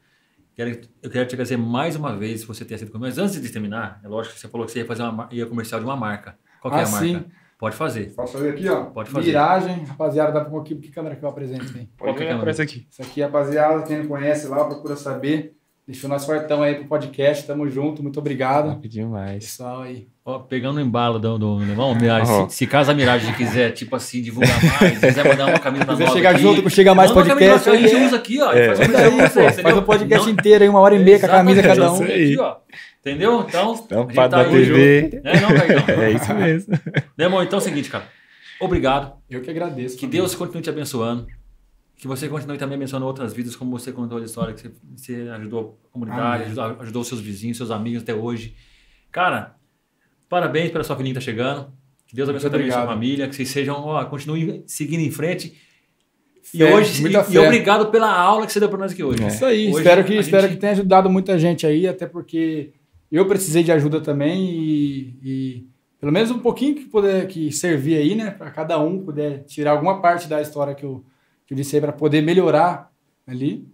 [0.55, 3.05] Quero, eu quero te agradecer mais uma vez por você ter sido comigo.
[3.07, 5.45] Mas antes de terminar, é lógico que você falou que você ia fazer uma ia
[5.45, 6.37] comercial de uma marca.
[6.61, 7.05] Qual que é Ah, a marca?
[7.07, 7.25] sim.
[7.59, 8.13] Pode fazer.
[8.15, 8.85] Posso fazer aqui, ó?
[8.85, 9.27] Pode fazer.
[9.27, 11.89] Miragem, rapaziada, dá pra aqui, que câmera que eu apresento aí?
[11.99, 12.37] Qual que é a câmera?
[12.37, 12.87] Aparece aqui.
[12.89, 15.53] Isso aqui, rapaziada, quem não conhece lá, procura saber.
[15.85, 18.75] Deixou nós fortão aí pro podcast, tamo junto, muito obrigado.
[18.75, 19.43] Top demais.
[19.43, 20.07] Pessoal aí.
[20.23, 23.95] Ó, pegando o embalo do, do irmão, Mirage, se, se caso a Miragem quiser, tipo
[23.95, 26.69] assim, divulgar mais, se quiser mandar uma camisa pra quiser nós chegar aqui, junto com
[26.69, 28.05] Chega Mais camisa Podcast, pra- A gente é.
[28.05, 28.53] usa aqui, ó.
[28.53, 28.67] É.
[28.67, 31.19] Faz, Manda camisa aí, pô, faz o podcast Não- inteiro aí, uma hora e meia
[31.19, 31.95] com a camisa cada um.
[31.95, 32.37] Isso aqui, aí.
[32.37, 32.55] ó.
[33.01, 33.45] Entendeu?
[33.47, 34.75] Então, a Tampa gente da tá aí junto.
[34.75, 35.21] TV.
[35.23, 35.49] É, não?
[36.03, 36.73] É isso mesmo.
[37.17, 37.41] Né, irmão?
[37.43, 38.05] Então é o seguinte, cara.
[38.59, 39.13] Obrigado.
[39.29, 39.95] Eu que agradeço.
[39.95, 40.21] Que família.
[40.21, 41.25] Deus continue te abençoando.
[41.95, 45.29] Que você continue também abençoando outras vidas, como você contou a história, que você, você
[45.31, 48.55] ajudou a comunidade, ajudou, ajudou seus vizinhos, seus amigos até hoje.
[49.11, 49.55] Cara,
[50.29, 51.71] parabéns pela sua filhinha que tá chegando.
[52.07, 55.57] Que Deus abençoe também a sua família, que vocês sejam, ó, continuem seguindo em frente.
[56.53, 59.03] E Fé, hoje, muita e, e obrigado pela aula que você deu para nós aqui
[59.03, 59.21] hoje.
[59.23, 59.27] É.
[59.27, 62.73] Isso aí, Hoje espero, que, espero gente- que tenha ajudado muita gente aí, até porque
[63.15, 65.67] eu precisei de ajuda também e, e
[65.99, 69.71] pelo menos um pouquinho que puder que servir aí, né, para cada um puder tirar
[69.71, 71.03] alguma parte da história que eu,
[71.45, 72.91] que eu disse para poder melhorar
[73.27, 73.67] ali.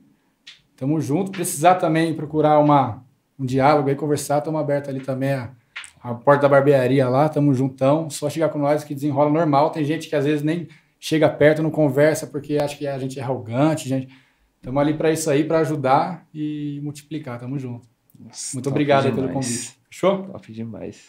[0.75, 1.31] Tamo junto.
[1.31, 3.03] Precisar também procurar uma,
[3.39, 5.51] um diálogo aí, conversar, estamos abertos ali também a,
[6.01, 8.09] a porta da barbearia lá, tamo juntão.
[8.09, 9.69] Só chegar com nós que desenrola normal.
[9.69, 10.67] Tem gente que às vezes nem
[10.99, 14.13] chega perto, não conversa porque acha que a gente é arrogante, gente.
[14.57, 17.39] Estamos ali para isso aí, para ajudar e multiplicar.
[17.39, 17.94] Tamo junto.
[18.19, 19.45] Nossa, Muito obrigado aí pelo demais.
[19.45, 19.75] convite.
[19.89, 20.23] Fechou?
[20.23, 21.07] Top demais.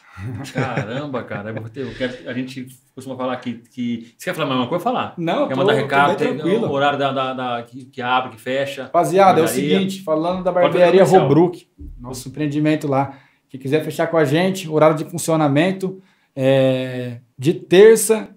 [0.54, 1.50] Caramba, cara.
[1.74, 4.14] Eu quero- a gente costuma falar que, que.
[4.16, 4.84] Você quer falar mais uma coisa?
[4.84, 5.14] Falar.
[5.18, 6.70] Não, Quer tô- mandar tô recado, bem tem o tranquilo.
[6.70, 8.84] horário da, da, da- que, que abre, que fecha.
[8.84, 11.04] Rapaziada, é o seguinte, falando da barbearia.
[11.04, 11.66] Robrook,
[11.98, 13.18] nosso empreendimento lá.
[13.48, 16.00] Quem quiser fechar com a gente, horário de funcionamento
[16.34, 18.28] é de terça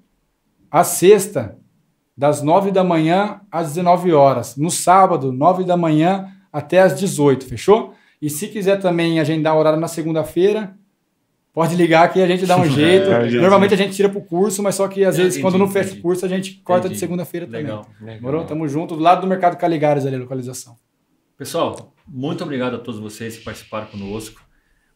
[0.71, 1.57] a sexta,
[2.17, 4.55] das 9 da manhã às 19 horas.
[4.57, 7.93] No sábado, 9 da manhã até às 18, fechou?
[8.21, 10.75] E se quiser também agendar horário na segunda-feira,
[11.53, 13.09] pode ligar que a gente dá um jeito.
[13.09, 13.29] É.
[13.31, 15.93] Normalmente a gente tira pro curso, mas só que às É, vezes quando não fecha
[15.95, 16.95] o curso, a gente corta Entendi.
[16.95, 17.61] de segunda-feira também.
[17.63, 17.87] Legal.
[17.99, 18.43] Demorou?
[18.45, 20.75] Tamo junto, do lado do Mercado Caligares ali, a localização.
[21.37, 24.41] Pessoal, muito obrigado a todos vocês que participaram conosco.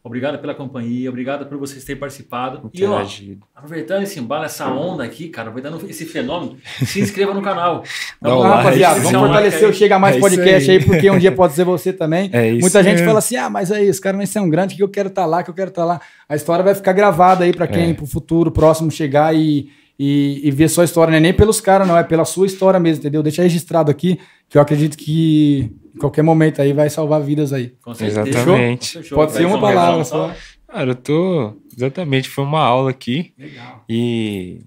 [0.04, 2.70] Obrigado pela companhia, obrigado por vocês terem participado.
[2.74, 3.40] E ó, Interagido.
[3.56, 7.82] aproveitando esse embalo, essa onda aqui, cara, aproveitando esse fenômeno, se inscreva no canal.
[8.20, 10.76] Like, rapaziada, vamos fortalecer o Chega Mais É Podcast aí.
[10.76, 10.84] aí.
[10.84, 12.28] porque um dia pode ser você também.
[12.36, 14.82] É isso Muita gente fala assim: ah, mas aí, os caras nem são grandes, que
[14.82, 15.98] eu quero estar lá, que eu quero estar lá.
[16.28, 17.94] A história vai ficar gravada aí para quem É.
[17.94, 21.10] pro futuro próximo chegar e, e, e ver sua história.
[21.12, 23.22] Não é nem pelos caras, não, é pela sua história mesmo, entendeu?
[23.22, 24.18] Deixa registrado aqui,
[24.50, 27.74] que eu acredito que em qualquer momento aí vai salvar vidas aí.
[27.82, 28.22] Com certeza.
[28.28, 28.98] Exatamente.
[28.98, 29.16] Fechou.
[29.18, 30.34] Pode ser uma palavra só.
[30.66, 31.54] Cara, eu tô.
[31.76, 33.32] Exatamente, foi uma aula aqui.
[33.38, 33.84] Legal.
[33.88, 34.60] E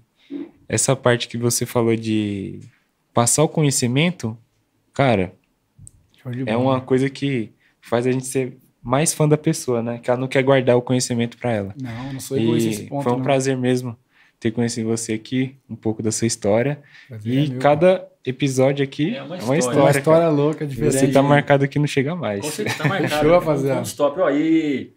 [0.68, 2.60] essa parte que você falou de
[3.12, 4.36] passar o conhecimento,
[4.94, 5.32] cara,
[6.46, 9.98] é uma coisa que faz a gente ser mais fã da pessoa, né?
[9.98, 11.74] Que ela não quer guardar o conhecimento pra ela.
[11.80, 13.02] Não, não sou egoísta nesse E ponto.
[13.02, 13.22] foi um não.
[13.22, 13.96] prazer mesmo
[14.40, 16.80] ter conhecido você aqui, um pouco da sua história.
[17.08, 17.58] Prazer E é meu.
[17.58, 19.56] cada episódio aqui É uma é uma história.
[19.56, 19.78] É história.
[19.80, 19.98] uma cara.
[19.98, 20.92] história louca, diferente.
[20.98, 22.40] Você tá marcado aqui, não chega mais.
[22.40, 23.08] Com certeza, tá marcado.
[23.14, 23.80] Fechou, rapaziada.
[23.80, 24.20] Um stop.
[24.20, 24.92] Ó, e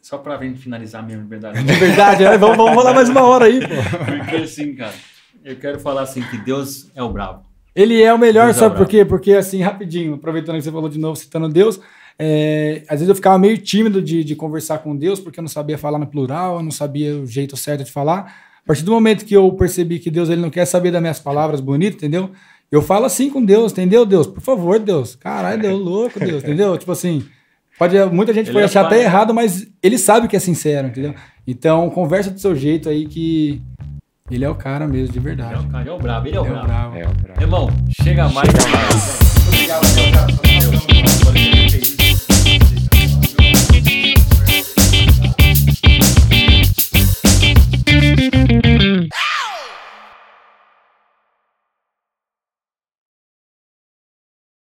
[0.00, 1.62] só pra gente finalizar mesmo, de verdade.
[1.62, 3.74] De verdade, é, vamos, vamos falar mais uma hora aí, pô.
[4.18, 4.94] Porque assim, cara,
[5.44, 7.44] eu quero falar assim que Deus é o brabo.
[7.74, 8.84] Ele é o melhor, Deus é sabe brabo.
[8.84, 9.04] por quê?
[9.04, 11.80] Porque, assim, rapidinho, aproveitando que você falou de novo, citando Deus,
[12.18, 15.48] é, às vezes eu ficava meio tímido de, de conversar com Deus, porque eu não
[15.48, 18.34] sabia falar no plural, eu não sabia o jeito certo de falar.
[18.64, 21.18] A partir do momento que eu percebi que Deus ele não quer saber das minhas
[21.18, 22.30] palavras bonitas, entendeu?
[22.70, 24.26] eu falo assim com Deus, entendeu, Deus?
[24.26, 25.14] Por favor, Deus.
[25.14, 26.78] Caralho, Deus, louco, Deus, entendeu?
[26.78, 27.22] Tipo assim,
[27.78, 29.04] pode, muita gente Ele pode é achar pai, até né?
[29.04, 31.14] errado, mas ele sabe que é sincero, entendeu?
[31.46, 33.60] Então, conversa do seu jeito aí que
[34.30, 35.66] ele é o cara mesmo, de Ele é verdade.
[35.66, 36.66] o cara, ele é o brabo, ele é o Ele é o brabo.
[36.66, 36.96] bravo.
[36.96, 37.40] É, o brabo.
[37.42, 37.68] Irmão,
[38.02, 38.48] chega mais.
[38.48, 39.18] Chega mais.
[39.48, 39.82] Obrigado,